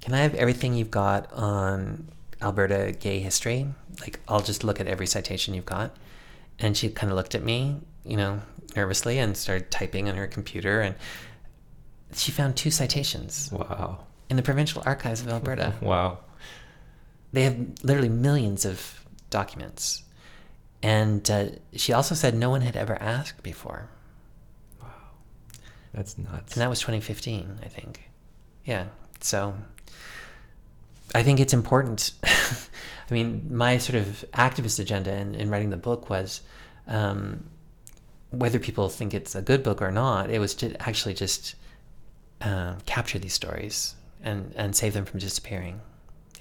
"Can 0.01 0.13
I 0.13 0.19
have 0.19 0.35
everything 0.35 0.73
you've 0.73 0.91
got 0.91 1.31
on 1.33 2.07
Alberta 2.41 2.95
gay 2.99 3.19
history? 3.19 3.67
Like 4.01 4.19
I'll 4.27 4.41
just 4.41 4.63
look 4.63 4.79
at 4.79 4.87
every 4.87 5.07
citation 5.07 5.53
you've 5.53 5.65
got." 5.65 5.95
And 6.59 6.75
she 6.75 6.89
kind 6.89 7.11
of 7.11 7.15
looked 7.15 7.35
at 7.35 7.43
me, 7.43 7.79
you 8.03 8.17
know, 8.17 8.41
nervously 8.75 9.17
and 9.19 9.35
started 9.37 9.71
typing 9.71 10.09
on 10.09 10.15
her 10.15 10.27
computer 10.27 10.81
and 10.81 10.95
she 12.13 12.31
found 12.31 12.55
two 12.55 12.71
citations. 12.71 13.49
Wow. 13.51 13.99
In 14.29 14.35
the 14.35 14.41
provincial 14.41 14.83
archives 14.85 15.21
of 15.21 15.29
Alberta. 15.29 15.73
Wow. 15.81 16.19
They 17.31 17.43
have 17.43 17.57
literally 17.83 18.09
millions 18.09 18.65
of 18.65 19.05
documents. 19.29 20.03
And 20.81 21.29
uh, 21.29 21.45
she 21.73 21.93
also 21.93 22.15
said 22.15 22.35
no 22.35 22.49
one 22.49 22.61
had 22.61 22.75
ever 22.75 22.95
asked 23.01 23.43
before. 23.43 23.89
Wow. 24.81 24.87
That's 25.93 26.17
nuts. 26.17 26.53
And 26.53 26.61
that 26.61 26.69
was 26.69 26.79
2015, 26.79 27.59
I 27.61 27.67
think. 27.67 28.09
Yeah. 28.65 28.85
So 29.19 29.55
I 31.13 31.23
think 31.23 31.39
it's 31.39 31.53
important. 31.53 32.11
I 32.23 33.13
mean, 33.13 33.47
my 33.49 33.77
sort 33.77 33.97
of 33.97 34.25
activist 34.33 34.79
agenda 34.79 35.13
in, 35.15 35.35
in 35.35 35.49
writing 35.49 35.69
the 35.71 35.77
book 35.77 36.09
was 36.09 36.41
um, 36.87 37.43
whether 38.31 38.59
people 38.59 38.89
think 38.89 39.13
it's 39.13 39.35
a 39.35 39.41
good 39.41 39.63
book 39.63 39.81
or 39.81 39.91
not, 39.91 40.29
it 40.29 40.39
was 40.39 40.53
to 40.55 40.79
actually 40.81 41.15
just 41.15 41.55
uh, 42.41 42.75
capture 42.85 43.19
these 43.19 43.33
stories 43.33 43.95
and, 44.23 44.53
and 44.55 44.75
save 44.75 44.93
them 44.93 45.05
from 45.05 45.19
disappearing. 45.19 45.81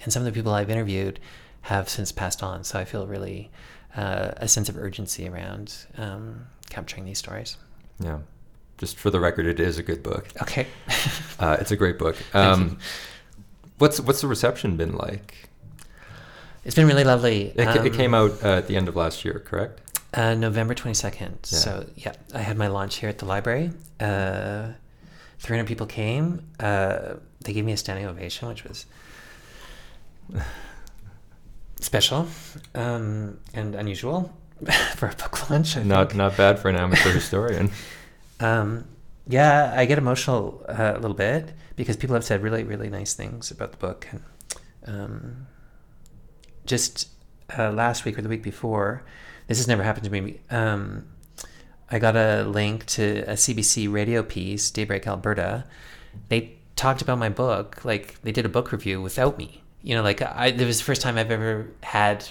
And 0.03 0.13
some 0.13 0.21
of 0.21 0.25
the 0.25 0.31
people 0.31 0.53
I've 0.53 0.69
interviewed 0.69 1.19
have 1.61 1.89
since 1.89 2.11
passed 2.11 2.41
on, 2.41 2.63
so 2.63 2.79
I 2.79 2.85
feel 2.85 3.05
really 3.05 3.51
uh, 3.95 4.31
a 4.37 4.47
sense 4.47 4.69
of 4.69 4.77
urgency 4.77 5.27
around 5.27 5.73
um, 5.97 6.47
capturing 6.69 7.05
these 7.05 7.17
stories. 7.17 7.57
Yeah. 7.99 8.19
Just 8.77 8.97
for 8.97 9.09
the 9.09 9.19
record, 9.19 9.45
it 9.45 9.59
is 9.59 9.77
a 9.77 9.83
good 9.83 10.03
book. 10.03 10.27
Okay. 10.41 10.67
uh, 11.39 11.57
it's 11.59 11.71
a 11.71 11.75
great 11.75 11.99
book. 11.99 12.15
Um, 12.33 12.77
what's 13.77 13.99
what's 13.99 14.21
the 14.21 14.27
reception 14.27 14.77
been 14.77 14.95
like? 14.95 15.49
It's 16.63 16.75
been 16.75 16.87
really 16.87 17.03
lovely. 17.03 17.51
It, 17.55 17.65
um, 17.65 17.85
it 17.85 17.93
came 17.93 18.13
out 18.13 18.43
uh, 18.43 18.57
at 18.57 18.67
the 18.67 18.77
end 18.77 18.87
of 18.87 18.95
last 18.95 19.25
year, 19.25 19.39
correct? 19.39 19.81
Uh, 20.13 20.33
November 20.33 20.73
22nd. 20.73 21.19
Yeah. 21.19 21.35
So, 21.41 21.85
yeah, 21.95 22.13
I 22.33 22.39
had 22.39 22.57
my 22.57 22.67
launch 22.67 22.97
here 22.97 23.09
at 23.09 23.19
the 23.19 23.25
library. 23.25 23.71
Uh, 23.99 24.69
300 25.39 25.67
people 25.67 25.87
came. 25.87 26.47
Uh, 26.59 27.15
they 27.41 27.53
gave 27.53 27.63
me 27.63 27.71
a 27.71 27.77
standing 27.77 28.05
ovation, 28.05 28.47
which 28.47 28.63
was 28.63 28.85
special 31.79 32.27
um, 32.75 33.39
and 33.53 33.75
unusual 33.75 34.33
for 34.95 35.07
a 35.07 35.15
book 35.15 35.49
launch. 35.49 35.77
I 35.77 35.83
not 35.83 36.09
think. 36.09 36.17
not 36.17 36.37
bad 36.37 36.59
for 36.59 36.69
an 36.69 36.75
amateur 36.75 37.11
historian. 37.11 37.71
Um, 38.41 38.85
yeah, 39.27 39.73
I 39.75 39.83
get 39.83 39.97
emotional 39.97 40.63
uh, 40.69 40.93
a 40.95 40.99
little 40.99 41.13
bit 41.13 41.51
because 41.75 41.97
people 41.97 42.13
have 42.13 42.23
said 42.23 42.41
really 42.41 42.63
really 42.63 42.89
nice 42.89 43.13
things 43.13 43.51
about 43.51 43.71
the 43.71 43.77
book, 43.77 44.07
and 44.11 44.23
um, 44.85 45.47
just 46.65 47.09
uh, 47.57 47.71
last 47.71 48.05
week 48.05 48.17
or 48.17 48.21
the 48.21 48.29
week 48.29 48.43
before, 48.43 49.03
this 49.47 49.57
has 49.57 49.67
never 49.67 49.83
happened 49.83 50.05
to 50.05 50.09
me. 50.09 50.39
Um, 50.49 51.07
I 51.91 51.99
got 51.99 52.15
a 52.15 52.43
link 52.43 52.85
to 52.87 53.23
a 53.27 53.33
CBC 53.33 53.91
radio 53.91 54.23
piece, 54.23 54.71
Daybreak 54.71 55.05
Alberta. 55.05 55.65
They 56.29 56.57
talked 56.75 57.01
about 57.01 57.17
my 57.17 57.29
book, 57.29 57.83
like 57.83 58.21
they 58.21 58.31
did 58.31 58.45
a 58.45 58.49
book 58.49 58.71
review 58.71 59.01
without 59.01 59.37
me. 59.37 59.63
You 59.81 59.95
know, 59.95 60.03
like 60.03 60.21
I, 60.21 60.47
it 60.47 60.65
was 60.65 60.79
the 60.79 60.83
first 60.83 61.01
time 61.01 61.17
I've 61.17 61.31
ever 61.31 61.67
had 61.81 62.27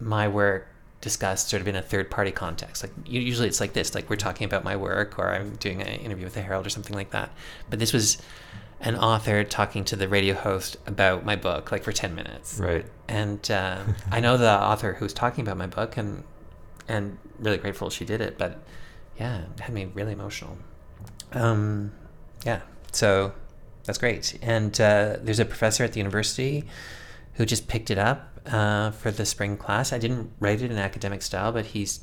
my 0.00 0.28
work 0.28 0.68
discussed 1.00 1.48
sort 1.48 1.60
of 1.60 1.68
in 1.68 1.76
a 1.76 1.82
third 1.82 2.10
party 2.10 2.30
context. 2.30 2.82
Like 2.82 2.92
usually 3.06 3.48
it's 3.48 3.60
like 3.60 3.72
this, 3.72 3.94
like 3.94 4.10
we're 4.10 4.16
talking 4.16 4.44
about 4.44 4.64
my 4.64 4.76
work 4.76 5.18
or 5.18 5.32
I'm 5.34 5.56
doing 5.56 5.80
an 5.80 5.88
interview 5.88 6.24
with 6.24 6.34
the 6.34 6.42
Herald 6.42 6.66
or 6.66 6.70
something 6.70 6.94
like 6.94 7.10
that. 7.10 7.30
But 7.70 7.78
this 7.78 7.92
was 7.92 8.18
an 8.80 8.96
author 8.96 9.44
talking 9.44 9.84
to 9.84 9.96
the 9.96 10.08
radio 10.08 10.34
host 10.34 10.76
about 10.86 11.24
my 11.24 11.36
book, 11.36 11.72
like 11.72 11.82
for 11.82 11.92
10 11.92 12.14
minutes. 12.14 12.58
Right. 12.58 12.86
And 13.08 13.48
uh, 13.50 13.82
I 14.10 14.20
know 14.20 14.36
the 14.36 14.50
author 14.50 14.94
who's 14.94 15.12
talking 15.12 15.42
about 15.42 15.56
my 15.56 15.66
book 15.66 15.96
and 15.96 16.24
and 16.86 17.18
really 17.38 17.58
grateful 17.58 17.90
she 17.90 18.04
did 18.04 18.20
it. 18.20 18.38
But 18.38 18.62
yeah, 19.18 19.42
it 19.54 19.60
had 19.60 19.74
me 19.74 19.86
really 19.94 20.12
emotional. 20.12 20.56
Um, 21.32 21.92
yeah, 22.46 22.60
so 22.92 23.32
that's 23.88 23.96
great. 23.96 24.38
And 24.42 24.78
uh, 24.78 25.16
there's 25.22 25.40
a 25.40 25.46
professor 25.46 25.82
at 25.82 25.94
the 25.94 25.98
university 25.98 26.66
who 27.32 27.46
just 27.46 27.68
picked 27.68 27.90
it 27.90 27.96
up 27.96 28.38
uh, 28.44 28.90
for 28.90 29.10
the 29.10 29.24
spring 29.24 29.56
class. 29.56 29.94
I 29.94 29.98
didn't 29.98 30.30
write 30.40 30.60
it 30.60 30.70
in 30.70 30.76
academic 30.76 31.22
style, 31.22 31.52
but 31.52 31.64
he's 31.64 32.00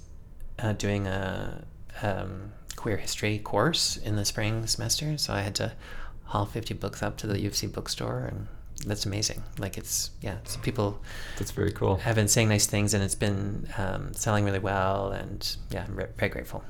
uh, 0.57 0.73
doing 0.73 1.05
a 1.05 1.63
um, 2.01 2.53
queer 2.75 2.97
history 2.97 3.37
course 3.37 3.97
in 3.97 4.15
the 4.15 4.25
spring 4.25 4.65
semester. 4.65 5.15
So 5.19 5.31
I 5.31 5.41
had 5.41 5.53
to 5.55 5.73
haul 6.23 6.47
50 6.47 6.73
books 6.73 7.03
up 7.03 7.17
to 7.17 7.27
the 7.27 7.39
U 7.41 7.49
of 7.49 7.55
C 7.55 7.67
bookstore 7.67 8.31
and 8.31 8.47
that's 8.87 9.05
amazing. 9.05 9.43
Like 9.59 9.77
it's 9.77 10.09
yeah, 10.21 10.37
so 10.43 10.59
people. 10.61 10.99
That's 11.37 11.51
very 11.51 11.71
cool. 11.71 11.97
Have 11.97 12.15
been 12.15 12.27
saying 12.27 12.49
nice 12.49 12.65
things, 12.65 12.93
and 12.95 13.01
it's 13.03 13.15
been 13.15 13.69
um, 13.77 14.13
selling 14.13 14.43
really 14.43 14.59
well, 14.59 15.11
and 15.11 15.55
yeah, 15.69 15.85
I'm 15.87 15.95
re- 15.95 16.07
very 16.17 16.29
grateful. 16.29 16.61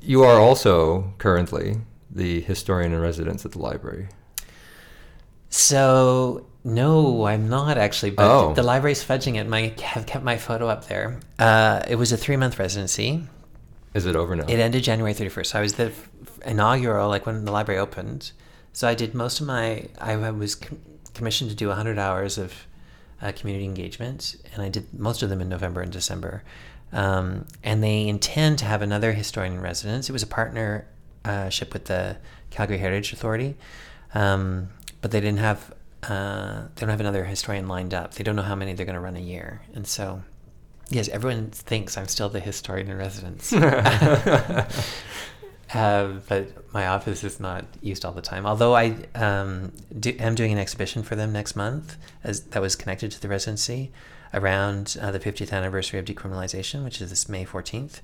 You 0.00 0.22
are 0.22 0.40
also 0.40 1.12
currently 1.18 1.76
the 2.10 2.40
historian 2.40 2.92
in 2.92 3.00
residence 3.00 3.44
at 3.44 3.52
the 3.52 3.58
library. 3.58 4.08
So 5.48 6.46
no, 6.64 7.26
I'm 7.26 7.48
not 7.48 7.78
actually. 7.78 8.10
But 8.10 8.30
oh. 8.30 8.54
the 8.54 8.62
library's 8.62 9.04
fudging 9.04 9.36
it. 9.36 9.48
My 9.48 9.74
have 9.82 10.06
kept 10.06 10.24
my 10.24 10.36
photo 10.36 10.68
up 10.68 10.86
there. 10.88 11.20
Uh, 11.38 11.82
it 11.88 11.96
was 11.96 12.12
a 12.12 12.16
three 12.16 12.36
month 12.36 12.58
residency. 12.58 13.22
Is 13.94 14.04
it 14.04 14.16
over 14.16 14.36
now? 14.36 14.44
It 14.46 14.58
ended 14.58 14.82
January 14.82 15.14
31st. 15.14 15.46
So 15.46 15.58
I 15.58 15.62
was 15.62 15.74
the 15.74 15.92
inaugural, 16.44 17.08
like 17.08 17.24
when 17.24 17.44
the 17.44 17.52
library 17.52 17.80
opened. 17.80 18.32
So 18.72 18.86
I 18.86 18.94
did 18.94 19.14
most 19.14 19.40
of 19.40 19.46
my. 19.46 19.86
I 19.98 20.16
was 20.16 20.60
commissioned 21.14 21.50
to 21.50 21.56
do 21.56 21.68
100 21.68 21.98
hours 21.98 22.36
of 22.36 22.52
uh, 23.22 23.32
community 23.32 23.64
engagement, 23.64 24.36
and 24.52 24.62
I 24.62 24.68
did 24.68 24.92
most 24.92 25.22
of 25.22 25.30
them 25.30 25.40
in 25.40 25.48
November 25.48 25.80
and 25.80 25.90
December. 25.90 26.42
Um, 26.92 27.46
and 27.62 27.82
they 27.82 28.06
intend 28.06 28.58
to 28.58 28.64
have 28.64 28.82
another 28.82 29.12
historian 29.12 29.54
in 29.54 29.60
residence. 29.60 30.08
It 30.08 30.12
was 30.12 30.22
a 30.22 30.26
partnership 31.26 31.72
with 31.72 31.86
the 31.86 32.16
Calgary 32.50 32.78
Heritage 32.78 33.12
Authority, 33.12 33.56
um, 34.14 34.68
but 35.00 35.10
they 35.10 35.20
didn't 35.20 35.38
have 35.38 35.74
uh, 36.02 36.62
they 36.74 36.80
don't 36.80 36.90
have 36.90 37.00
another 37.00 37.24
historian 37.24 37.68
lined 37.68 37.92
up. 37.92 38.14
They 38.14 38.24
don't 38.24 38.36
know 38.36 38.42
how 38.42 38.54
many 38.54 38.72
they're 38.74 38.86
going 38.86 38.94
to 38.94 39.00
run 39.00 39.16
a 39.16 39.20
year, 39.20 39.62
and 39.74 39.86
so 39.86 40.22
yes, 40.88 41.08
everyone 41.08 41.50
thinks 41.50 41.96
I'm 41.96 42.08
still 42.08 42.28
the 42.28 42.40
historian 42.40 42.90
in 42.90 42.96
residence. 42.96 43.52
Uh, 45.74 46.20
but 46.28 46.72
my 46.72 46.86
office 46.86 47.24
is 47.24 47.40
not 47.40 47.64
used 47.82 48.04
all 48.04 48.12
the 48.12 48.22
time. 48.22 48.46
Although 48.46 48.76
I 48.76 48.94
um, 49.16 49.72
do, 49.98 50.14
am 50.18 50.36
doing 50.36 50.52
an 50.52 50.58
exhibition 50.58 51.02
for 51.02 51.16
them 51.16 51.32
next 51.32 51.56
month, 51.56 51.96
as 52.22 52.42
that 52.42 52.62
was 52.62 52.76
connected 52.76 53.10
to 53.10 53.20
the 53.20 53.28
residency, 53.28 53.90
around 54.32 54.96
uh, 55.00 55.10
the 55.10 55.18
50th 55.18 55.52
anniversary 55.52 55.98
of 55.98 56.04
decriminalization, 56.04 56.84
which 56.84 57.00
is 57.00 57.10
this 57.10 57.28
May 57.28 57.44
14th. 57.44 58.00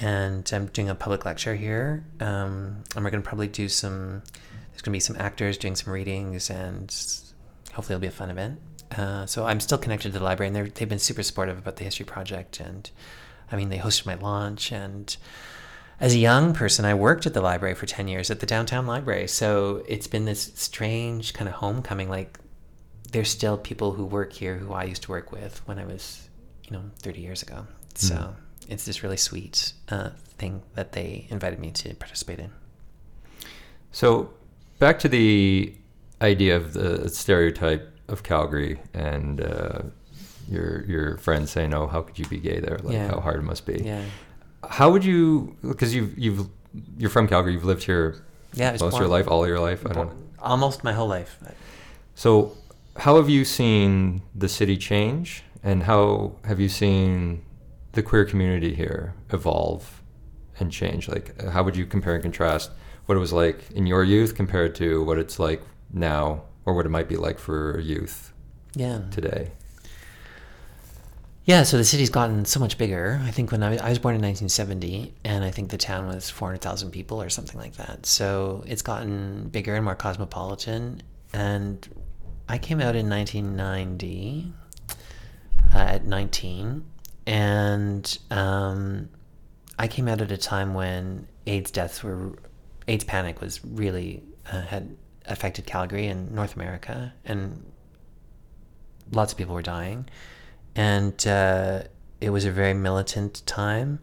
And 0.00 0.48
I'm 0.52 0.66
doing 0.66 0.88
a 0.88 0.94
public 0.94 1.24
lecture 1.24 1.56
here, 1.56 2.04
um, 2.20 2.84
and 2.94 3.04
we're 3.04 3.10
going 3.10 3.22
to 3.22 3.28
probably 3.28 3.48
do 3.48 3.68
some. 3.68 4.22
There's 4.70 4.82
going 4.82 4.92
to 4.92 4.96
be 4.96 5.00
some 5.00 5.16
actors 5.18 5.58
doing 5.58 5.74
some 5.74 5.92
readings, 5.92 6.50
and 6.50 6.88
hopefully 7.72 7.94
it'll 7.94 8.00
be 8.00 8.06
a 8.06 8.12
fun 8.12 8.30
event. 8.30 8.60
Uh, 8.96 9.26
so 9.26 9.44
I'm 9.44 9.58
still 9.58 9.78
connected 9.78 10.12
to 10.12 10.18
the 10.18 10.24
library, 10.24 10.54
and 10.54 10.72
they've 10.74 10.88
been 10.88 11.00
super 11.00 11.22
supportive 11.24 11.58
about 11.58 11.76
the 11.76 11.84
history 11.84 12.06
project. 12.06 12.60
And 12.60 12.88
I 13.50 13.56
mean, 13.56 13.70
they 13.70 13.78
hosted 13.78 14.06
my 14.06 14.14
launch 14.14 14.70
and 14.70 15.16
as 16.00 16.14
a 16.14 16.18
young 16.18 16.54
person, 16.54 16.84
I 16.84 16.94
worked 16.94 17.26
at 17.26 17.34
the 17.34 17.40
library 17.40 17.74
for 17.74 17.86
10 17.86 18.06
years 18.06 18.30
at 18.30 18.40
the 18.40 18.46
downtown 18.46 18.86
library. 18.86 19.26
So 19.26 19.82
it's 19.88 20.06
been 20.06 20.26
this 20.26 20.52
strange 20.54 21.34
kind 21.34 21.48
of 21.48 21.56
homecoming. 21.56 22.08
Like, 22.08 22.38
there's 23.10 23.30
still 23.30 23.58
people 23.58 23.92
who 23.92 24.04
work 24.04 24.32
here 24.32 24.56
who 24.56 24.72
I 24.72 24.84
used 24.84 25.02
to 25.04 25.10
work 25.10 25.32
with 25.32 25.60
when 25.66 25.78
I 25.78 25.84
was, 25.84 26.28
you 26.64 26.72
know, 26.72 26.84
30 27.00 27.20
years 27.20 27.42
ago. 27.42 27.66
So 27.94 28.14
mm. 28.14 28.34
It's 28.68 28.84
this 28.84 29.02
really 29.02 29.16
sweet 29.16 29.72
uh, 29.88 30.10
thing 30.38 30.62
that 30.74 30.92
they 30.92 31.26
invited 31.30 31.58
me 31.58 31.70
to 31.72 31.94
participate 31.94 32.38
in. 32.38 32.50
So, 33.90 34.30
back 34.78 34.98
to 35.00 35.08
the 35.08 35.74
idea 36.20 36.56
of 36.56 36.74
the 36.74 37.08
stereotype 37.08 37.92
of 38.08 38.22
Calgary 38.22 38.80
and 38.94 39.40
uh, 39.40 39.82
your 40.48 40.84
your 40.84 41.16
friends 41.18 41.50
saying, 41.50 41.74
"Oh, 41.74 41.86
how 41.86 42.02
could 42.02 42.18
you 42.18 42.26
be 42.26 42.38
gay 42.38 42.60
there? 42.60 42.78
Like, 42.82 42.94
yeah. 42.94 43.08
how 43.08 43.20
hard 43.20 43.40
it 43.40 43.44
must 43.44 43.66
be." 43.66 43.82
Yeah 43.84 44.04
how 44.68 44.90
would 44.90 45.04
you? 45.04 45.56
Because 45.62 45.94
you've 45.94 46.18
you've 46.18 46.48
you're 46.96 47.10
from 47.10 47.28
Calgary. 47.28 47.52
You've 47.52 47.64
lived 47.64 47.84
here. 47.84 48.22
Yeah, 48.54 48.72
most 48.72 48.82
of 48.82 48.94
your 48.94 49.08
life, 49.08 49.28
all 49.28 49.46
your 49.46 49.60
life. 49.60 49.86
I 49.86 49.92
don't. 49.92 50.12
Almost 50.40 50.84
my 50.84 50.92
whole 50.92 51.08
life. 51.08 51.38
So, 52.14 52.56
how 52.96 53.16
have 53.16 53.28
you 53.28 53.44
seen 53.44 54.22
the 54.34 54.48
city 54.48 54.76
change, 54.76 55.42
and 55.62 55.82
how 55.82 56.32
have 56.44 56.60
you 56.60 56.68
seen 56.68 57.42
the 57.92 58.02
queer 58.02 58.24
community 58.24 58.74
here 58.74 59.14
evolve 59.30 60.02
and 60.58 60.70
change? 60.70 61.08
Like, 61.08 61.40
how 61.42 61.62
would 61.62 61.76
you 61.76 61.86
compare 61.86 62.14
and 62.14 62.22
contrast 62.22 62.70
what 63.06 63.16
it 63.16 63.20
was 63.20 63.32
like 63.32 63.70
in 63.72 63.86
your 63.86 64.04
youth 64.04 64.34
compared 64.34 64.74
to 64.76 65.02
what 65.04 65.18
it's 65.18 65.38
like 65.38 65.62
now, 65.92 66.42
or 66.64 66.74
what 66.74 66.86
it 66.86 66.90
might 66.90 67.08
be 67.08 67.16
like 67.16 67.38
for 67.38 67.78
youth? 67.80 68.32
Yeah. 68.74 69.00
Today. 69.10 69.52
Yeah, 71.48 71.62
so 71.62 71.78
the 71.78 71.84
city's 71.84 72.10
gotten 72.10 72.44
so 72.44 72.60
much 72.60 72.76
bigger. 72.76 73.18
I 73.24 73.30
think 73.30 73.50
when 73.52 73.62
I, 73.62 73.78
I 73.78 73.88
was 73.88 73.98
born 73.98 74.14
in 74.14 74.20
1970, 74.20 75.14
and 75.24 75.42
I 75.42 75.50
think 75.50 75.70
the 75.70 75.78
town 75.78 76.06
was 76.06 76.28
400,000 76.28 76.90
people 76.90 77.22
or 77.22 77.30
something 77.30 77.58
like 77.58 77.76
that. 77.76 78.04
So 78.04 78.62
it's 78.66 78.82
gotten 78.82 79.48
bigger 79.48 79.74
and 79.74 79.82
more 79.82 79.94
cosmopolitan. 79.94 81.02
And 81.32 81.88
I 82.50 82.58
came 82.58 82.82
out 82.82 82.96
in 82.96 83.08
1990 83.08 84.52
uh, 85.74 85.78
at 85.78 86.04
19, 86.04 86.84
and 87.28 88.18
um, 88.30 89.08
I 89.78 89.88
came 89.88 90.08
out 90.08 90.20
at 90.20 90.32
a 90.32 90.36
time 90.36 90.74
when 90.74 91.28
AIDS 91.46 91.70
deaths 91.70 92.02
were, 92.02 92.38
AIDS 92.86 93.04
panic 93.04 93.40
was 93.40 93.64
really 93.64 94.22
uh, 94.50 94.62
had 94.62 94.96
affected 95.26 95.66
Calgary 95.66 96.06
and 96.06 96.32
North 96.32 96.56
America, 96.56 97.12
and 97.24 97.64
lots 99.12 99.32
of 99.32 99.38
people 99.38 99.54
were 99.54 99.62
dying 99.62 100.06
and 100.78 101.26
uh, 101.26 101.82
it 102.20 102.30
was 102.30 102.44
a 102.44 102.52
very 102.52 102.72
militant 102.72 103.44
time. 103.46 103.98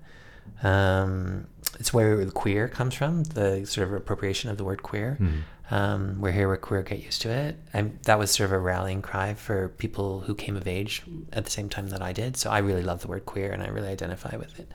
Um, 0.62 1.48
it's 1.80 1.94
where 1.94 2.24
the 2.26 2.32
queer 2.32 2.68
comes 2.68 2.94
from, 2.94 3.24
the 3.24 3.66
sort 3.66 3.88
of 3.88 3.94
appropriation 3.94 4.50
of 4.50 4.58
the 4.58 4.66
word 4.66 4.84
queer. 4.84 5.18
Mm-hmm. 5.20 5.40
Um, 5.72 6.22
we're 6.22 6.32
here, 6.32 6.48
we're 6.48 6.58
queer, 6.58 6.84
get 6.84 7.04
used 7.04 7.22
to 7.24 7.30
it. 7.30 7.58
And 7.74 8.00
that 8.04 8.20
was 8.20 8.32
sort 8.32 8.46
of 8.50 8.54
a 8.54 8.60
rallying 8.60 9.02
cry 9.02 9.34
for 9.34 9.70
people 9.70 10.22
who 10.22 10.36
came 10.36 10.56
of 10.56 10.68
age 10.68 11.02
at 11.34 11.46
the 11.46 11.52
same 11.52 11.70
time 11.70 11.90
that 11.90 12.02
I 12.02 12.14
did. 12.14 12.38
So 12.38 12.52
I 12.52 12.60
really 12.60 12.84
love 12.84 13.02
the 13.02 13.08
word 13.08 13.26
queer 13.26 13.52
and 13.52 13.64
I 13.64 13.68
really 13.68 13.88
identify 13.88 14.36
with 14.38 14.60
it. 14.60 14.72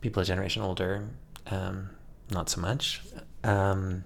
People 0.00 0.22
a 0.22 0.24
generation 0.24 0.62
older, 0.62 1.08
um, 1.50 1.90
not 2.30 2.48
so 2.48 2.60
much. 2.60 3.02
Um, 3.42 4.04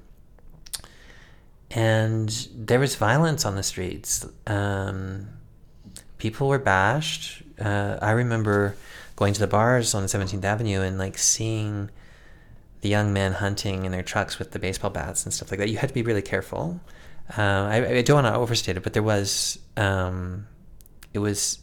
and 1.71 2.49
there 2.55 2.79
was 2.79 2.95
violence 2.97 3.45
on 3.45 3.57
the 3.57 3.63
streets. 3.63 4.27
Um, 4.47 5.29
people 6.19 6.49
were 6.49 6.59
bashed. 6.59 7.43
Uh, 7.61 7.99
I 8.01 8.13
remember 8.13 8.77
going 9.17 9.35
to 9.35 9.41
the 9.41 9.47
bars 9.47 9.95
on 9.95 10.05
17th 10.05 10.45
Avenue 10.45 10.81
and 10.81 10.99
like 10.99 11.19
seeing 11.19 11.91
the 12.85 12.91
young 12.91 13.15
men 13.15 13.33
hunting 13.33 13.87
in 13.87 13.93
their 13.93 14.03
trucks 14.03 14.39
with 14.39 14.51
the 14.51 14.59
baseball 14.59 14.91
bats 14.91 15.25
and 15.25 15.33
stuff 15.33 15.51
like 15.51 15.59
that. 15.59 15.71
You 15.71 15.79
had 15.79 15.89
to 15.89 15.95
be 15.95 16.03
really 16.03 16.21
careful. 16.21 16.83
Uh, 17.31 17.41
I, 17.41 17.77
I, 17.97 18.03
don't 18.03 18.23
want 18.23 18.27
to 18.27 18.39
overstate 18.39 18.77
it, 18.77 18.83
but 18.83 18.93
there 18.93 19.03
was, 19.03 19.59
um, 19.79 20.47
it 21.15 21.19
was, 21.19 21.61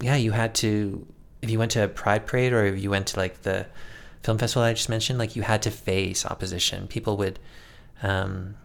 yeah, 0.00 0.16
you 0.16 0.32
had 0.32 0.52
to, 0.56 1.06
if 1.42 1.48
you 1.48 1.60
went 1.60 1.70
to 1.70 1.84
a 1.84 1.86
pride 1.86 2.26
parade 2.26 2.52
or 2.52 2.64
if 2.64 2.82
you 2.82 2.90
went 2.90 3.06
to 3.06 3.20
like 3.20 3.42
the 3.42 3.66
film 4.24 4.36
festival 4.36 4.64
I 4.64 4.72
just 4.72 4.88
mentioned, 4.88 5.20
like 5.20 5.36
you 5.36 5.42
had 5.42 5.62
to 5.62 5.70
face 5.70 6.26
opposition. 6.26 6.88
People 6.88 7.16
would 7.18 7.38
um, 8.02 8.56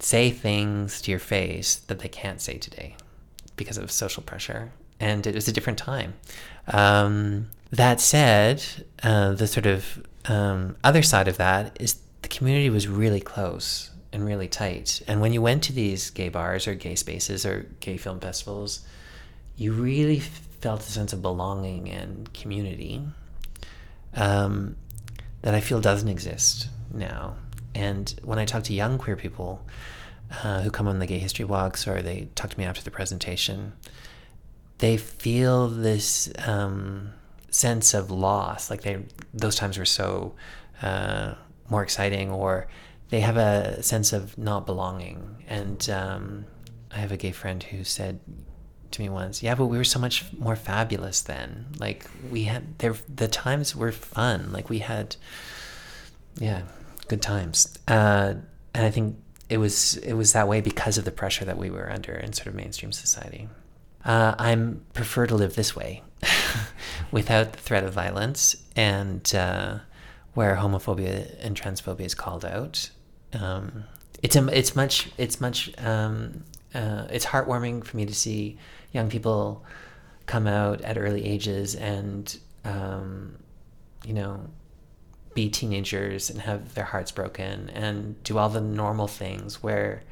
say 0.00 0.30
things 0.30 1.00
to 1.00 1.10
your 1.10 1.18
face 1.18 1.76
that 1.76 2.00
they 2.00 2.08
can't 2.08 2.42
say 2.42 2.58
today 2.58 2.94
because 3.56 3.78
of 3.78 3.90
social 3.90 4.22
pressure, 4.22 4.70
and 5.00 5.26
it 5.26 5.34
was 5.34 5.48
a 5.48 5.52
different 5.52 5.78
time. 5.78 6.12
Um, 6.68 7.48
that 7.70 8.02
said, 8.02 8.62
uh, 9.02 9.32
the 9.32 9.46
sort 9.46 9.64
of 9.64 10.02
um, 10.26 10.76
other 10.84 11.02
side 11.02 11.28
of 11.28 11.36
that 11.38 11.76
is 11.80 12.00
the 12.22 12.28
community 12.28 12.70
was 12.70 12.86
really 12.86 13.20
close 13.20 13.90
and 14.12 14.24
really 14.24 14.48
tight. 14.48 15.02
And 15.06 15.20
when 15.20 15.32
you 15.32 15.40
went 15.40 15.62
to 15.64 15.72
these 15.72 16.10
gay 16.10 16.28
bars 16.28 16.66
or 16.66 16.74
gay 16.74 16.94
spaces 16.94 17.46
or 17.46 17.66
gay 17.80 17.96
film 17.96 18.20
festivals, 18.20 18.80
you 19.56 19.72
really 19.72 20.20
felt 20.20 20.80
a 20.80 20.90
sense 20.90 21.12
of 21.12 21.22
belonging 21.22 21.88
and 21.88 22.32
community 22.34 23.02
um, 24.14 24.76
that 25.42 25.54
I 25.54 25.60
feel 25.60 25.80
doesn't 25.80 26.08
exist 26.08 26.68
now. 26.92 27.36
And 27.74 28.14
when 28.22 28.38
I 28.38 28.44
talk 28.44 28.64
to 28.64 28.74
young 28.74 28.98
queer 28.98 29.16
people, 29.16 29.64
uh, 30.42 30.60
who 30.62 30.70
come 30.70 30.86
on 30.86 30.98
the 30.98 31.06
gay 31.06 31.18
history 31.18 31.44
walks 31.44 31.88
or 31.88 32.02
they 32.02 32.28
talk 32.34 32.50
to 32.50 32.58
me 32.58 32.64
after 32.64 32.82
the 32.82 32.90
presentation, 32.90 33.72
they 34.78 34.96
feel 34.96 35.68
this 35.68 36.32
um, 36.46 37.12
sense 37.50 37.94
of 37.94 38.10
loss. 38.10 38.70
Like 38.70 38.82
they, 38.82 38.98
those 39.34 39.56
times 39.56 39.78
were 39.78 39.84
so 39.84 40.34
uh, 40.82 41.34
more 41.68 41.82
exciting, 41.82 42.30
or 42.30 42.68
they 43.10 43.20
have 43.20 43.36
a 43.36 43.82
sense 43.82 44.12
of 44.12 44.36
not 44.38 44.66
belonging. 44.66 45.44
And 45.48 45.88
um, 45.90 46.46
I 46.90 46.98
have 46.98 47.12
a 47.12 47.16
gay 47.16 47.32
friend 47.32 47.62
who 47.62 47.84
said 47.84 48.20
to 48.92 49.02
me 49.02 49.08
once, 49.08 49.42
"Yeah, 49.42 49.54
but 49.54 49.66
we 49.66 49.76
were 49.76 49.84
so 49.84 49.98
much 49.98 50.24
more 50.38 50.56
fabulous 50.56 51.20
then. 51.20 51.66
Like 51.78 52.06
we 52.30 52.44
had 52.44 52.78
there, 52.78 52.94
the 53.14 53.28
times 53.28 53.76
were 53.76 53.92
fun. 53.92 54.52
Like 54.52 54.68
we 54.68 54.78
had, 54.78 55.16
yeah, 56.38 56.62
good 57.08 57.22
times." 57.22 57.78
Uh, 57.86 58.34
and 58.74 58.86
I 58.86 58.90
think 58.90 59.16
it 59.48 59.58
was 59.58 59.96
it 59.98 60.14
was 60.14 60.32
that 60.32 60.48
way 60.48 60.60
because 60.60 60.96
of 60.98 61.04
the 61.04 61.10
pressure 61.10 61.44
that 61.44 61.58
we 61.58 61.70
were 61.70 61.90
under 61.90 62.12
in 62.12 62.32
sort 62.32 62.46
of 62.46 62.54
mainstream 62.54 62.92
society. 62.92 63.48
Uh, 64.04 64.34
I'm 64.38 64.82
prefer 64.94 65.26
to 65.26 65.34
live 65.34 65.56
this 65.56 65.76
way, 65.76 66.02
without 67.12 67.52
the 67.52 67.58
threat 67.58 67.84
of 67.84 67.92
violence, 67.92 68.56
and 68.76 69.34
uh, 69.34 69.78
where 70.34 70.56
homophobia 70.56 71.36
and 71.40 71.60
transphobia 71.60 72.06
is 72.06 72.14
called 72.14 72.44
out. 72.44 72.90
Um, 73.32 73.84
it's 74.22 74.36
a, 74.36 74.46
it's 74.48 74.76
much 74.76 75.10
it's 75.18 75.40
much 75.40 75.72
um, 75.78 76.44
uh, 76.74 77.06
it's 77.10 77.26
heartwarming 77.26 77.84
for 77.84 77.96
me 77.96 78.06
to 78.06 78.14
see 78.14 78.58
young 78.92 79.08
people 79.08 79.64
come 80.26 80.46
out 80.46 80.80
at 80.82 80.98
early 80.98 81.24
ages 81.24 81.74
and 81.74 82.38
um, 82.64 83.36
you 84.04 84.12
know 84.12 84.48
be 85.34 85.48
teenagers 85.48 86.30
and 86.30 86.40
have 86.40 86.74
their 86.74 86.84
hearts 86.84 87.12
broken 87.12 87.70
and 87.70 88.22
do 88.24 88.36
all 88.36 88.48
the 88.48 88.60
normal 88.60 89.06
things 89.06 89.62
where 89.62 90.02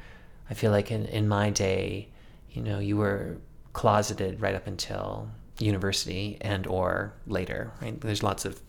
I 0.49 0.53
feel 0.53 0.71
like 0.71 0.91
in, 0.91 1.05
in 1.05 1.27
my 1.27 1.49
day, 1.49 2.07
you 2.51 2.61
know, 2.61 2.79
you 2.79 2.97
were 2.97 3.37
closeted 3.73 4.41
right 4.41 4.55
up 4.55 4.65
until 4.65 5.29
university 5.59 6.37
and 6.41 6.65
or 6.67 7.13
later, 7.27 7.71
right? 7.81 7.99
There's 7.99 8.23
lots 8.23 8.45
of 8.45 8.61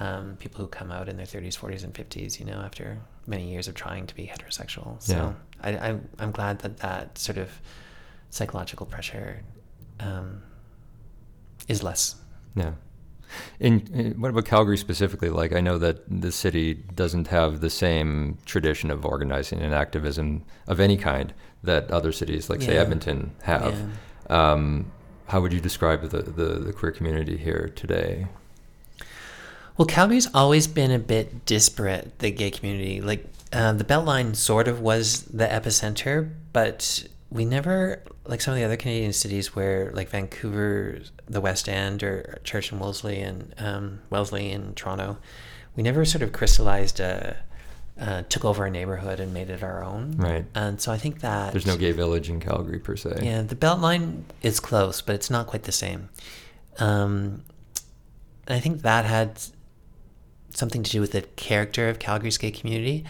um, 0.00 0.36
people 0.38 0.60
who 0.60 0.68
come 0.68 0.92
out 0.92 1.08
in 1.08 1.16
their 1.16 1.26
30s, 1.26 1.58
40s, 1.58 1.84
and 1.84 1.92
50s, 1.92 2.38
you 2.38 2.46
know, 2.46 2.60
after 2.60 2.98
many 3.26 3.50
years 3.50 3.68
of 3.68 3.74
trying 3.74 4.06
to 4.06 4.14
be 4.14 4.26
heterosexual. 4.26 5.02
So 5.02 5.14
yeah. 5.14 5.32
I, 5.62 5.90
I, 5.90 5.98
I'm 6.18 6.30
glad 6.30 6.60
that 6.60 6.78
that 6.78 7.18
sort 7.18 7.38
of 7.38 7.60
psychological 8.30 8.86
pressure 8.86 9.42
um, 10.00 10.42
is 11.66 11.82
less. 11.82 12.16
Yeah. 12.54 12.72
In, 13.60 13.86
in, 13.92 14.20
what 14.20 14.30
about 14.30 14.46
Calgary 14.46 14.78
specifically? 14.78 15.28
Like, 15.28 15.52
I 15.52 15.60
know 15.60 15.78
that 15.78 16.04
the 16.08 16.32
city 16.32 16.74
doesn't 16.74 17.26
have 17.26 17.60
the 17.60 17.68
same 17.68 18.38
tradition 18.46 18.90
of 18.90 19.04
organizing 19.04 19.60
and 19.60 19.74
activism 19.74 20.44
of 20.66 20.80
any 20.80 20.96
kind 20.96 21.34
that 21.62 21.90
other 21.90 22.12
cities, 22.12 22.48
like 22.48 22.62
say 22.62 22.74
Yeah. 22.74 22.82
Edmonton, 22.82 23.32
have. 23.42 23.76
Um, 24.30 24.92
how 25.28 25.40
would 25.40 25.52
you 25.52 25.60
describe 25.60 26.02
the, 26.08 26.22
the, 26.22 26.58
the 26.58 26.72
queer 26.72 26.90
community 26.90 27.36
here 27.36 27.70
today? 27.76 28.26
Well, 29.76 29.86
Calgary's 29.86 30.28
always 30.34 30.66
been 30.66 30.90
a 30.90 30.98
bit 30.98 31.44
disparate, 31.44 32.18
the 32.18 32.30
gay 32.30 32.50
community. 32.50 33.00
Like, 33.00 33.26
uh, 33.52 33.74
the 33.74 33.84
Beltline 33.84 34.34
sort 34.34 34.66
of 34.68 34.80
was 34.80 35.22
the 35.22 35.46
epicenter, 35.46 36.32
but 36.52 37.06
we 37.30 37.44
never, 37.44 38.02
like 38.26 38.40
some 38.40 38.52
of 38.52 38.58
the 38.58 38.64
other 38.64 38.76
Canadian 38.76 39.12
cities 39.12 39.54
where, 39.54 39.90
like 39.92 40.08
Vancouver, 40.08 41.00
the 41.26 41.40
West 41.40 41.68
End, 41.68 42.02
or 42.02 42.38
Church 42.42 42.72
and 42.72 42.80
Wellesley 42.80 43.20
and 43.20 43.54
um, 43.58 44.00
Wellesley 44.10 44.50
in 44.50 44.74
Toronto, 44.74 45.18
we 45.76 45.82
never 45.82 46.04
sort 46.04 46.22
of 46.22 46.32
crystallized 46.32 47.00
a, 47.00 47.36
uh, 48.00 48.22
took 48.28 48.44
over 48.44 48.64
a 48.64 48.70
neighborhood 48.70 49.20
and 49.20 49.34
made 49.34 49.50
it 49.50 49.62
our 49.62 49.82
own. 49.82 50.16
Right. 50.16 50.44
And 50.54 50.80
so 50.80 50.92
I 50.92 50.98
think 50.98 51.20
that 51.20 51.52
There's 51.52 51.66
no 51.66 51.76
gay 51.76 51.92
village 51.92 52.30
in 52.30 52.40
Calgary 52.40 52.78
per 52.78 52.96
se. 52.96 53.20
yeah, 53.22 53.42
the 53.42 53.56
Beltline 53.56 54.22
is 54.42 54.60
close, 54.60 55.00
but 55.00 55.14
it's 55.14 55.30
not 55.30 55.46
quite 55.46 55.64
the 55.64 55.72
same. 55.72 56.08
Um, 56.78 57.42
and 58.46 58.56
I 58.56 58.60
think 58.60 58.82
that 58.82 59.04
had 59.04 59.40
something 60.50 60.82
to 60.82 60.90
do 60.90 61.00
with 61.00 61.12
the 61.12 61.22
character 61.22 61.88
of 61.88 61.98
Calgary's 61.98 62.38
gay 62.38 62.50
community. 62.50 63.04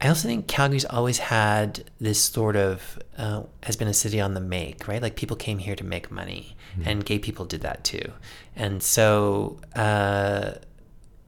I 0.00 0.08
also 0.08 0.26
think 0.28 0.48
Calgary's 0.48 0.84
always 0.84 1.18
had 1.18 1.84
this 2.00 2.20
sort 2.20 2.56
of 2.56 2.98
uh, 3.16 3.44
has 3.62 3.76
been 3.76 3.88
a 3.88 3.94
city 3.94 4.20
on 4.20 4.34
the 4.34 4.40
make, 4.40 4.86
right? 4.88 5.00
Like 5.00 5.16
people 5.16 5.36
came 5.36 5.58
here 5.58 5.76
to 5.76 5.84
make 5.84 6.10
money, 6.10 6.56
and 6.84 7.04
gay 7.04 7.18
people 7.18 7.44
did 7.44 7.60
that 7.62 7.84
too. 7.84 8.12
And 8.56 8.82
so, 8.82 9.60
uh, 9.76 10.54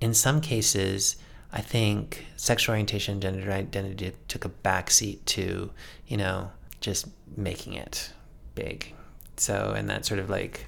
in 0.01 0.13
some 0.13 0.41
cases, 0.41 1.17
I 1.57 1.63
think 1.63 2.27
sexual 2.37 2.75
orientation, 2.75 3.19
gender 3.19 3.51
identity 3.51 4.13
took 4.29 4.45
a 4.45 4.51
backseat 4.51 5.25
to, 5.25 5.71
you 6.07 6.17
know, 6.19 6.51
just 6.83 7.07
making 7.35 7.73
it 7.73 8.13
big. 8.55 8.93
So, 9.39 9.73
and 9.75 9.89
that 9.89 10.05
sort 10.05 10.21
of 10.21 10.29
like 10.29 10.67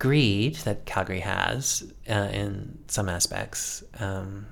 greed 0.00 0.56
that 0.64 0.84
Calgary 0.84 1.20
has 1.20 1.92
uh, 2.08 2.28
in 2.32 2.76
some 2.88 3.08
aspects, 3.08 3.84
um, 4.00 4.46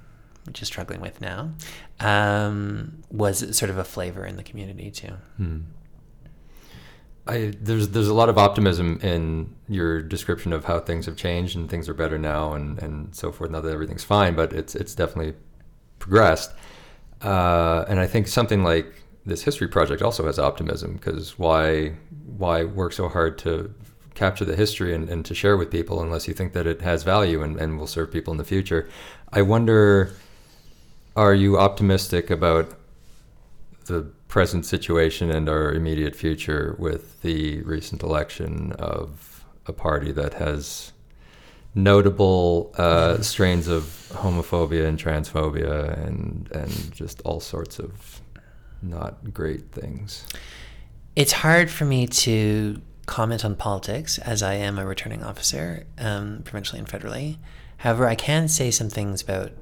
which 0.44 0.62
is 0.62 0.68
struggling 0.68 1.00
with 1.00 1.20
now, 1.20 1.50
um, 1.98 3.02
was 3.10 3.56
sort 3.56 3.68
of 3.68 3.78
a 3.78 3.84
flavor 3.84 4.24
in 4.24 4.36
the 4.36 4.44
community 4.44 4.92
too. 4.92 5.14
Hmm. 5.38 5.58
I, 7.26 7.52
there's 7.60 7.88
there's 7.88 8.08
a 8.08 8.14
lot 8.14 8.28
of 8.28 8.38
optimism 8.38 9.00
in 9.02 9.54
your 9.68 10.00
description 10.02 10.52
of 10.52 10.64
how 10.64 10.78
things 10.78 11.04
have 11.06 11.16
changed 11.16 11.56
and 11.56 11.68
things 11.68 11.88
are 11.88 11.94
better 11.94 12.16
now 12.16 12.54
and, 12.54 12.80
and 12.80 13.14
so 13.14 13.32
forth. 13.32 13.50
Not 13.50 13.64
that 13.64 13.72
everything's 13.72 14.04
fine, 14.04 14.36
but 14.36 14.52
it's 14.52 14.76
it's 14.76 14.94
definitely 14.94 15.34
progressed. 15.98 16.52
Uh, 17.22 17.84
and 17.88 17.98
I 17.98 18.06
think 18.06 18.28
something 18.28 18.62
like 18.62 18.86
this 19.26 19.42
history 19.42 19.68
project 19.68 20.02
also 20.02 20.26
has 20.26 20.38
optimism 20.38 20.94
because 20.94 21.38
why 21.38 21.94
why 22.36 22.64
work 22.64 22.92
so 22.92 23.08
hard 23.08 23.36
to 23.38 23.74
capture 24.14 24.44
the 24.44 24.56
history 24.56 24.94
and, 24.94 25.08
and 25.08 25.24
to 25.24 25.34
share 25.34 25.56
with 25.56 25.70
people 25.70 26.02
unless 26.02 26.26
you 26.26 26.34
think 26.34 26.52
that 26.52 26.66
it 26.66 26.80
has 26.82 27.04
value 27.04 27.42
and, 27.42 27.56
and 27.56 27.78
will 27.78 27.86
serve 27.86 28.10
people 28.10 28.32
in 28.32 28.38
the 28.38 28.44
future. 28.44 28.88
I 29.32 29.42
wonder, 29.42 30.12
are 31.14 31.34
you 31.34 31.58
optimistic 31.58 32.28
about 32.28 32.74
the 33.86 34.02
present 34.26 34.66
situation 34.66 35.30
and 35.30 35.48
our 35.48 35.72
immediate 35.72 36.16
future 36.16 36.74
with 36.78 37.22
the 37.22 37.62
recent 37.62 38.02
election 38.02 38.72
of 38.72 39.44
a 39.66 39.72
party 39.72 40.10
that 40.12 40.34
has 40.34 40.92
notable 41.74 42.74
uh, 42.78 43.20
strains 43.20 43.68
of 43.68 43.82
homophobia 44.12 44.86
and 44.86 44.98
transphobia 44.98 46.06
and 46.06 46.48
and 46.52 46.92
just 46.92 47.20
all 47.22 47.40
sorts 47.40 47.78
of 47.78 48.20
not 48.82 49.32
great 49.32 49.70
things. 49.72 50.24
It's 51.16 51.32
hard 51.32 51.70
for 51.70 51.84
me 51.84 52.06
to 52.06 52.80
comment 53.06 53.44
on 53.44 53.56
politics 53.56 54.18
as 54.18 54.42
I 54.42 54.54
am 54.54 54.78
a 54.78 54.86
returning 54.86 55.24
officer, 55.24 55.86
um, 55.98 56.42
provincially 56.44 56.78
and 56.78 56.86
federally. 56.86 57.38
However, 57.78 58.06
I 58.06 58.14
can 58.14 58.48
say 58.48 58.70
some 58.70 58.88
things 58.88 59.22
about 59.22 59.52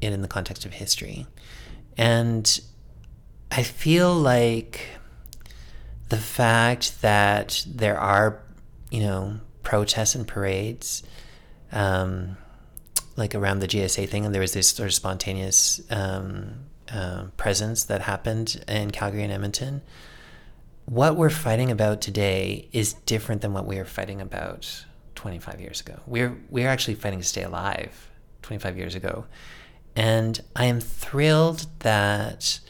it 0.00 0.12
in 0.12 0.20
the 0.20 0.28
context 0.28 0.66
of 0.66 0.74
history. 0.74 1.26
And 1.96 2.60
I 3.50 3.62
feel 3.62 4.14
like 4.14 4.88
the 6.08 6.18
fact 6.18 7.00
that 7.02 7.64
there 7.66 7.98
are, 7.98 8.42
you 8.90 9.00
know, 9.00 9.40
protests 9.62 10.14
and 10.14 10.26
parades, 10.26 11.02
um, 11.72 12.36
like 13.16 13.34
around 13.34 13.60
the 13.60 13.68
GSA 13.68 14.08
thing, 14.08 14.24
and 14.24 14.34
there 14.34 14.40
was 14.40 14.52
this 14.52 14.68
sort 14.68 14.88
of 14.88 14.94
spontaneous 14.94 15.80
um, 15.90 16.66
uh, 16.92 17.24
presence 17.36 17.84
that 17.84 18.02
happened 18.02 18.62
in 18.68 18.90
Calgary 18.90 19.22
and 19.22 19.32
Edmonton. 19.32 19.82
What 20.86 21.16
we're 21.16 21.30
fighting 21.30 21.70
about 21.70 22.00
today 22.00 22.68
is 22.72 22.94
different 22.94 23.40
than 23.40 23.52
what 23.52 23.66
we 23.66 23.76
were 23.76 23.84
fighting 23.84 24.20
about 24.20 24.84
25 25.14 25.60
years 25.60 25.80
ago. 25.80 26.00
We're 26.06 26.36
we're 26.50 26.68
actually 26.68 26.94
fighting 26.94 27.20
to 27.20 27.26
stay 27.26 27.42
alive 27.42 28.10
25 28.42 28.76
years 28.76 28.94
ago, 28.94 29.26
and 29.94 30.40
I 30.56 30.66
am 30.66 30.80
thrilled 30.80 31.66
that 31.80 32.60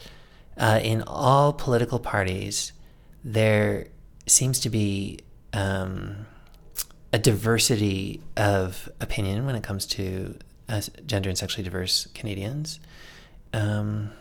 uh, 0.57 0.80
in 0.82 1.03
all 1.07 1.53
political 1.53 1.98
parties 1.98 2.72
there 3.24 3.86
seems 4.26 4.61
to 4.61 4.70
be 4.70 5.20
um, 5.53 6.26
a 7.12 7.18
diversity 7.18 8.20
of 8.36 8.88
opinion 9.00 9.44
when 9.44 9.54
it 9.54 9.62
comes 9.62 9.86
to 9.86 10.38
uh, 10.68 10.80
gender 11.06 11.28
and 11.28 11.36
sexually 11.36 11.62
diverse 11.62 12.06
Canadians. 12.14 12.80
Um, 13.52 14.12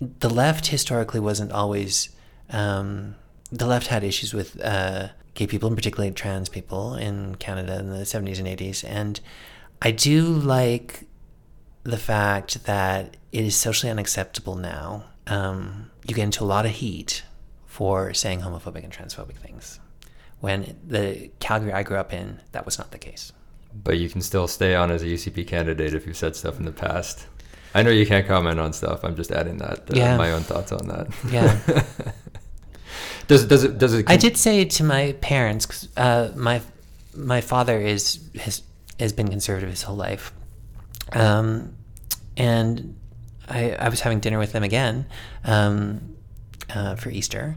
the 0.00 0.30
left 0.30 0.68
historically 0.68 1.20
wasn't 1.20 1.52
always. 1.52 2.10
Um, 2.50 3.16
the 3.52 3.66
left 3.66 3.88
had 3.88 4.04
issues 4.04 4.32
with 4.32 4.60
uh, 4.62 5.08
gay 5.34 5.46
people, 5.46 5.68
and 5.68 5.76
particularly 5.76 6.12
trans 6.12 6.48
people 6.48 6.94
in 6.94 7.34
Canada 7.36 7.78
in 7.78 7.90
the 7.90 8.04
70s 8.04 8.38
and 8.38 8.46
80s. 8.46 8.84
And 8.86 9.20
I 9.82 9.90
do 9.90 10.24
like 10.24 11.06
the 11.82 11.96
fact 11.96 12.64
that 12.64 13.16
it 13.32 13.44
is 13.44 13.56
socially 13.56 13.90
unacceptable 13.90 14.56
now. 14.56 15.04
Um, 15.26 15.90
you 16.06 16.14
get 16.14 16.24
into 16.24 16.44
a 16.44 16.46
lot 16.46 16.66
of 16.66 16.72
heat 16.72 17.22
for 17.66 18.12
saying 18.12 18.40
homophobic 18.40 18.84
and 18.84 18.92
transphobic 18.92 19.36
things. 19.36 19.80
When 20.40 20.76
the 20.86 21.30
Calgary 21.38 21.72
I 21.72 21.82
grew 21.82 21.96
up 21.98 22.12
in, 22.12 22.40
that 22.52 22.64
was 22.64 22.78
not 22.78 22.90
the 22.92 22.98
case. 22.98 23.32
But 23.72 23.98
you 23.98 24.08
can 24.08 24.20
still 24.22 24.48
stay 24.48 24.74
on 24.74 24.90
as 24.90 25.02
a 25.02 25.06
UCP 25.06 25.46
candidate 25.46 25.94
if 25.94 26.06
you've 26.06 26.16
said 26.16 26.34
stuff 26.34 26.58
in 26.58 26.64
the 26.64 26.72
past. 26.72 27.26
I 27.74 27.82
know 27.82 27.90
you 27.90 28.04
can't 28.06 28.26
comment 28.26 28.58
on 28.58 28.72
stuff. 28.72 29.04
I'm 29.04 29.14
just 29.14 29.30
adding 29.30 29.58
that 29.58 29.80
uh, 29.90 29.94
Yeah. 29.94 30.16
my 30.16 30.32
own 30.32 30.42
thoughts 30.42 30.72
on 30.72 30.88
that. 30.88 31.06
Yeah. 31.30 31.58
does 33.28 33.44
does 33.46 33.62
it 33.64 33.78
does 33.78 33.94
it 33.94 34.10
I 34.10 34.16
did 34.16 34.36
say 34.36 34.64
to 34.64 34.84
my 34.84 35.12
parents, 35.20 35.86
uh, 35.96 36.30
my 36.34 36.62
my 37.14 37.40
father 37.40 37.78
is 37.80 38.18
has 38.40 38.62
has 38.98 39.12
been 39.12 39.28
conservative 39.28 39.70
his 39.70 39.82
whole 39.82 39.96
life, 39.96 40.32
um, 41.12 41.76
and 42.36 42.98
I 43.48 43.72
I 43.72 43.88
was 43.88 44.00
having 44.00 44.18
dinner 44.20 44.38
with 44.38 44.52
them 44.52 44.64
again 44.64 45.06
um, 45.44 46.16
uh, 46.74 46.96
for 46.96 47.10
Easter, 47.10 47.56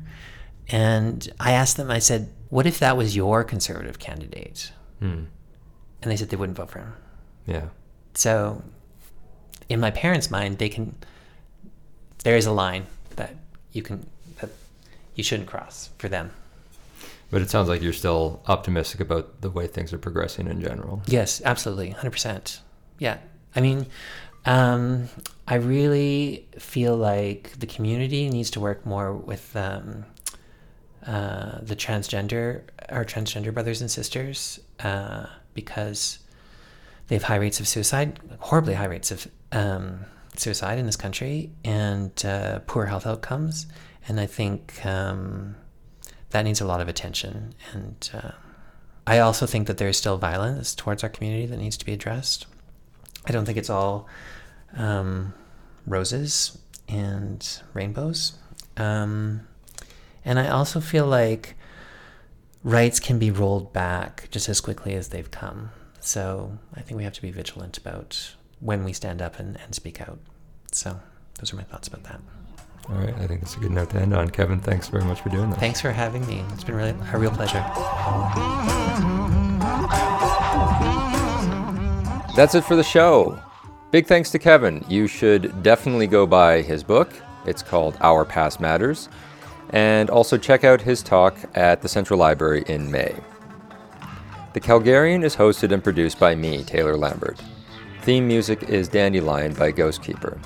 and 0.69 1.27
I 1.39 1.53
asked 1.53 1.77
them. 1.77 1.89
I 1.89 1.99
said, 1.99 2.29
"What 2.53 2.65
if 2.65 2.77
that 2.79 2.95
was 2.95 3.15
your 3.15 3.43
conservative 3.43 3.97
candidate?" 3.97 4.71
Hmm. 4.99 5.25
And 6.01 6.11
they 6.11 6.17
said 6.17 6.29
they 6.29 6.37
wouldn't 6.37 6.57
vote 6.57 6.69
for 6.69 6.79
him. 6.79 6.93
Yeah. 7.47 7.67
So, 8.13 8.61
in 9.69 9.79
my 9.79 9.91
parents' 9.91 10.29
mind, 10.29 10.59
they 10.59 10.69
can. 10.69 10.95
There 12.23 12.37
is 12.37 12.45
a 12.45 12.51
line 12.51 12.85
that 13.15 13.35
you 13.71 13.81
can 13.81 14.05
that 14.39 14.49
you 15.15 15.23
shouldn't 15.23 15.49
cross 15.49 15.89
for 15.97 16.09
them. 16.09 16.31
But 17.31 17.41
it 17.41 17.49
sounds 17.49 17.67
like 17.67 17.81
you're 17.81 17.93
still 17.93 18.43
optimistic 18.47 18.99
about 18.99 19.41
the 19.41 19.49
way 19.49 19.65
things 19.65 19.91
are 19.91 19.97
progressing 19.97 20.47
in 20.47 20.61
general. 20.61 21.01
Yes, 21.07 21.41
absolutely, 21.43 21.89
hundred 21.89 22.11
percent. 22.11 22.61
Yeah, 22.99 23.17
I 23.55 23.61
mean, 23.61 23.87
um, 24.45 25.09
I 25.47 25.55
really 25.55 26.47
feel 26.59 26.95
like 26.95 27.53
the 27.57 27.65
community 27.65 28.29
needs 28.29 28.51
to 28.51 28.59
work 28.59 28.85
more 28.85 29.11
with 29.13 29.55
um, 29.55 30.05
uh, 31.07 31.59
the 31.61 31.75
transgender, 31.75 32.63
our 32.89 33.05
transgender 33.05 33.53
brothers 33.53 33.81
and 33.81 33.91
sisters, 33.91 34.59
uh, 34.79 35.25
because 35.53 36.19
they 37.07 37.15
have 37.15 37.23
high 37.23 37.35
rates 37.35 37.59
of 37.59 37.67
suicide, 37.67 38.19
horribly 38.39 38.73
high 38.73 38.85
rates 38.85 39.11
of 39.11 39.27
um, 39.51 40.05
suicide 40.37 40.79
in 40.79 40.85
this 40.85 40.95
country, 40.95 41.51
and 41.63 42.25
uh, 42.25 42.59
poor 42.67 42.85
health 42.85 43.05
outcomes. 43.05 43.67
And 44.07 44.19
I 44.19 44.25
think 44.25 44.85
um, 44.85 45.55
that 46.31 46.43
needs 46.43 46.61
a 46.61 46.65
lot 46.65 46.81
of 46.81 46.87
attention. 46.87 47.53
And 47.73 48.09
uh, 48.13 48.31
I 49.05 49.19
also 49.19 49.45
think 49.45 49.67
that 49.67 49.77
there 49.77 49.87
is 49.87 49.97
still 49.97 50.17
violence 50.17 50.73
towards 50.73 51.03
our 51.03 51.09
community 51.09 51.45
that 51.45 51.57
needs 51.57 51.77
to 51.77 51.85
be 51.85 51.93
addressed. 51.93 52.45
I 53.25 53.31
don't 53.31 53.45
think 53.45 53.57
it's 53.57 53.69
all 53.69 54.07
um, 54.75 55.33
roses 55.85 56.57
and 56.87 57.61
rainbows. 57.73 58.33
Um, 58.77 59.47
And 60.25 60.39
I 60.39 60.47
also 60.47 60.79
feel 60.79 61.05
like 61.05 61.55
rights 62.63 62.99
can 62.99 63.19
be 63.19 63.31
rolled 63.31 63.73
back 63.73 64.27
just 64.31 64.47
as 64.47 64.61
quickly 64.61 64.93
as 64.93 65.09
they've 65.09 65.29
come. 65.29 65.71
So 65.99 66.57
I 66.75 66.81
think 66.81 66.97
we 66.97 67.03
have 67.03 67.13
to 67.13 67.21
be 67.21 67.31
vigilant 67.31 67.77
about 67.77 68.35
when 68.59 68.83
we 68.83 68.93
stand 68.93 69.21
up 69.21 69.39
and, 69.39 69.59
and 69.61 69.75
speak 69.75 70.01
out. 70.01 70.19
So 70.71 70.99
those 71.39 71.53
are 71.53 71.57
my 71.57 71.63
thoughts 71.63 71.87
about 71.87 72.03
that. 72.03 72.21
All 72.89 72.95
right, 72.95 73.15
I 73.15 73.27
think 73.27 73.39
that's 73.41 73.55
a 73.55 73.59
good 73.59 73.71
note 73.71 73.89
to 73.91 73.97
end 73.97 74.13
on. 74.13 74.29
Kevin, 74.29 74.59
thanks 74.59 74.89
very 74.89 75.05
much 75.05 75.21
for 75.21 75.29
doing 75.29 75.49
that. 75.49 75.59
Thanks 75.59 75.79
for 75.79 75.91
having 75.91 76.25
me. 76.27 76.43
It's 76.51 76.65
been 76.65 76.75
really 76.75 76.95
a 77.13 77.17
real 77.17 77.31
pleasure. 77.31 77.63
That's 82.35 82.55
it 82.55 82.63
for 82.63 82.75
the 82.75 82.83
show. 82.83 83.39
Big 83.91 84.07
thanks 84.07 84.31
to 84.31 84.39
Kevin. 84.39 84.83
You 84.89 85.07
should 85.07 85.63
definitely 85.63 86.07
go 86.07 86.25
buy 86.25 86.61
his 86.61 86.83
book. 86.83 87.13
It's 87.45 87.61
called 87.61 87.95
Our 88.01 88.25
Past 88.25 88.59
Matters. 88.59 89.07
And 89.73 90.09
also 90.09 90.37
check 90.37 90.63
out 90.63 90.81
his 90.81 91.03
talk 91.03 91.35
at 91.55 91.81
the 91.81 91.89
Central 91.89 92.19
Library 92.19 92.63
in 92.67 92.89
May. 92.89 93.13
The 94.53 94.61
Calgarian 94.61 95.23
is 95.23 95.35
hosted 95.35 95.71
and 95.71 95.83
produced 95.83 96.19
by 96.19 96.35
me, 96.35 96.63
Taylor 96.63 96.95
Lambert. 96.95 97.41
Theme 98.03 98.27
music 98.27 98.63
is 98.63 98.87
Dandelion 98.87 99.53
by 99.53 99.71
Ghostkeeper. 99.71 100.39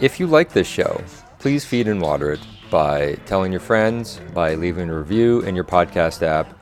If 0.00 0.18
you 0.18 0.26
like 0.26 0.52
this 0.52 0.66
show, 0.66 1.02
please 1.38 1.64
feed 1.64 1.86
and 1.86 2.00
water 2.00 2.32
it 2.32 2.40
by 2.70 3.14
telling 3.26 3.52
your 3.52 3.60
friends, 3.60 4.20
by 4.34 4.54
leaving 4.54 4.88
a 4.88 4.98
review 4.98 5.40
in 5.42 5.54
your 5.54 5.64
podcast 5.64 6.22
app, 6.22 6.58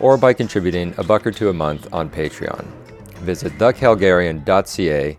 or 0.00 0.16
by 0.16 0.32
contributing 0.32 0.94
a 0.96 1.04
buck 1.04 1.26
or 1.26 1.32
two 1.32 1.48
a 1.48 1.52
month 1.52 1.92
on 1.92 2.08
Patreon. 2.08 2.64
Visit 3.18 3.52
thecalgarian.ca 3.54 5.18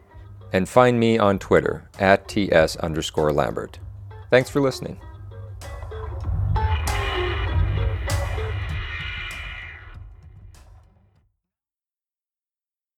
and 0.51 0.69
find 0.69 0.99
me 0.99 1.17
on 1.17 1.39
Twitter 1.39 1.89
at 1.99 2.27
ts 2.27 2.75
underscore 2.77 3.33
Lambert. 3.33 3.79
Thanks 4.29 4.49
for 4.49 4.61
listening. 4.61 4.99